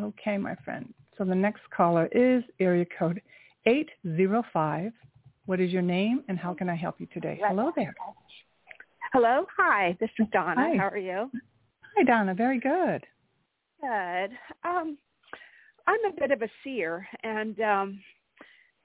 Okay, 0.00 0.38
my 0.38 0.54
friend. 0.64 0.92
So 1.16 1.24
the 1.24 1.34
next 1.34 1.62
caller 1.76 2.08
is 2.12 2.44
area 2.60 2.86
code 2.98 3.20
805. 3.66 4.92
What 5.46 5.60
is 5.60 5.70
your 5.72 5.82
name 5.82 6.22
and 6.28 6.38
how 6.38 6.54
can 6.54 6.68
I 6.68 6.74
help 6.74 7.00
you 7.00 7.06
today? 7.12 7.40
Hello 7.42 7.72
there. 7.74 7.94
Hello. 9.12 9.46
Hi. 9.56 9.96
This 10.00 10.10
is 10.18 10.26
Donna. 10.32 10.54
Hi. 10.56 10.76
How 10.76 10.88
are 10.88 10.98
you? 10.98 11.30
Hi, 11.96 12.04
Donna. 12.04 12.34
Very 12.34 12.60
good. 12.60 13.06
Good. 13.80 14.30
Um, 14.64 14.98
I'm 15.88 16.04
a 16.04 16.20
bit 16.20 16.30
of 16.32 16.42
a 16.42 16.50
seer, 16.62 17.08
and 17.24 17.58
um, 17.62 18.00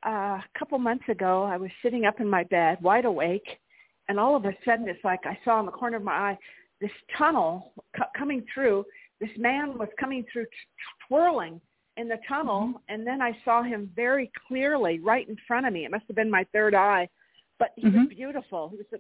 uh, 0.06 0.40
a 0.40 0.44
couple 0.58 0.80
months 0.80 1.04
ago, 1.10 1.44
I 1.44 1.58
was 1.58 1.70
sitting 1.82 2.06
up 2.06 2.22
in 2.22 2.30
my 2.30 2.44
bed, 2.46 2.78
wide 2.82 3.04
awake, 3.04 3.60
and 4.08 4.18
all 4.18 4.38
of 4.38 4.46
a 4.46 4.54
sudden, 4.64 4.88
it's 4.88 5.04
like 5.04 5.20
I 5.26 5.38
saw 5.44 5.60
in 5.60 5.66
the 5.66 5.72
corner 5.74 5.98
of 5.98 6.04
my 6.04 6.14
eye 6.14 6.38
this 6.80 6.92
tunnel 7.18 7.74
c- 7.98 8.04
coming 8.18 8.46
through. 8.54 8.86
This 9.20 9.30
man 9.38 9.78
was 9.78 9.90
coming 10.00 10.26
through, 10.32 10.46
t- 10.46 10.50
twirling 11.06 11.60
in 11.98 12.08
the 12.08 12.20
tunnel, 12.26 12.68
Mhm. 12.70 12.82
and 12.88 13.06
then 13.06 13.22
I 13.22 13.38
saw 13.44 13.64
him 13.64 13.92
very 13.94 14.32
clearly 14.48 15.00
right 15.00 15.28
in 15.28 15.36
front 15.46 15.66
of 15.66 15.74
me. 15.74 15.84
It 15.84 15.92
must 15.92 16.08
have 16.08 16.16
been 16.16 16.32
my 16.32 16.46
third 16.54 16.74
eye, 16.74 17.10
but 17.60 17.74
he 17.76 17.88
Mhm. 17.88 18.08
was 18.08 18.08
beautiful. 18.16 18.70
He 18.70 18.78
was 18.78 18.94
a, 18.94 19.00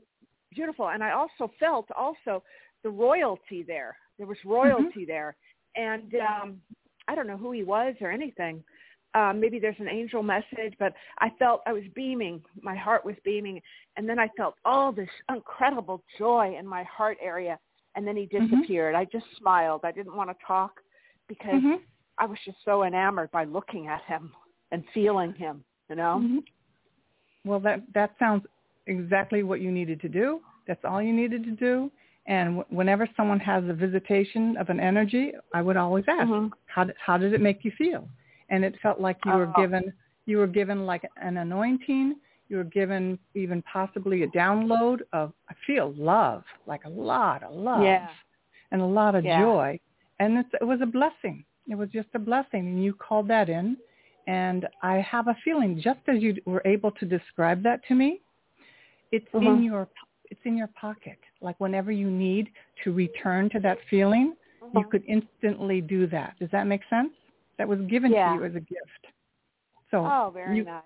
beautiful, 0.51 0.89
and 0.89 1.01
I 1.01 1.12
also 1.12 1.47
felt 1.58 1.89
also 1.91 2.43
the 2.82 2.89
royalty 2.89 3.64
there. 3.64 3.97
There 4.18 4.28
was 4.28 4.43
royalty 4.43 5.06
there, 5.06 5.38
and 5.76 6.14
um, 6.16 6.62
I 7.08 7.16
don't 7.16 7.28
know 7.28 7.38
who 7.38 7.51
he 7.51 7.64
was 7.64 7.95
or 8.01 8.12
anything. 8.12 8.64
Um, 9.16 9.39
maybe 9.39 9.60
there's 9.60 9.80
an 9.80 9.89
angel 9.89 10.24
message, 10.24 10.74
but 10.80 10.93
I 11.20 11.30
felt 11.38 11.62
I 11.68 11.74
was 11.74 11.84
beaming. 11.93 12.41
My 12.62 12.76
heart 12.76 13.06
was 13.06 13.16
beaming, 13.24 13.62
and 13.95 14.10
then 14.10 14.18
I 14.18 14.28
felt 14.36 14.56
all 14.66 14.91
this 14.91 15.10
incredible 15.30 16.04
joy 16.18 16.56
in 16.58 16.66
my 16.66 16.84
heart 16.84 17.18
area. 17.22 17.60
And 17.95 18.08
then 18.08 18.16
he 18.18 18.26
Mhm. 18.26 18.49
disappeared. 18.49 18.95
I 18.95 19.06
just 19.06 19.26
smiled. 19.38 19.82
I 19.84 19.91
didn't 19.91 20.16
want 20.16 20.32
to 20.32 20.45
talk 20.45 20.82
because 21.28 21.62
Mhm. 21.62 21.82
I 22.18 22.26
was 22.26 22.39
just 22.43 22.58
so 22.64 22.84
enamored 22.84 23.30
by 23.30 23.43
looking 23.43 23.88
at 23.88 24.01
him 24.04 24.34
and 24.72 24.88
feeling 24.89 25.34
him. 25.34 25.64
You 25.89 25.95
know. 25.95 26.20
Mhm. 26.24 26.43
Well, 27.45 27.60
that 27.60 27.93
that 27.93 28.18
sounds 28.18 28.47
exactly 28.88 29.43
what 29.43 29.62
you 29.62 29.72
needed 29.72 30.01
to 30.01 30.10
do. 30.10 30.41
That's 30.66 30.84
all 30.86 31.01
you 31.01 31.14
needed 31.14 31.43
to 31.43 31.51
do. 31.51 31.91
And 32.26 32.57
w- 32.57 32.76
whenever 32.78 33.07
someone 33.17 33.39
has 33.41 33.63
a 33.67 33.74
visitation 33.74 34.55
of 34.57 34.69
an 34.69 34.80
energy, 34.80 35.34
I 35.53 35.61
would 35.61 35.76
always 35.78 36.05
ask, 36.07 36.30
Mhm. 36.30 36.51
how 36.67 36.86
did, 36.86 36.95
how 37.05 37.17
did 37.17 37.34
it 37.34 37.41
make 37.41 37.65
you 37.65 37.71
feel? 37.71 38.07
And 38.49 38.63
it 38.63 38.80
felt 38.82 38.99
like 39.01 39.17
you 39.26 39.32
were 39.34 39.51
Oh. 39.55 39.61
given 39.61 39.93
you 40.26 40.38
were 40.38 40.47
given 40.47 40.86
like 40.86 41.03
an 41.17 41.36
anointing. 41.38 42.15
You 42.47 42.57
were 42.57 42.63
given 42.63 43.19
even 43.36 43.61
possibly 43.63 44.24
a 44.24 44.28
download 44.28 45.01
of, 45.11 45.34
I 45.49 45.53
feel 45.67 45.91
love, 45.97 46.45
like 46.65 46.86
a 46.86 46.89
lot 46.89 47.43
of 47.43 47.53
love 47.53 47.84
Yeah. 47.84 48.07
and 48.71 48.82
a 48.82 48.86
lot 48.86 49.15
of 49.15 49.26
Yeah. 49.26 49.41
joy. 49.41 49.80
And 50.19 50.38
it's, 50.38 50.49
it 50.61 50.63
was 50.63 50.80
a 50.80 50.86
blessing. 50.86 51.43
It 51.67 51.76
was 51.76 51.89
just 51.89 52.07
a 52.13 52.19
blessing. 52.19 52.67
And 52.67 52.82
you 52.84 52.93
called 52.93 53.28
that 53.28 53.49
in. 53.49 53.76
And 54.28 54.65
I 54.82 54.99
have 54.99 55.28
a 55.28 55.36
feeling, 55.43 55.78
just 55.78 55.99
as 56.07 56.21
you 56.24 56.38
were 56.45 56.61
able 56.63 56.91
to 56.91 57.05
describe 57.05 57.61
that 57.63 57.84
to 57.88 57.95
me, 57.95 58.21
it's 59.11 59.28
in 59.34 59.41
Mhm. 59.41 59.65
your 59.65 59.89
it's 60.34 60.41
in 60.45 60.57
your 60.57 60.69
pocket. 60.69 61.19
Like 61.41 61.59
whenever 61.59 61.91
you 61.91 62.09
need 62.09 62.49
to 62.84 62.91
return 62.91 63.51
to 63.51 63.59
that 63.59 63.77
feeling, 63.88 64.34
you 64.73 64.79
Mhm. 64.81 64.89
could 64.89 65.03
instantly 65.05 65.79
do 65.79 66.07
that. 66.07 66.36
Does 66.39 66.49
that 66.51 66.65
make 66.65 66.81
sense? 66.89 67.13
That 67.59 67.67
was 67.67 67.79
given 67.81 68.11
Yeah. 68.11 68.29
to 68.29 68.34
you 68.34 68.43
as 68.43 68.55
a 68.55 68.59
gift. 68.59 69.03
So 69.91 69.97
Oh, 70.05 70.31
very 70.34 70.57
you, 70.57 70.63
nice. 70.63 70.84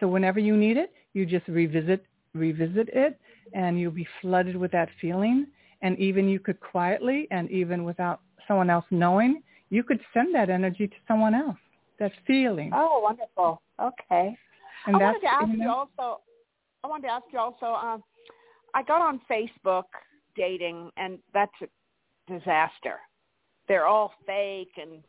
so 0.00 0.08
whenever 0.08 0.40
you 0.40 0.56
need 0.56 0.76
it, 0.76 0.92
you 1.12 1.24
just 1.24 1.46
revisit 1.46 2.04
revisit 2.34 2.88
it 2.88 3.20
and 3.52 3.78
you'll 3.78 3.92
be 3.92 4.08
flooded 4.20 4.56
with 4.56 4.72
that 4.72 4.88
feeling 5.00 5.46
and 5.82 5.96
even 5.98 6.28
you 6.28 6.40
could 6.40 6.58
quietly 6.58 7.28
and 7.30 7.48
even 7.50 7.84
without 7.84 8.20
someone 8.48 8.70
else 8.70 8.86
knowing, 8.90 9.42
you 9.70 9.84
could 9.84 10.00
send 10.12 10.34
that 10.34 10.50
energy 10.50 10.88
to 10.88 10.96
someone 11.06 11.34
else. 11.34 11.58
That 12.00 12.12
feeling. 12.26 12.72
Oh, 12.74 13.00
wonderful. 13.00 13.62
Okay. 13.78 14.36
and 14.86 14.96
I 14.96 14.98
that's 14.98 15.02
wanted 15.02 15.20
to 15.20 15.32
ask 15.32 15.52
you 15.52 15.62
you 15.62 15.68
also. 15.70 16.20
I 16.82 16.88
wanted 16.88 17.06
to 17.06 17.12
ask 17.12 17.26
you 17.32 17.38
also. 17.38 17.66
Um, 17.66 18.02
I 18.74 18.82
got 18.82 19.02
on 19.02 19.20
Facebook 19.30 19.84
dating, 20.36 20.90
and 20.96 21.18
that's 21.34 21.52
a 21.62 22.32
disaster. 22.32 22.98
They're 23.68 23.86
all 23.86 24.12
fake 24.26 24.72
and 24.80 25.02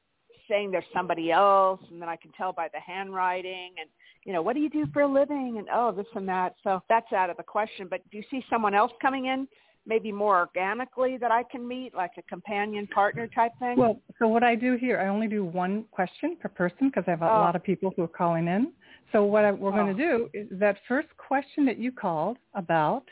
saying 0.49 0.71
there's 0.71 0.83
somebody 0.93 1.31
else, 1.31 1.79
and 1.91 2.01
then 2.01 2.09
I 2.09 2.15
can 2.17 2.31
tell 2.33 2.51
by 2.51 2.67
the 2.73 2.79
handwriting 2.79 3.71
and 3.79 3.89
you 4.25 4.31
know 4.33 4.41
what 4.41 4.53
do 4.55 4.61
you 4.61 4.69
do 4.69 4.85
for 4.93 5.01
a 5.01 5.07
living 5.07 5.55
and 5.57 5.67
oh 5.73 5.91
this 5.91 6.05
and 6.15 6.27
that. 6.29 6.55
So 6.63 6.81
that's 6.89 7.11
out 7.13 7.29
of 7.29 7.37
the 7.37 7.43
question. 7.43 7.87
But 7.89 8.01
do 8.11 8.17
you 8.17 8.23
see 8.31 8.43
someone 8.49 8.73
else 8.73 8.91
coming 9.01 9.25
in? 9.25 9.47
Maybe 9.85 10.13
more 10.13 10.39
organically 10.39 11.17
that 11.17 11.29
I 11.29 11.43
can 11.43 11.67
meet, 11.67 11.93
like 11.93 12.11
a 12.17 12.21
companion 12.23 12.87
partner 12.87 13.27
type 13.27 13.51
thing. 13.59 13.77
Well, 13.77 13.99
so 14.17 14.29
what 14.29 14.41
I 14.41 14.55
do 14.55 14.77
here, 14.77 14.97
I 15.01 15.07
only 15.09 15.27
do 15.27 15.43
one 15.43 15.83
question 15.91 16.37
per 16.41 16.47
person 16.47 16.87
because 16.87 17.03
I 17.07 17.11
have 17.11 17.21
a 17.21 17.29
Oh. 17.29 17.39
lot 17.39 17.57
of 17.57 17.63
people 17.63 17.91
who 17.95 18.03
are 18.03 18.07
calling 18.07 18.47
in. 18.47 18.71
So 19.11 19.25
what 19.25 19.43
I, 19.43 19.51
we're 19.51 19.71
going 19.71 19.89
Oh. 19.89 19.97
to 19.97 19.97
do 19.97 20.29
is 20.33 20.47
that 20.51 20.77
first 20.87 21.09
question 21.17 21.65
that 21.65 21.77
you 21.77 21.91
called 21.91 22.37
about 22.53 23.03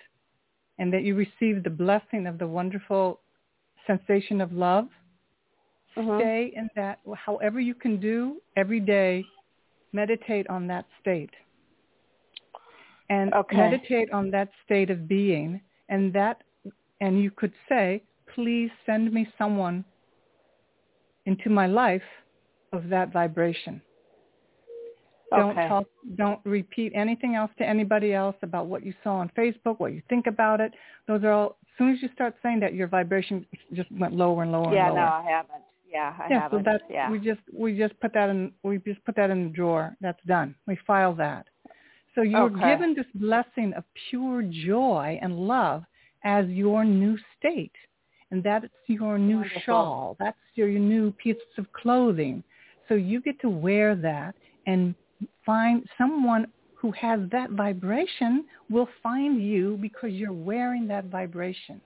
and 0.82 0.92
that 0.92 1.04
you 1.04 1.14
receive 1.14 1.64
the 1.64 1.70
blessing 1.70 2.26
of 2.26 2.40
the 2.40 2.48
wonderful 2.48 3.22
sensation 3.86 4.42
of 4.42 4.52
love, 4.52 4.90
Mhm. 5.96 6.18
stay 6.18 6.52
in 6.56 6.68
that, 6.76 7.00
however 7.14 7.60
you 7.60 7.76
can 7.76 7.98
do 7.98 8.42
every 8.56 8.80
day, 8.80 9.24
meditate 9.94 10.48
on 10.50 10.66
that 10.66 10.86
state. 11.00 11.36
And 13.10 13.32
Okay. 13.32 13.58
meditate 13.58 14.12
on 14.12 14.32
that 14.32 14.50
state 14.64 14.90
of 14.90 15.08
being 15.08 15.62
and 15.90 16.12
that, 16.14 16.44
and 17.00 17.22
you 17.22 17.30
could 17.30 17.54
say, 17.70 18.02
please 18.26 18.72
send 18.84 19.14
me 19.14 19.28
someone 19.38 19.86
into 21.26 21.52
my 21.52 21.68
life 21.68 22.10
of 22.72 22.90
that 22.90 23.10
vibration. 23.10 23.84
Don't 25.32 25.52
Okay. 25.58 25.68
talk, 25.70 25.86
don't 26.18 26.40
repeat 26.44 26.92
anything 26.94 27.36
else 27.36 27.52
to 27.58 27.66
anybody 27.66 28.14
else 28.14 28.36
about 28.42 28.68
what 28.68 28.86
you 28.86 28.94
saw 29.04 29.16
on 29.16 29.30
Facebook, 29.30 29.80
what 29.80 29.94
you 29.94 30.02
think 30.10 30.28
about 30.28 30.60
it. 30.60 30.74
Those 31.08 31.24
are 31.24 31.32
all, 31.32 31.58
as 31.64 31.78
soon 31.78 31.94
as 31.94 32.02
you 32.02 32.10
start 32.14 32.36
saying 32.44 32.60
that, 32.60 32.74
your 32.74 32.88
vibration 32.88 33.46
just 33.74 33.90
went 33.94 34.14
lower 34.14 34.44
and 34.44 34.52
lower 34.52 34.74
yeah, 34.74 34.88
and 34.88 34.96
lower. 34.96 35.06
no, 35.06 35.12
I 35.12 35.24
haven't. 35.30 35.64
Yeah, 35.90 36.14
I 36.20 36.28
yeah, 36.30 36.42
haven't. 36.42 36.60
so 36.60 36.64
that's, 36.66 36.84
yeah. 36.90 37.10
we 37.10 37.20
just, 37.20 37.40
we 37.54 37.78
just 37.78 37.98
put 38.02 38.14
that 38.14 38.30
in, 38.30 38.52
we 38.64 38.78
just 38.80 39.04
put 39.06 39.16
that 39.16 39.30
in 39.30 39.46
the 39.46 39.50
drawer. 39.50 39.96
That's 40.02 40.22
done. 40.26 40.54
We 40.68 40.78
file 40.86 41.14
that. 41.16 41.48
So 42.16 42.22
you're 42.24 42.44
Okay. 42.52 42.70
given 42.70 42.94
this 42.94 43.06
blessing 43.16 43.74
of 43.74 43.86
pure 44.10 44.42
joy 44.44 45.18
and 45.22 45.40
love 45.48 45.84
as 46.26 46.46
your 46.48 46.84
new 46.84 47.18
state. 47.38 47.72
And 48.32 48.44
that's 48.44 48.66
your 48.88 49.18
new 49.18 49.38
Wonderful. 49.38 49.62
shawl. 49.66 50.16
That's 50.20 50.38
your, 50.56 50.68
your 50.70 50.82
new 50.82 51.12
piece 51.12 51.36
of 51.58 51.72
clothing. 51.74 52.44
So 52.88 52.96
you 52.96 53.22
get 53.22 53.40
to 53.42 53.50
wear 53.50 53.96
that 53.96 54.36
and 54.68 54.94
find 55.46 55.88
someone 55.98 56.48
who 56.76 56.92
has 56.92 57.20
that 57.32 57.52
vibration 57.52 58.46
will 58.70 58.88
find 59.04 59.42
you 59.42 59.78
because 59.82 60.12
you're 60.12 60.34
wearing 60.34 60.88
that 60.88 61.06
vibration. 61.06 61.80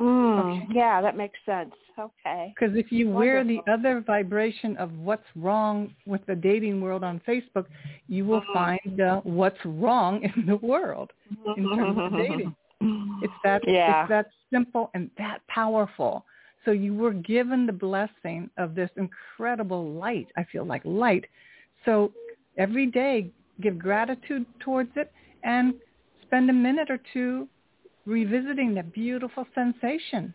Mm, 0.00 0.38
Okay. 0.38 0.68
Yeah, 0.70 1.00
that 1.02 1.16
makes 1.16 1.38
sense. 1.44 1.74
Okay. 1.98 2.54
Because 2.58 2.76
if 2.76 2.92
you 2.92 3.10
wear 3.10 3.44
the 3.44 3.60
other 3.70 4.00
vibration 4.00 4.76
of 4.76 4.92
what's 4.98 5.26
wrong 5.34 5.94
with 6.06 6.24
the 6.26 6.34
dating 6.36 6.80
world 6.80 7.02
on 7.02 7.20
Facebook, 7.26 7.66
you 8.06 8.24
will 8.24 8.40
Mhm. 8.42 8.52
find 8.52 9.00
uh, 9.00 9.20
what's 9.22 9.62
wrong 9.64 10.22
in 10.36 10.46
the 10.46 10.56
world 10.56 11.12
in 11.56 11.68
terms 11.76 11.98
of 11.98 12.16
dating. 12.16 12.54
It's 13.20 13.34
that 13.42 13.62
Yeah. 13.66 14.02
it's 14.02 14.08
that 14.08 14.26
simple 14.52 14.90
and 14.94 15.10
that 15.18 15.44
powerful. 15.48 16.24
So 16.64 16.70
you 16.70 16.94
were 16.94 17.12
given 17.12 17.66
the 17.66 17.72
blessing 17.72 18.50
of 18.56 18.74
this 18.74 18.90
incredible 18.96 19.92
light. 19.94 20.28
I 20.36 20.44
feel 20.44 20.64
like 20.64 20.82
light. 20.84 21.26
So 21.84 22.12
every 22.56 22.86
day 22.86 23.30
give 23.60 23.78
gratitude 23.78 24.46
towards 24.60 24.90
it 24.96 25.12
and 25.44 25.74
spend 26.22 26.50
a 26.50 26.52
minute 26.52 26.90
or 26.90 26.98
two 27.12 27.48
revisiting 28.06 28.74
that 28.74 28.92
beautiful 28.92 29.46
sensation 29.54 30.34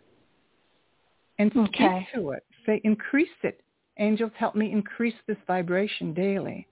and 1.40 1.52
speak 1.52 1.70
Okay. 1.70 2.08
to 2.16 2.32
it. 2.32 2.44
Say 2.66 2.82
increase 2.84 3.28
it. 3.44 3.62
Angels 4.00 4.32
help 4.38 4.56
me 4.56 4.72
increase 4.72 5.16
this 5.28 5.38
vibration 5.48 6.14
daily. 6.14 6.68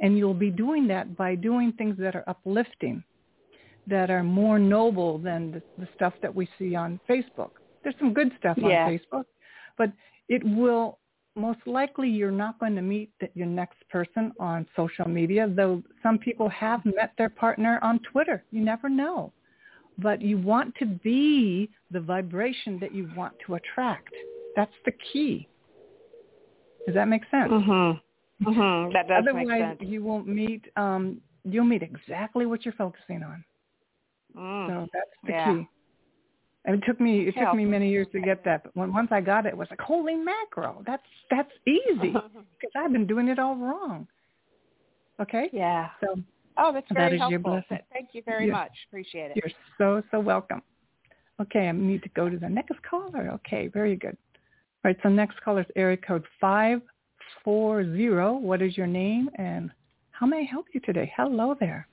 And 0.00 0.18
you'll 0.18 0.34
be 0.34 0.50
doing 0.50 0.86
that 0.88 1.16
by 1.16 1.34
doing 1.34 1.72
things 1.72 1.96
that 1.98 2.16
are 2.16 2.24
uplifting 2.26 3.02
that 3.86 4.10
are 4.10 4.22
more 4.22 4.58
noble 4.58 5.18
than 5.18 5.52
the, 5.52 5.62
the 5.78 5.88
stuff 5.94 6.14
that 6.22 6.34
we 6.34 6.48
see 6.58 6.74
on 6.74 6.98
Facebook. 7.08 7.50
There's 7.82 7.94
some 7.98 8.14
good 8.14 8.32
stuff 8.38 8.56
on 8.58 8.70
Facebook, 8.70 9.24
but 9.76 9.92
it 10.28 10.42
will 10.42 10.98
most 11.36 11.60
likely 11.66 12.08
you're 12.08 12.30
not 12.30 12.58
going 12.60 12.74
to 12.76 12.82
meet 12.82 13.10
your 13.34 13.46
next 13.46 13.78
person 13.90 14.32
on 14.38 14.66
social 14.76 15.08
media, 15.08 15.48
though 15.48 15.82
some 16.02 16.18
people 16.18 16.48
have 16.48 16.84
met 16.84 17.12
their 17.18 17.28
partner 17.28 17.78
on 17.82 17.98
Twitter. 18.10 18.44
You 18.50 18.62
never 18.64 18.88
know. 18.88 19.32
But 19.98 20.20
you 20.22 20.38
want 20.38 20.74
to 20.76 20.86
be 20.86 21.70
the 21.90 22.00
vibration 22.00 22.78
that 22.80 22.94
you 22.94 23.10
want 23.16 23.34
to 23.46 23.54
attract. 23.54 24.12
That's 24.56 24.72
the 24.84 24.92
key. 25.12 25.48
Does 26.86 26.94
that 26.94 27.08
make 27.08 27.22
sense? 27.30 27.50
Mhm. 27.50 28.00
Mhm. 28.42 28.92
That 28.92 29.08
does 29.08 29.18
Otherwise, 29.26 29.46
make 29.46 29.60
sense. 29.60 29.82
you 29.82 30.02
won't 30.02 30.26
meet. 30.26 30.68
Um, 30.76 31.20
you'll 31.44 31.64
meet 31.64 31.82
exactly 31.82 32.46
what 32.46 32.64
you're 32.64 32.74
focusing 32.74 33.22
on. 33.22 33.44
Mm. 34.36 34.66
So 34.68 34.88
that's 34.92 35.10
the 35.22 35.32
Yeah. 35.32 35.54
key. 35.54 35.68
And 36.66 36.82
it 36.82 36.86
took 36.86 36.98
me 37.00 37.28
it 37.28 37.34
took 37.38 37.54
me 37.54 37.64
many 37.66 37.90
years 37.90 38.06
to 38.12 38.20
get 38.20 38.42
that, 38.44 38.64
but 38.64 38.74
when, 38.76 38.92
once 38.92 39.08
I 39.10 39.20
got 39.20 39.44
it, 39.44 39.50
it 39.50 39.56
was 39.56 39.68
like 39.70 39.80
holy 39.80 40.14
mackerel. 40.14 40.82
That's 40.86 41.02
that's 41.30 41.50
easy 41.66 42.12
because 42.12 42.72
I've 42.74 42.92
been 42.92 43.06
doing 43.06 43.28
it 43.28 43.38
all 43.38 43.54
wrong. 43.56 44.06
Okay, 45.20 45.48
yeah. 45.52 45.90
so 46.00 46.16
Oh, 46.56 46.72
that's 46.72 46.86
That 46.90 46.94
very 47.10 47.16
is 47.16 47.20
your 47.30 47.40
helpful. 47.40 47.62
blessing. 47.68 47.84
Thank 47.92 48.10
you 48.12 48.22
very 48.24 48.46
Yes. 48.46 48.52
much. 48.52 48.72
Appreciate 48.88 49.32
it. 49.32 49.36
you're 49.36 49.52
so 49.76 50.02
so 50.10 50.20
welcome. 50.20 50.62
Okay, 51.40 51.68
I 51.68 51.72
need 51.72 52.02
to 52.04 52.08
go 52.10 52.28
to 52.30 52.38
the 52.38 52.48
next 52.48 52.80
caller. 52.88 53.28
Okay, 53.34 53.66
very 53.68 53.96
good. 53.96 54.16
All 54.36 54.90
right, 54.90 54.96
so 55.02 55.08
next 55.08 55.40
caller 55.42 55.60
is 55.62 55.66
area 55.76 55.96
code 55.98 56.24
five 56.40 56.80
four 57.42 57.84
zero. 57.84 58.34
What 58.36 58.62
is 58.62 58.76
your 58.76 58.86
name 58.86 59.28
and 59.36 59.70
how 60.12 60.26
may 60.26 60.38
I 60.40 60.42
help 60.44 60.66
you 60.72 60.80
today? 60.80 61.12
Hello 61.16 61.54
there. 61.58 61.88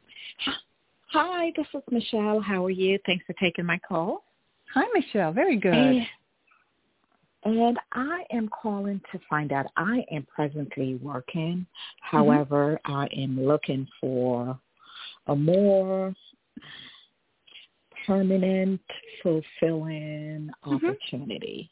Hi, 1.11 1.51
this 1.57 1.67
is 1.73 1.81
Michelle. 1.91 2.39
How 2.39 2.63
are 2.63 2.69
you? 2.69 2.97
Thanks 3.05 3.25
for 3.25 3.33
taking 3.33 3.65
my 3.65 3.79
call. 3.79 4.23
Hi, 4.73 4.85
Michelle. 4.93 5.31
Very 5.33 5.57
good. 5.57 5.73
And, 5.73 6.07
and 7.43 7.79
I 7.91 8.23
am 8.31 8.49
calling 8.49 9.01
to 9.11 9.19
find 9.29 9.51
out. 9.51 9.65
I 9.75 10.05
am 10.11 10.25
presently 10.33 10.95
working. 10.95 11.65
Mm-hmm. 11.65 12.17
However, 12.17 12.79
I 12.85 13.07
am 13.17 13.45
looking 13.45 13.87
for 13.99 14.57
a 15.27 15.35
more 15.35 16.13
permanent, 18.07 18.81
fulfilling 19.21 20.49
mm-hmm. 20.65 20.75
opportunity. 20.75 21.69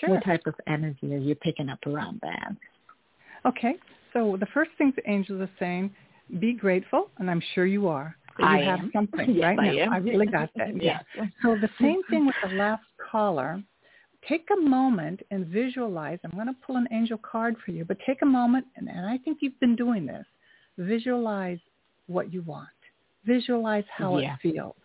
Sure. 0.00 0.10
What 0.10 0.24
type 0.24 0.42
of 0.46 0.54
energy 0.66 1.14
are 1.14 1.18
you 1.18 1.34
picking 1.34 1.68
up 1.68 1.78
around 1.86 2.20
that? 2.22 2.52
Okay, 3.44 3.74
so 4.12 4.36
the 4.38 4.46
first 4.54 4.70
thing 4.78 4.92
the 4.96 5.08
angels 5.10 5.40
are 5.40 5.50
saying, 5.58 5.90
be 6.38 6.54
grateful, 6.54 7.10
and 7.18 7.30
I'm 7.30 7.42
sure 7.54 7.66
you 7.66 7.88
are. 7.88 8.16
That 8.38 8.44
I 8.44 8.58
have 8.60 8.80
am. 8.80 8.90
something 8.92 9.30
Yes, 9.34 9.42
right 9.42 9.58
I 9.58 9.86
now. 9.86 9.92
I 9.92 9.96
really 9.98 10.26
got 10.26 10.50
that. 10.56 10.76
Yeah. 10.82 11.00
Yes. 11.16 11.28
So 11.42 11.56
the 11.56 11.68
same 11.80 12.02
thing 12.10 12.26
with 12.26 12.36
the 12.42 12.54
last 12.54 12.84
caller. 13.10 13.62
Take 14.28 14.48
a 14.56 14.60
moment 14.60 15.20
and 15.32 15.46
visualize. 15.46 16.18
I'm 16.24 16.30
going 16.30 16.46
to 16.46 16.54
pull 16.64 16.76
an 16.76 16.86
angel 16.92 17.18
card 17.18 17.56
for 17.64 17.72
you, 17.72 17.84
but 17.84 17.98
take 18.06 18.22
a 18.22 18.26
moment, 18.26 18.66
and, 18.76 18.88
and 18.88 19.04
I 19.04 19.18
think 19.18 19.38
you've 19.40 19.58
been 19.58 19.74
doing 19.74 20.06
this. 20.06 20.24
Visualize 20.78 21.58
what 22.06 22.32
you 22.32 22.42
want. 22.42 22.68
Visualize 23.24 23.84
how 23.90 24.18
Yeah. 24.18 24.34
it 24.34 24.40
feels. 24.40 24.76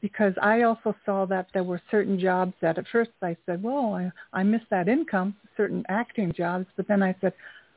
Because 0.00 0.32
I 0.42 0.62
also 0.62 0.96
saw 1.04 1.26
that 1.26 1.48
there 1.52 1.62
were 1.62 1.80
certain 1.90 2.18
jobs 2.18 2.54
that 2.60 2.78
at 2.78 2.88
first 2.88 3.10
I 3.22 3.36
said, 3.46 3.62
well, 3.62 3.94
I, 3.94 4.10
I 4.32 4.42
miss 4.42 4.62
that 4.70 4.88
income, 4.88 5.36
certain 5.56 5.84
acting 5.88 6.32
jobs, 6.32 6.66
but 6.76 6.88
then 6.88 7.02
I 7.02 7.14
said, 7.20 7.34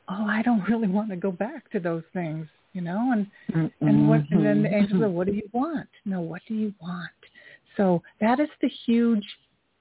oh, 0.08 0.26
I 0.26 0.42
don't 0.42 0.64
really 0.70 0.88
want 0.88 1.10
to 1.10 1.18
go 1.18 1.32
back 1.32 1.70
to 1.72 1.80
those 1.80 2.04
things. 2.14 2.48
You 2.76 2.82
know, 2.82 3.14
and 3.14 3.26
mm-hmm. 3.52 3.88
and 3.88 4.10
what 4.10 4.22
and 4.30 4.46
then 4.46 4.62
the 4.62 4.74
angels 4.74 5.00
go, 5.00 5.10
what 5.10 5.28
do 5.28 5.34
you 5.34 5.50
want? 5.54 5.88
No, 6.04 6.20
what 6.20 6.42
do 6.48 6.54
you 6.54 6.74
want? 6.82 7.10
So 7.78 8.04
that 8.20 8.40
is 8.40 8.50
the 8.62 8.70
huge 8.86 9.26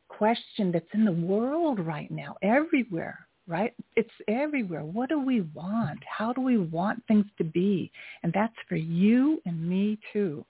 question 0.09 0.71
that's 0.73 0.87
in 0.95 1.05
the 1.05 1.13
world 1.13 1.81
right 1.81 2.11
now, 2.11 2.37
everywhere, 2.43 3.27
right? 3.49 3.75
It's 3.97 4.09
everywhere. 4.29 4.85
What 4.85 5.09
do 5.09 5.21
we 5.21 5.43
want? 5.55 5.99
How 6.07 6.33
do 6.33 6.41
we 6.41 6.57
want 6.57 7.03
things 7.07 7.27
to 7.39 7.45
be? 7.45 7.91
And 8.23 8.33
that's 8.33 8.55
for 8.69 8.77
you 8.77 9.43
and 9.45 9.69
me 9.69 9.99
too. 10.13 10.45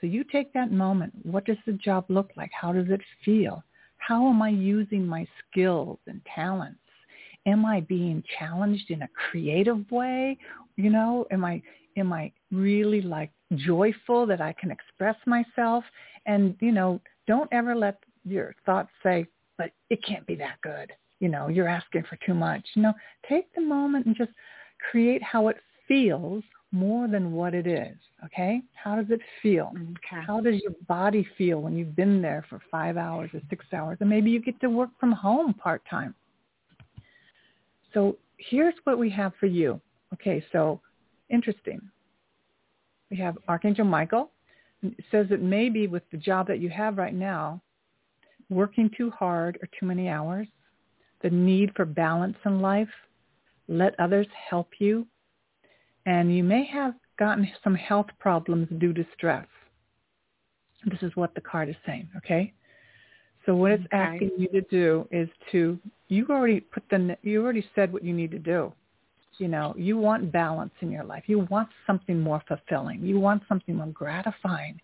So 0.00 0.06
you 0.06 0.22
take 0.24 0.52
that 0.52 0.70
moment. 0.70 1.12
What 1.24 1.44
does 1.44 1.56
the 1.66 1.72
job 1.72 2.04
look 2.08 2.30
like? 2.36 2.50
How 2.52 2.72
does 2.72 2.88
it 2.88 3.00
feel? 3.24 3.64
How 3.96 4.28
am 4.28 4.40
I 4.40 4.50
using 4.50 5.04
my 5.04 5.26
skills 5.50 5.98
and 6.06 6.20
talents? 6.32 6.78
Am 7.46 7.66
I 7.66 7.80
being 7.80 8.22
challenged 8.38 8.90
in 8.90 9.02
a 9.02 9.08
creative 9.30 9.90
way? 9.90 10.38
You 10.76 10.90
know, 10.90 11.26
am 11.32 11.44
I 11.44 11.60
am 11.98 12.12
I 12.12 12.32
really 12.50 13.00
like 13.00 13.30
joyful 13.54 14.26
that 14.26 14.40
I 14.40 14.52
can 14.52 14.70
express 14.70 15.16
myself? 15.26 15.84
And, 16.26 16.56
you 16.60 16.72
know, 16.72 17.00
don't 17.26 17.48
ever 17.52 17.74
let 17.74 17.98
your 18.24 18.54
thoughts 18.66 18.90
say, 19.02 19.26
but 19.56 19.70
it 19.90 20.04
can't 20.04 20.26
be 20.26 20.34
that 20.36 20.60
good. 20.62 20.92
You 21.20 21.28
know, 21.28 21.48
you're 21.48 21.68
asking 21.68 22.04
for 22.08 22.16
too 22.24 22.34
much. 22.34 22.64
No, 22.76 22.92
take 23.28 23.52
the 23.54 23.60
moment 23.60 24.06
and 24.06 24.16
just 24.16 24.30
create 24.90 25.22
how 25.22 25.48
it 25.48 25.56
feels 25.86 26.44
more 26.70 27.08
than 27.08 27.32
what 27.32 27.54
it 27.54 27.66
is. 27.66 27.96
Okay? 28.24 28.62
How 28.74 28.96
does 28.96 29.10
it 29.10 29.20
feel? 29.42 29.72
Okay. 29.74 30.22
How 30.26 30.40
does 30.40 30.60
your 30.62 30.74
body 30.86 31.26
feel 31.36 31.60
when 31.60 31.76
you've 31.76 31.96
been 31.96 32.20
there 32.20 32.44
for 32.48 32.60
five 32.70 32.96
hours 32.96 33.30
or 33.32 33.40
six 33.48 33.64
hours? 33.72 33.98
And 34.00 34.08
maybe 34.08 34.30
you 34.30 34.40
get 34.40 34.60
to 34.60 34.68
work 34.68 34.90
from 35.00 35.12
home 35.12 35.54
part-time. 35.54 36.14
So 37.94 38.16
here's 38.36 38.74
what 38.84 38.98
we 38.98 39.10
have 39.10 39.32
for 39.40 39.46
you. 39.46 39.80
Okay, 40.12 40.44
so 40.52 40.80
interesting. 41.30 41.80
We 43.10 43.16
have 43.18 43.38
Archangel 43.48 43.84
Michael. 43.84 44.30
says 45.10 45.26
It 45.26 45.30
that 45.30 45.42
maybe 45.42 45.86
with 45.86 46.02
the 46.10 46.18
job 46.18 46.46
that 46.48 46.60
you 46.60 46.68
have 46.70 46.98
right 46.98 47.14
now, 47.14 47.60
working 48.50 48.90
too 48.96 49.10
hard 49.10 49.58
or 49.60 49.68
too 49.78 49.86
many 49.86 50.08
hours, 50.08 50.46
the 51.22 51.30
need 51.30 51.72
for 51.74 51.84
balance 51.84 52.36
in 52.44 52.60
life, 52.60 52.88
let 53.66 53.98
others 53.98 54.26
help 54.48 54.68
you, 54.78 55.06
and 56.06 56.34
you 56.34 56.42
may 56.42 56.64
have 56.64 56.94
gotten 57.18 57.48
some 57.62 57.74
health 57.74 58.06
problems 58.18 58.68
due 58.78 58.92
to 58.92 59.04
stress. 59.14 59.46
This 60.86 61.02
is 61.02 61.14
what 61.16 61.34
the 61.34 61.40
card 61.40 61.68
is 61.68 61.76
saying, 61.84 62.08
okay? 62.16 62.52
So 63.44 63.54
what 63.54 63.72
it's 63.72 63.84
asking 63.92 64.30
you 64.38 64.48
to 64.48 64.60
do 64.70 65.08
is 65.10 65.28
to 65.52 65.78
you 66.08 66.26
already 66.30 66.60
put 66.60 66.82
the 66.90 67.16
you 67.22 67.42
already 67.42 67.66
said 67.74 67.92
what 67.92 68.04
you 68.04 68.12
need 68.12 68.30
to 68.30 68.38
do. 68.38 68.72
You 69.38 69.48
know, 69.48 69.74
you 69.76 69.96
want 69.96 70.32
balance 70.32 70.72
in 70.80 70.90
your 70.90 71.04
life. 71.04 71.24
You 71.26 71.46
want 71.50 71.68
something 71.86 72.20
more 72.20 72.42
fulfilling. 72.48 73.02
You 73.02 73.20
want 73.20 73.42
something 73.48 73.76
more 73.76 73.86
gratifying. 73.86 74.80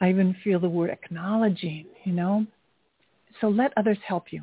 I 0.00 0.10
even 0.10 0.36
feel 0.44 0.60
the 0.60 0.68
word 0.68 0.90
acknowledging, 0.90 1.86
you 2.04 2.12
know. 2.12 2.46
So 3.40 3.48
let 3.48 3.72
others 3.76 3.98
help 4.06 4.32
you. 4.32 4.42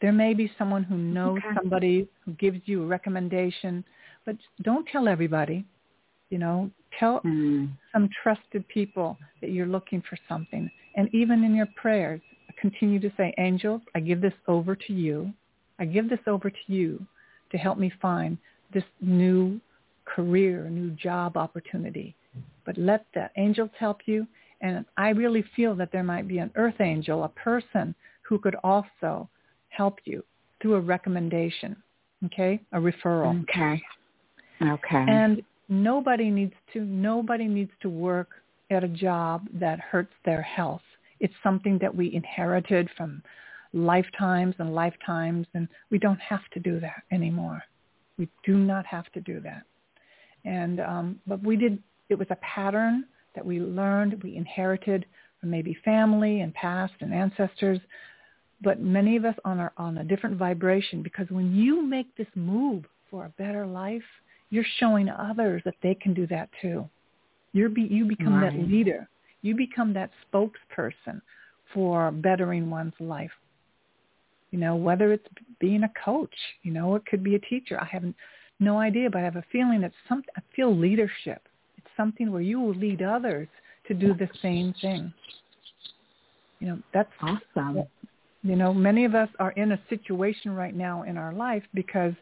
There 0.00 0.12
may 0.12 0.32
be 0.32 0.50
someone 0.56 0.82
who 0.82 0.96
knows 0.96 1.38
okay. 1.38 1.54
somebody 1.54 2.08
who 2.24 2.32
gives 2.32 2.60
you 2.64 2.82
a 2.82 2.86
recommendation, 2.86 3.84
but 4.24 4.36
don't 4.62 4.86
tell 4.90 5.08
everybody. 5.08 5.66
You 6.30 6.38
know, 6.38 6.70
tell 6.98 7.20
mm. 7.20 7.68
some 7.92 8.08
trusted 8.22 8.66
people 8.68 9.18
that 9.40 9.50
you're 9.50 9.66
looking 9.66 10.02
for 10.08 10.16
something. 10.28 10.70
And 10.96 11.12
even 11.14 11.44
in 11.44 11.54
your 11.54 11.68
prayers, 11.76 12.20
continue 12.58 13.00
to 13.00 13.12
say, 13.16 13.34
angels, 13.38 13.82
I 13.94 14.00
give 14.00 14.20
this 14.20 14.34
over 14.46 14.76
to 14.76 14.92
you. 14.92 15.32
I 15.78 15.84
give 15.86 16.08
this 16.08 16.20
over 16.26 16.50
to 16.50 16.58
you 16.66 17.04
to 17.50 17.58
help 17.58 17.78
me 17.78 17.92
find 18.00 18.38
this 18.72 18.84
new 19.00 19.60
career, 20.04 20.68
new 20.70 20.90
job 20.90 21.36
opportunity. 21.36 22.14
But 22.64 22.78
let 22.78 23.06
the 23.14 23.30
angels 23.36 23.70
help 23.78 24.00
you. 24.06 24.26
And 24.60 24.84
I 24.96 25.10
really 25.10 25.44
feel 25.56 25.74
that 25.76 25.90
there 25.92 26.02
might 26.02 26.28
be 26.28 26.38
an 26.38 26.50
earth 26.54 26.80
angel, 26.80 27.24
a 27.24 27.28
person 27.28 27.94
who 28.22 28.38
could 28.38 28.56
also 28.62 29.28
help 29.70 29.98
you 30.04 30.22
through 30.60 30.74
a 30.74 30.80
recommendation, 30.80 31.76
okay, 32.26 32.60
a 32.72 32.78
referral. 32.78 33.42
Okay. 33.42 33.80
Okay. 34.62 35.04
And 35.08 35.42
nobody 35.68 36.28
needs 36.28 36.52
to 36.74 36.80
nobody 36.82 37.46
needs 37.46 37.70
to 37.80 37.88
work 37.88 38.28
at 38.70 38.84
a 38.84 38.88
job 38.88 39.46
that 39.54 39.80
hurts 39.80 40.12
their 40.24 40.42
health. 40.42 40.82
It's 41.18 41.34
something 41.42 41.78
that 41.80 41.94
we 41.94 42.14
inherited 42.14 42.88
from 42.96 43.22
lifetimes 43.72 44.54
and 44.58 44.74
lifetimes, 44.74 45.46
and 45.54 45.68
we 45.90 45.98
don't 45.98 46.20
have 46.20 46.48
to 46.52 46.60
do 46.60 46.80
that 46.80 47.02
anymore. 47.12 47.62
We 48.18 48.28
do 48.44 48.56
not 48.56 48.84
have 48.86 49.10
to 49.12 49.20
do 49.20 49.40
that. 49.40 49.62
And 50.44 50.80
um, 50.80 51.20
but 51.26 51.42
we 51.42 51.56
did. 51.56 51.82
It 52.08 52.18
was 52.18 52.28
a 52.30 52.36
pattern 52.36 53.04
that 53.34 53.46
we 53.46 53.60
learned, 53.60 54.22
we 54.22 54.36
inherited 54.36 55.06
from 55.40 55.50
maybe 55.50 55.76
family 55.84 56.40
and 56.40 56.52
past 56.54 56.92
and 57.00 57.14
ancestors. 57.14 57.78
But 58.62 58.80
many 58.80 59.16
of 59.16 59.24
us 59.24 59.36
on 59.44 59.58
are 59.58 59.72
on 59.76 59.98
a 59.98 60.04
different 60.04 60.36
vibration 60.36 61.02
because 61.02 61.26
when 61.30 61.54
you 61.54 61.82
make 61.82 62.14
this 62.16 62.26
move 62.34 62.84
for 63.10 63.24
a 63.24 63.42
better 63.42 63.66
life, 63.66 64.02
you're 64.50 64.64
showing 64.78 65.08
others 65.08 65.62
that 65.64 65.76
they 65.82 65.94
can 65.94 66.12
do 66.12 66.26
that 66.26 66.50
too. 66.60 66.88
You're 67.52 67.68
be, 67.68 67.82
you 67.82 68.04
become 68.04 68.42
right. 68.42 68.52
that 68.52 68.68
leader. 68.68 69.08
You 69.42 69.56
become 69.56 69.94
that 69.94 70.10
spokesperson 70.32 71.22
for 71.72 72.10
bettering 72.10 72.68
one's 72.68 72.92
life. 73.00 73.30
You 74.50 74.58
know, 74.58 74.74
whether 74.74 75.12
it's 75.12 75.26
being 75.60 75.84
a 75.84 75.92
coach, 76.04 76.34
you 76.62 76.72
know, 76.72 76.96
it 76.96 77.06
could 77.06 77.22
be 77.22 77.36
a 77.36 77.38
teacher. 77.38 77.80
I 77.80 77.84
have 77.86 78.04
no 78.58 78.78
idea, 78.78 79.08
but 79.10 79.18
I 79.18 79.24
have 79.24 79.36
a 79.36 79.44
feeling 79.52 79.80
that 79.82 79.92
some 80.08 80.22
I 80.36 80.40
feel 80.54 80.76
leadership. 80.76 81.48
It's 81.76 81.86
something 81.96 82.30
where 82.30 82.42
you 82.42 82.60
will 82.60 82.74
lead 82.74 83.02
others 83.02 83.48
to 83.88 83.94
do 83.94 84.14
the 84.14 84.28
same 84.42 84.74
thing. 84.80 85.12
You 86.58 86.68
know, 86.68 86.78
that's 86.92 87.10
awesome. 87.22 87.84
You 88.42 88.56
know, 88.56 88.72
many 88.72 89.04
of 89.04 89.14
us 89.14 89.28
are 89.38 89.52
in 89.52 89.72
a 89.72 89.80
situation 89.88 90.54
right 90.54 90.74
now 90.74 91.02
in 91.02 91.16
our 91.16 91.32
life 91.32 91.62
because 91.74 92.14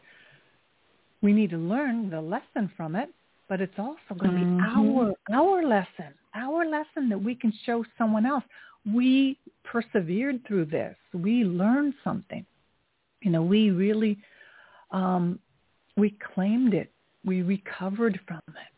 we 1.23 1.33
need 1.33 1.51
to 1.51 1.59
learn 1.59 2.11
the 2.11 2.21
lesson 2.21 2.71
from 2.77 2.95
it, 2.95 3.11
but 3.49 3.61
it's 3.61 3.79
also 3.79 3.99
going 4.19 4.31
to 4.31 4.37
be 4.37 4.45
mm-hmm. 4.45 4.79
our 4.79 5.15
our 5.33 5.63
lesson, 5.67 6.15
our 6.35 6.65
lesson 6.65 7.09
that 7.09 7.23
we 7.23 7.35
can 7.35 7.53
show 7.65 7.85
someone 7.97 8.27
else. 8.27 8.45
We 8.87 9.39
persevered 9.65 10.47
through 10.47 10.67
this. 10.67 10.97
We 11.13 11.45
learned 11.45 11.95
something. 12.03 12.45
You 13.23 13.31
know, 13.31 13.43
we 13.43 13.71
really 13.71 14.19
um, 14.91 15.39
we 15.97 16.17
claimed 16.35 16.75
it. 16.75 16.91
We 17.25 17.43
recovered 17.43 18.19
from 18.27 18.41
it. 18.49 18.73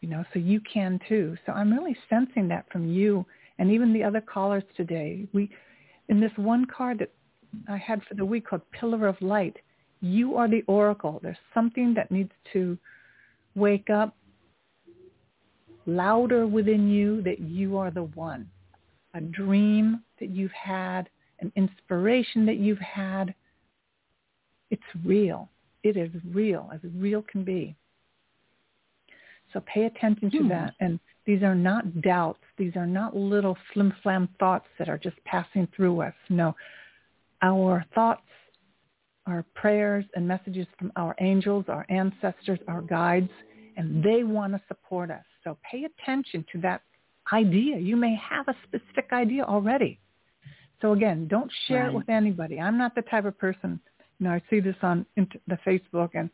You 0.00 0.08
know, 0.08 0.24
so 0.32 0.38
you 0.38 0.60
can 0.60 0.98
too. 1.08 1.36
So 1.44 1.52
I'm 1.52 1.72
really 1.72 1.96
sensing 2.08 2.48
that 2.48 2.66
from 2.70 2.88
you 2.88 3.26
and 3.58 3.70
even 3.70 3.92
the 3.92 4.02
other 4.02 4.20
callers 4.20 4.62
today. 4.76 5.26
We 5.32 5.50
in 6.08 6.20
this 6.20 6.32
one 6.36 6.64
card 6.64 6.98
that 7.00 7.12
I 7.68 7.76
had 7.76 8.02
for 8.04 8.14
the 8.14 8.24
week 8.24 8.46
called 8.48 8.62
Pillar 8.72 9.06
of 9.06 9.20
Light, 9.20 9.56
you 10.00 10.36
are 10.36 10.48
the 10.48 10.62
oracle. 10.66 11.20
There's 11.22 11.36
something 11.52 11.94
that 11.94 12.10
needs 12.10 12.32
to 12.52 12.78
wake 13.54 13.90
up 13.90 14.16
louder 15.86 16.46
within 16.46 16.88
you 16.88 17.22
that 17.22 17.40
you 17.40 17.76
are 17.76 17.90
the 17.90 18.04
one. 18.04 18.48
A 19.14 19.20
dream 19.20 20.02
that 20.20 20.30
you've 20.30 20.52
had, 20.52 21.08
an 21.40 21.52
inspiration 21.56 22.46
that 22.46 22.56
you've 22.56 22.78
had. 22.78 23.34
It's 24.70 24.82
real. 25.04 25.48
It 25.82 25.96
is 25.96 26.10
real, 26.32 26.70
as 26.72 26.80
real 26.96 27.22
can 27.22 27.42
be. 27.42 27.74
So 29.52 29.60
pay 29.66 29.86
attention 29.86 30.30
to 30.30 30.38
hmm. 30.38 30.48
that. 30.48 30.74
And 30.80 31.00
these 31.26 31.42
are 31.42 31.54
not 31.54 32.02
doubts. 32.02 32.42
These 32.56 32.76
are 32.76 32.86
not 32.86 33.16
little 33.16 33.56
flim-flam 33.72 34.28
thoughts 34.38 34.66
that 34.78 34.88
are 34.88 34.98
just 34.98 35.16
passing 35.24 35.66
through 35.74 36.02
us. 36.02 36.14
No, 36.28 36.54
our 37.42 37.84
thoughts 37.94 38.22
our 39.26 39.44
prayers 39.54 40.04
and 40.14 40.26
messages 40.26 40.66
from 40.78 40.92
our 40.96 41.14
angels, 41.20 41.64
our 41.68 41.86
ancestors, 41.88 42.58
our 42.68 42.82
guides, 42.82 43.30
and 43.76 44.02
they 44.02 44.24
want 44.24 44.52
to 44.52 44.60
support 44.66 45.10
us. 45.10 45.24
So 45.44 45.56
pay 45.70 45.84
attention 45.84 46.44
to 46.52 46.60
that 46.62 46.82
idea. 47.32 47.78
You 47.78 47.96
may 47.96 48.14
have 48.16 48.48
a 48.48 48.54
specific 48.64 49.12
idea 49.12 49.44
already. 49.44 49.98
So 50.80 50.92
again, 50.92 51.28
don't 51.28 51.50
share 51.66 51.84
right. 51.84 51.92
it 51.92 51.94
with 51.94 52.08
anybody. 52.08 52.58
I'm 52.58 52.78
not 52.78 52.94
the 52.94 53.02
type 53.02 53.26
of 53.26 53.38
person, 53.38 53.80
you 54.18 54.24
know, 54.24 54.32
I 54.32 54.42
see 54.48 54.60
this 54.60 54.76
on 54.82 55.04
the 55.16 55.58
Facebook 55.66 56.10
and 56.14 56.30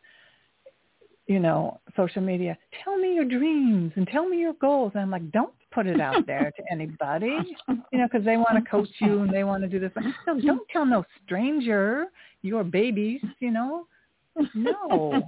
you 1.26 1.40
know, 1.40 1.80
social 1.96 2.22
media, 2.22 2.56
tell 2.84 2.96
me 2.96 3.14
your 3.14 3.24
dreams 3.24 3.92
and 3.96 4.06
tell 4.06 4.28
me 4.28 4.38
your 4.38 4.52
goals. 4.54 4.92
And 4.94 5.02
I'm 5.02 5.10
like, 5.10 5.30
don't 5.32 5.52
put 5.72 5.86
it 5.86 6.00
out 6.00 6.26
there 6.26 6.52
to 6.56 6.62
anybody, 6.70 7.36
you 7.68 7.98
know, 7.98 8.06
because 8.10 8.24
they 8.24 8.36
want 8.36 8.62
to 8.62 8.70
coach 8.70 8.88
you 9.00 9.22
and 9.22 9.32
they 9.32 9.44
want 9.44 9.62
to 9.62 9.68
do 9.68 9.80
this. 9.80 9.90
No, 10.26 10.40
don't 10.40 10.68
tell 10.72 10.86
no 10.86 11.04
stranger 11.24 12.06
your 12.42 12.62
babies, 12.64 13.20
you 13.40 13.50
know. 13.50 13.86
No. 14.54 15.22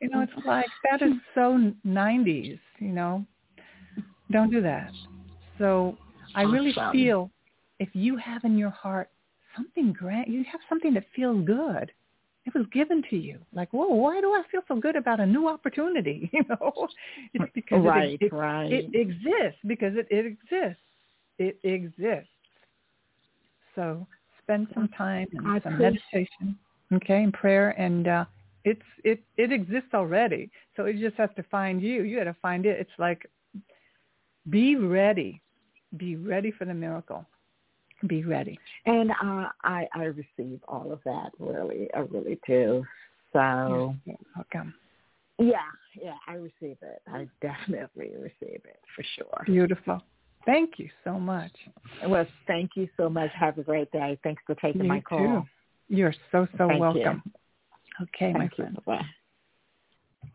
you 0.00 0.08
know, 0.08 0.22
it's 0.22 0.46
like 0.46 0.66
that 0.90 1.02
is 1.02 1.12
so 1.34 1.72
90s, 1.86 2.58
you 2.78 2.92
know. 2.92 3.26
Don't 4.30 4.50
do 4.50 4.60
that. 4.62 4.90
So 5.58 5.96
I 6.34 6.42
really 6.42 6.74
feel 6.92 7.30
if 7.78 7.88
you 7.92 8.16
have 8.16 8.44
in 8.44 8.56
your 8.58 8.70
heart 8.70 9.08
something 9.56 9.92
grand, 9.92 10.32
you 10.32 10.44
have 10.50 10.60
something 10.68 10.94
that 10.94 11.04
feels 11.14 11.44
good, 11.46 11.92
It 12.46 12.54
was 12.54 12.66
given 12.72 13.02
to 13.10 13.16
you. 13.16 13.38
Like, 13.54 13.70
whoa, 13.72 13.86
why 13.88 14.20
do 14.20 14.28
I 14.32 14.42
feel 14.50 14.60
so 14.68 14.76
good 14.76 14.96
about 14.96 15.18
a 15.20 15.26
new 15.26 15.48
opportunity? 15.48 16.28
You 16.32 16.44
know, 16.48 16.88
it's 17.34 17.52
because 17.54 17.84
right, 17.84 18.18
it, 18.20 18.26
it, 18.26 18.32
right. 18.32 18.70
it 18.72 18.86
exists 18.94 19.60
because 19.66 19.94
it, 19.96 20.06
it 20.10 20.26
exists. 20.26 20.82
It 21.38 21.58
exists. 21.64 22.28
So 23.74 24.06
spend 24.42 24.68
some 24.74 24.88
time 24.88 25.26
and 25.32 25.46
I 25.48 25.60
some 25.60 25.74
appreciate- 25.74 26.00
meditation, 26.12 26.58
okay, 26.92 27.22
and 27.22 27.32
prayer, 27.32 27.70
and 27.70 28.06
uh, 28.08 28.24
it's 28.64 28.82
it 29.04 29.20
it 29.36 29.50
exists 29.52 29.94
already. 29.94 30.50
So 30.76 30.84
it 30.84 30.98
just 30.98 31.16
has 31.16 31.30
to 31.36 31.42
find 31.44 31.80
you. 31.82 32.02
You 32.02 32.18
got 32.18 32.24
to 32.24 32.36
find 32.40 32.66
it. 32.66 32.78
It's 32.78 32.98
like 32.98 33.26
be 34.50 34.76
ready, 34.76 35.40
be 35.96 36.16
ready 36.16 36.50
for 36.50 36.64
the 36.64 36.74
miracle. 36.74 37.24
Be 38.06 38.24
ready. 38.24 38.58
And 38.86 39.10
uh, 39.12 39.48
I 39.62 39.86
I 39.94 40.04
receive 40.04 40.60
all 40.68 40.92
of 40.92 41.00
that 41.04 41.30
really. 41.38 41.88
I 41.94 42.00
really 42.00 42.38
do. 42.46 42.84
So 43.32 43.94
You're 44.04 44.16
welcome. 44.36 44.74
yeah, 45.38 45.56
yeah, 46.00 46.14
I 46.28 46.34
receive 46.34 46.76
it. 46.82 47.02
I 47.08 47.28
definitely 47.40 48.10
receive 48.16 48.60
it 48.64 48.80
for 48.94 49.02
sure. 49.16 49.44
Beautiful. 49.46 50.02
Thank 50.44 50.78
you 50.78 50.90
so 51.04 51.18
much. 51.18 51.52
Well, 52.06 52.26
thank 52.46 52.72
you 52.76 52.88
so 52.98 53.08
much. 53.08 53.30
Have 53.38 53.56
a 53.58 53.62
great 53.62 53.90
day. 53.90 54.18
Thanks 54.22 54.42
for 54.46 54.54
taking 54.56 54.82
You 54.82 54.88
my 54.88 55.00
call. 55.00 55.18
too. 55.18 55.42
You're 55.88 56.14
so 56.30 56.46
so 56.58 56.68
Thank 56.68 56.78
you. 56.78 56.80
welcome. 56.80 57.22
Okay, 58.02 58.32
my 58.32 58.40
Thank 58.40 58.58
you. 58.58 58.64
friend. 58.64 58.78
Bye. 58.84 59.00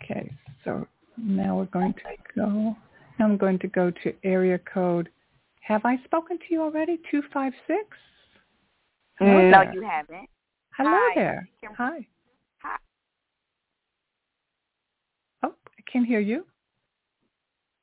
Okay, 0.03 0.31
so 0.63 0.87
now 1.17 1.57
we're 1.57 1.65
going 1.65 1.93
to 1.93 1.99
go. 2.35 2.75
I'm 3.19 3.37
going 3.37 3.59
to 3.59 3.67
go 3.67 3.91
to 4.03 4.13
area 4.23 4.59
code. 4.71 5.09
Have 5.61 5.85
I 5.85 5.97
spoken 6.05 6.37
to 6.37 6.45
you 6.49 6.61
already? 6.61 6.99
Two 7.11 7.21
five 7.33 7.53
six. 7.67 7.85
Hello 9.17 9.49
No, 9.49 9.61
you 9.73 9.81
haven't. 9.81 10.29
Hello 10.75 10.91
Hi. 10.91 11.13
there. 11.15 11.49
Hi. 11.77 12.07
Hi. 12.63 12.77
Oh, 15.43 15.53
I 15.67 15.91
can 15.91 16.05
hear 16.05 16.19
you. 16.19 16.45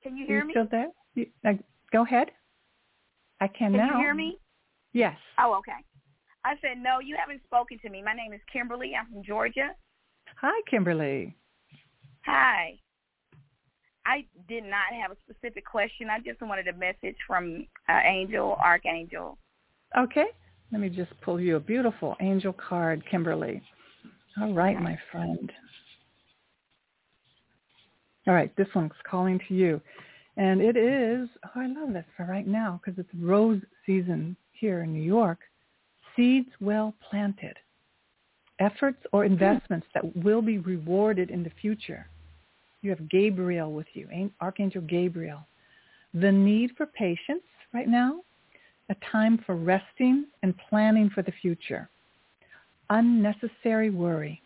Can 0.03 0.17
you 0.17 0.27
hear 0.27 0.41
you 0.41 0.47
me? 0.47 0.53
still 0.53 0.69
there? 0.71 0.89
You, 1.15 1.27
uh, 1.47 1.53
go 1.93 2.05
ahead. 2.05 2.29
I 3.41 3.49
can, 3.49 3.73
Can 3.73 3.77
now. 3.77 3.89
Can 3.89 3.99
you 3.99 4.05
hear 4.05 4.15
me? 4.15 4.39
Yes. 4.93 5.17
Oh, 5.39 5.55
okay. 5.59 5.73
I 6.45 6.55
said 6.63 6.79
no. 6.79 7.01
You 7.01 7.17
haven't 7.19 7.43
spoken 7.45 7.79
to 7.83 7.91
me. 7.91 8.03
My 8.03 8.15
name 8.15 8.33
is 8.33 8.41
Kimberly. 8.51 8.93
I'm 8.99 9.13
from 9.13 9.23
Georgia. 9.23 9.71
Hi, 10.41 10.61
Kimberly. 10.71 11.37
Hi. 12.25 12.79
I 14.07 14.25
did 14.49 14.65
not 14.65 14.93
have 15.01 15.11
a 15.11 15.17
specific 15.29 15.65
question. 15.67 16.09
I 16.11 16.21
just 16.21 16.41
wanted 16.41 16.69
a 16.69 16.73
message 16.75 17.17
from 17.27 17.67
uh, 17.89 18.01
Angel, 18.05 18.57
Archangel. 18.63 19.37
Okay. 19.99 20.27
Let 20.73 20.81
me 20.81 20.89
just 20.89 21.11
pull 21.23 21.41
you 21.41 21.57
a 21.57 21.61
beautiful 21.61 22.17
angel 22.21 22.53
card, 22.53 23.03
Kimberly. 23.11 23.63
All 24.41 24.53
right, 24.53 24.81
my 24.81 24.99
friend. 25.11 25.51
All 28.27 28.35
right, 28.35 28.55
this 28.57 28.67
one's 28.75 28.93
calling 29.09 29.41
to 29.49 29.55
you. 29.55 29.81
And 30.37 30.61
it 30.61 30.77
is, 30.77 31.29
oh, 31.45 31.61
I 31.61 31.67
love 31.67 31.93
this 31.93 32.05
for 32.17 32.27
right 32.27 32.47
now 32.47 32.81
because 32.85 32.99
it's 32.99 33.09
rose 33.23 33.61
season 33.87 34.37
here 34.53 34.83
in 34.83 34.93
New 34.93 35.03
York. 35.03 35.39
Seeds 36.15 36.51
well 36.61 36.95
planted. 37.09 37.57
Efforts 38.59 38.99
or 39.13 39.25
investments 39.25 39.87
that 39.95 40.17
will 40.17 40.43
be 40.43 40.59
rewarded 40.59 41.31
in 41.31 41.43
the 41.43 41.53
future. 41.61 42.07
You 42.87 42.91
have 42.91 43.09
Gabriel 43.09 43.73
with 43.73 43.89
you, 43.95 44.07
An- 44.13 44.31
Archangel 44.41 44.81
Gabriel. 44.83 45.45
The 46.15 46.31
need 46.31 46.71
for 46.77 46.87
patience 46.87 47.43
right 47.75 47.89
now, 47.89 48.21
a 48.91 48.97
time 49.11 49.43
for 49.45 49.57
resting 49.57 50.27
and 50.45 50.55
planning 50.71 51.11
for 51.13 51.23
the 51.23 51.33
future. 51.43 51.91
Unnecessary 52.89 53.91
worry. 53.91 54.41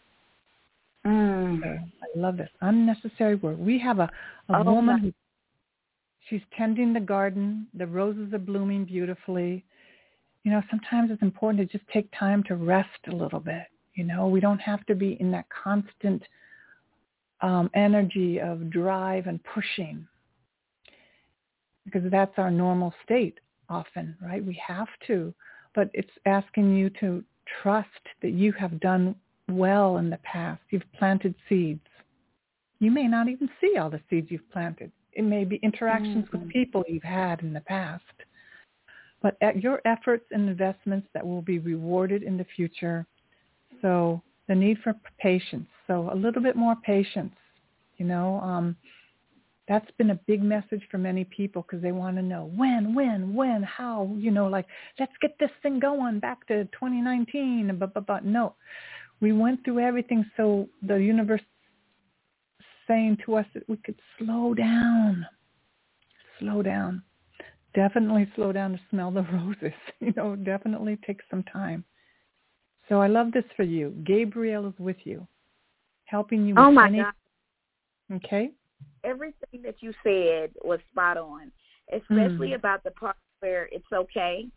Mm. 1.06 1.58
Okay, 1.58 1.80
I 2.02 2.18
love 2.18 2.38
this. 2.38 2.48
Unnecessary 2.62 3.34
worry. 3.34 3.56
We 3.56 3.78
have 3.80 3.98
a, 3.98 4.10
a 4.48 4.58
Oh, 4.58 4.62
woman 4.62 4.98
who 5.00 5.12
she's 6.30 6.40
tending 6.56 6.94
the 6.94 7.00
garden. 7.00 7.66
The 7.74 7.86
roses 7.86 8.32
are 8.32 8.38
blooming 8.38 8.86
beautifully. 8.86 9.66
You 10.44 10.52
know, 10.52 10.62
sometimes 10.70 11.10
it's 11.10 11.20
important 11.20 11.58
to 11.70 11.78
just 11.78 11.86
take 11.92 12.08
time 12.18 12.42
to 12.44 12.56
rest 12.56 12.88
a 13.08 13.14
little 13.14 13.40
bit. 13.40 13.64
You 13.96 14.04
know, 14.04 14.28
we 14.28 14.40
don't 14.40 14.60
have 14.60 14.86
to 14.86 14.94
be 14.94 15.18
in 15.20 15.30
that 15.32 15.44
constant 15.50 16.22
um, 17.42 17.70
energy 17.74 18.38
of 18.38 18.70
drive 18.70 19.26
and 19.26 19.40
pushing 19.44 20.06
because 21.84 22.10
that's 22.10 22.38
our 22.38 22.50
normal 22.50 22.92
state 23.04 23.38
often, 23.68 24.16
right? 24.22 24.44
We 24.44 24.60
have 24.66 24.88
to, 25.06 25.34
but 25.74 25.90
it's 25.94 26.10
asking 26.26 26.76
you 26.76 26.90
to 27.00 27.24
trust 27.62 27.88
that 28.22 28.30
you 28.30 28.52
have 28.52 28.80
done 28.80 29.14
well 29.48 29.96
in 29.98 30.10
the 30.10 30.18
past. 30.18 30.60
You've 30.70 30.82
planted 30.98 31.34
seeds. 31.48 31.80
You 32.78 32.90
may 32.90 33.06
not 33.06 33.28
even 33.28 33.48
see 33.60 33.76
all 33.76 33.90
the 33.90 34.00
seeds 34.08 34.28
you've 34.30 34.50
planted. 34.50 34.90
It 35.12 35.22
may 35.22 35.44
be 35.44 35.56
interactions 35.56 36.26
with 36.32 36.48
people 36.48 36.84
you've 36.88 37.02
had 37.02 37.40
in 37.40 37.52
the 37.52 37.60
past. 37.60 38.04
But 39.22 39.36
at 39.42 39.62
your 39.62 39.82
efforts 39.84 40.24
and 40.30 40.48
investments 40.48 41.06
that 41.12 41.26
will 41.26 41.42
be 41.42 41.58
rewarded 41.58 42.22
in 42.22 42.38
the 42.38 42.46
future. 42.56 43.06
So 43.82 44.22
the 44.48 44.54
need 44.54 44.78
for 44.82 44.94
patience. 45.18 45.68
So 45.90 46.08
a 46.12 46.14
little 46.14 46.40
bit 46.40 46.54
more 46.54 46.76
patience. 46.84 47.34
You 47.96 48.06
know, 48.06 48.40
um, 48.42 48.76
that's 49.66 49.90
been 49.98 50.10
a 50.10 50.20
big 50.28 50.40
message 50.40 50.82
for 50.88 50.98
many 50.98 51.24
people 51.24 51.62
because 51.62 51.82
they 51.82 51.90
want 51.90 52.16
to 52.16 52.22
know 52.22 52.48
when, 52.54 52.94
when, 52.94 53.34
when, 53.34 53.64
how, 53.64 54.08
you 54.16 54.30
know, 54.30 54.46
like, 54.46 54.66
let's 55.00 55.12
get 55.20 55.36
this 55.40 55.50
thing 55.64 55.80
going 55.80 56.20
back 56.20 56.46
to 56.46 56.64
2019. 56.66 57.82
But, 58.06 58.24
no, 58.24 58.54
we 59.20 59.32
went 59.32 59.64
through 59.64 59.80
everything. 59.80 60.24
So 60.36 60.68
the 60.80 60.94
universe 60.94 61.42
saying 62.86 63.18
to 63.26 63.34
us 63.34 63.46
that 63.54 63.68
we 63.68 63.76
could 63.78 63.98
slow 64.16 64.54
down, 64.54 65.26
slow 66.38 66.62
down, 66.62 67.02
definitely 67.74 68.30
slow 68.36 68.52
down 68.52 68.72
to 68.72 68.80
smell 68.90 69.10
the 69.10 69.22
roses, 69.32 69.76
you 69.98 70.12
know, 70.16 70.36
definitely 70.36 70.98
take 71.04 71.18
some 71.28 71.42
time. 71.42 71.84
So 72.88 73.02
I 73.02 73.08
love 73.08 73.32
this 73.32 73.44
for 73.56 73.64
you. 73.64 73.90
Gabriel 74.04 74.68
is 74.68 74.74
with 74.78 74.96
you, 75.02 75.26
helping 76.10 76.46
you 76.46 76.54
with 76.54 76.64
Oh 76.64 76.70
my 76.70 76.88
any, 76.88 76.98
God! 76.98 77.14
okay? 78.16 78.50
Everything 79.04 79.62
that 79.62 79.76
you 79.80 79.92
said 80.02 80.50
was 80.64 80.80
spot 80.90 81.16
on, 81.16 81.50
especially 81.92 82.50
Mm. 82.50 82.54
about 82.54 82.82
the 82.84 82.90
part 82.92 83.16
where 83.40 83.68
it's 83.72 83.90
okay 83.92 84.48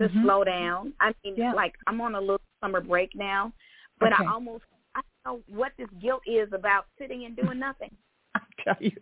to 0.00 0.08
Mhm. 0.08 0.22
slow 0.22 0.44
down. 0.44 0.92
I 1.00 1.14
mean, 1.24 1.36
Yeah. 1.36 1.52
like 1.52 1.76
I'm 1.86 2.00
on 2.00 2.14
a 2.14 2.20
little 2.20 2.40
summer 2.60 2.80
break 2.80 3.14
now, 3.14 3.52
but 3.98 4.12
Okay. 4.12 4.24
I 4.24 4.32
almost 4.32 4.64
I 4.94 5.00
don't 5.24 5.38
know 5.48 5.54
what 5.56 5.72
this 5.76 5.88
guilt 6.00 6.22
is 6.26 6.52
about 6.52 6.86
sitting 6.98 7.24
and 7.24 7.36
doing 7.36 7.58
nothing. 7.58 7.96
I 8.34 8.40
tell 8.62 8.76
you. 8.80 8.96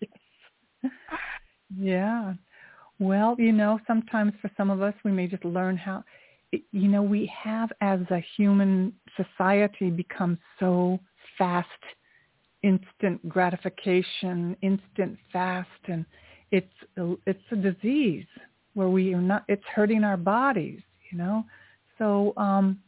yes. 0.00 0.92
Yeah. 1.76 2.34
Well, 2.98 3.34
you 3.38 3.52
know, 3.52 3.80
sometimes 3.86 4.32
for 4.40 4.50
some 4.56 4.70
of 4.70 4.80
us, 4.80 4.94
we 5.04 5.10
may 5.10 5.26
just 5.26 5.44
learn 5.44 5.76
how, 5.76 6.04
you 6.52 6.88
know, 6.88 7.02
we 7.02 7.26
have 7.26 7.72
as 7.80 8.00
a 8.10 8.20
human 8.36 8.92
society 9.16 9.90
become 9.90 10.38
so 10.60 11.00
fast, 11.36 11.68
instant 12.62 13.28
gratification, 13.28 14.56
instant 14.62 15.18
fast, 15.32 15.68
and 15.88 16.04
it's 16.50 16.66
it's 17.26 17.42
a 17.50 17.56
disease 17.56 18.26
where 18.74 18.88
we 18.88 19.14
are 19.14 19.20
not. 19.20 19.44
It's 19.48 19.64
hurting 19.74 20.04
our 20.04 20.16
bodies, 20.16 20.80
you 21.10 21.18
know. 21.18 21.44
So 21.98 22.32
um, 22.36 22.78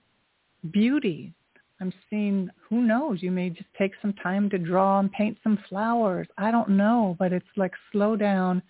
beauty. 0.72 1.32
I'm 1.78 1.92
seeing, 2.09 2.49
who 2.70 2.80
knows, 2.80 3.22
you 3.22 3.30
may 3.30 3.51
just 3.51 3.68
take 3.76 3.92
some 4.01 4.14
time 4.14 4.49
to 4.51 4.59
draw 4.59 4.99
and 4.99 5.12
paint 5.12 5.36
some 5.42 5.59
flowers. 5.68 6.26
I 6.38 6.51
don't 6.51 6.70
know, 6.70 7.16
but 7.18 7.34
it's 7.34 7.44
like 7.57 7.72
slow 7.92 8.16
down, 8.16 8.62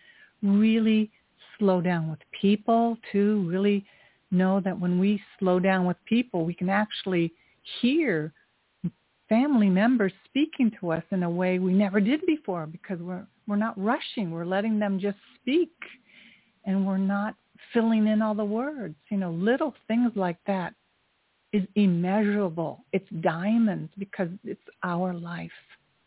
really 0.43 1.13
slow 1.57 1.81
down 1.81 2.11
with 2.11 2.19
people 2.41 2.99
too, 3.13 3.49
really 3.49 3.85
know 4.33 4.61
that 4.65 4.79
when 4.79 4.99
we 4.99 5.23
slow 5.39 5.61
down 5.61 5.87
with 5.87 5.97
people, 6.05 6.45
we 6.45 6.53
can 6.53 6.69
actually 6.69 7.33
hear 7.81 8.33
family 9.29 9.69
members 9.69 10.13
speaking 10.25 10.71
to 10.81 10.93
us 10.93 11.03
in 11.11 11.23
a 11.23 11.31
way 11.31 11.59
we 11.59 11.73
never 11.73 12.01
did 12.01 12.25
before 12.27 12.67
because 12.67 12.99
we're 13.01 13.27
we're 13.47 13.57
not 13.57 13.79
rushing. 13.81 14.31
We're 14.31 14.45
letting 14.45 14.79
them 14.79 14.99
just 14.99 15.19
speak 15.41 15.73
and 16.65 16.87
we're 16.87 16.99
not 16.99 17.37
filling 17.73 18.07
in 18.07 18.23
all 18.23 18.35
the 18.35 18.45
words. 18.45 18.97
You 19.09 19.19
know, 19.19 19.31
little 19.31 19.75
things 19.87 20.13
like 20.17 20.39
that 20.47 20.75
is 21.53 21.63
immeasurable. 21.77 22.85
It's 22.93 23.09
diamonds 23.21 23.93
because 23.99 24.29
it's 24.45 24.61
our 24.83 25.15
life. 25.15 25.51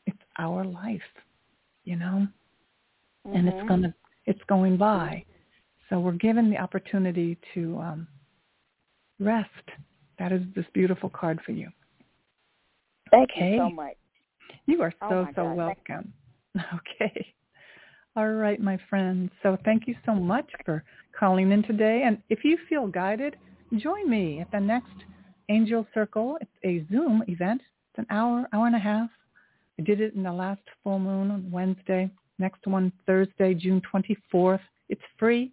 It's 0.06 0.18
our 0.38 0.66
life, 0.66 1.02
you 1.86 1.96
know? 1.96 2.28
And 3.34 3.48
it's 3.48 3.60
Mhm. 3.60 3.68
going 3.68 3.82
to 3.84 3.94
it's 4.26 4.44
going 4.44 4.78
by. 4.78 5.24
So 5.90 6.00
we're 6.00 6.12
given 6.12 6.50
the 6.50 6.58
opportunity 6.58 7.38
to 7.54 7.80
um, 7.80 8.08
rest. 9.20 9.72
That 10.20 10.32
is 10.32 10.42
this 10.54 10.66
beautiful 10.74 11.10
card 11.10 11.42
for 11.42 11.52
you. 11.52 11.72
Thank 13.12 13.32
Okay. 13.32 13.52
you 13.52 13.58
so 13.58 13.70
much. 13.70 13.96
You 14.66 14.82
are 14.82 14.94
Oh 15.02 15.10
so, 15.10 15.24
my 15.24 15.32
so 15.34 15.44
God, 15.44 15.56
welcome. 15.56 16.14
Okay. 16.76 17.34
All 18.16 18.30
right, 18.30 18.60
my 18.60 18.78
friends. 18.90 19.32
So 19.44 19.58
thank 19.64 19.88
you 19.88 19.96
so 20.06 20.14
much 20.14 20.50
for 20.66 20.84
calling 21.18 21.52
in 21.52 21.64
today. 21.64 22.04
And 22.06 22.22
if 22.30 22.44
you 22.44 22.58
feel 22.68 22.88
guided, 22.88 23.36
join 23.78 24.10
me 24.10 24.42
at 24.42 24.52
the 24.52 24.60
next 24.60 24.92
Angel 25.48 25.86
Circle. 25.94 26.38
It's 26.42 26.52
a 26.64 26.86
Zoom 26.92 27.24
event. 27.28 27.62
It's 27.92 28.00
an 28.00 28.08
hour, 28.10 28.48
hour 28.52 28.66
and 28.66 28.76
a 28.76 28.80
half. 28.80 29.10
I 29.80 29.84
did 29.84 30.02
it 30.02 30.16
in 30.16 30.24
the 30.24 30.34
last 30.34 30.62
full 30.84 31.00
moon 31.00 31.32
on 31.32 31.50
Wednesday. 31.52 32.10
Next 32.40 32.66
one 32.66 32.92
Thursday, 33.06 33.54
June 33.54 33.82
24th. 33.94 34.60
It's 34.90 35.02
free 35.18 35.52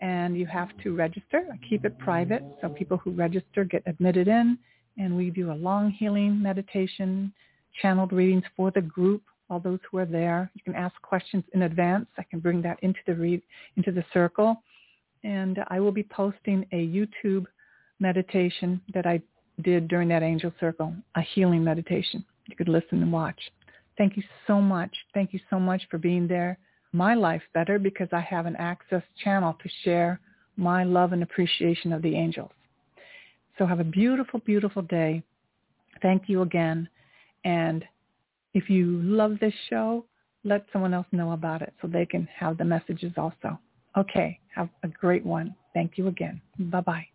and 0.00 0.36
you 0.36 0.46
have 0.46 0.68
to 0.82 0.94
register. 0.94 1.46
I 1.52 1.56
keep 1.68 1.84
it 1.84 1.98
private 1.98 2.42
so 2.60 2.68
people 2.68 2.98
who 2.98 3.12
register 3.12 3.64
get 3.64 3.82
admitted 3.86 4.28
in 4.28 4.58
and 4.98 5.16
we 5.16 5.30
do 5.30 5.50
a 5.50 5.54
long 5.54 5.90
healing 5.90 6.42
meditation, 6.42 7.32
channeled 7.80 8.12
readings 8.12 8.44
for 8.56 8.70
the 8.70 8.80
group, 8.80 9.22
all 9.48 9.60
those 9.60 9.78
who 9.90 9.98
are 9.98 10.06
there. 10.06 10.50
You 10.54 10.62
can 10.62 10.74
ask 10.74 11.00
questions 11.02 11.44
in 11.54 11.62
advance. 11.62 12.06
I 12.18 12.24
can 12.24 12.40
bring 12.40 12.62
that 12.62 12.78
into 12.82 13.00
the 13.06 13.14
read 13.14 13.42
into 13.76 13.92
the 13.92 14.04
circle. 14.12 14.62
And 15.24 15.58
I 15.68 15.80
will 15.80 15.92
be 15.92 16.02
posting 16.02 16.66
a 16.72 16.86
YouTube 16.86 17.46
meditation 18.00 18.80
that 18.94 19.06
I 19.06 19.20
did 19.62 19.88
during 19.88 20.08
that 20.08 20.22
angel 20.22 20.52
circle, 20.60 20.94
a 21.14 21.22
healing 21.22 21.64
meditation. 21.64 22.24
You 22.46 22.56
could 22.56 22.68
listen 22.68 23.02
and 23.02 23.12
watch. 23.12 23.40
Thank 23.98 24.16
you 24.16 24.22
so 24.46 24.60
much. 24.60 24.94
Thank 25.14 25.32
you 25.32 25.40
so 25.48 25.58
much 25.58 25.82
for 25.90 25.98
being 25.98 26.28
there. 26.28 26.58
My 26.92 27.14
life 27.14 27.42
better 27.54 27.78
because 27.78 28.08
I 28.12 28.20
have 28.20 28.46
an 28.46 28.56
access 28.56 29.02
channel 29.22 29.56
to 29.62 29.68
share 29.84 30.20
my 30.56 30.84
love 30.84 31.12
and 31.12 31.22
appreciation 31.22 31.92
of 31.92 32.02
the 32.02 32.14
angels. 32.14 32.50
So 33.58 33.66
have 33.66 33.80
a 33.80 33.84
beautiful, 33.84 34.40
beautiful 34.40 34.82
day. 34.82 35.22
Thank 36.02 36.28
you 36.28 36.42
again. 36.42 36.88
And 37.44 37.84
if 38.54 38.68
you 38.68 39.00
love 39.02 39.38
this 39.40 39.54
show, 39.68 40.04
let 40.44 40.66
someone 40.72 40.94
else 40.94 41.06
know 41.12 41.32
about 41.32 41.62
it 41.62 41.74
so 41.80 41.88
they 41.88 42.06
can 42.06 42.28
have 42.34 42.58
the 42.58 42.64
messages 42.64 43.12
also. 43.16 43.58
Okay. 43.96 44.38
Have 44.54 44.68
a 44.82 44.88
great 44.88 45.24
one. 45.24 45.54
Thank 45.74 45.98
you 45.98 46.08
again. 46.08 46.40
Bye-bye. 46.58 47.06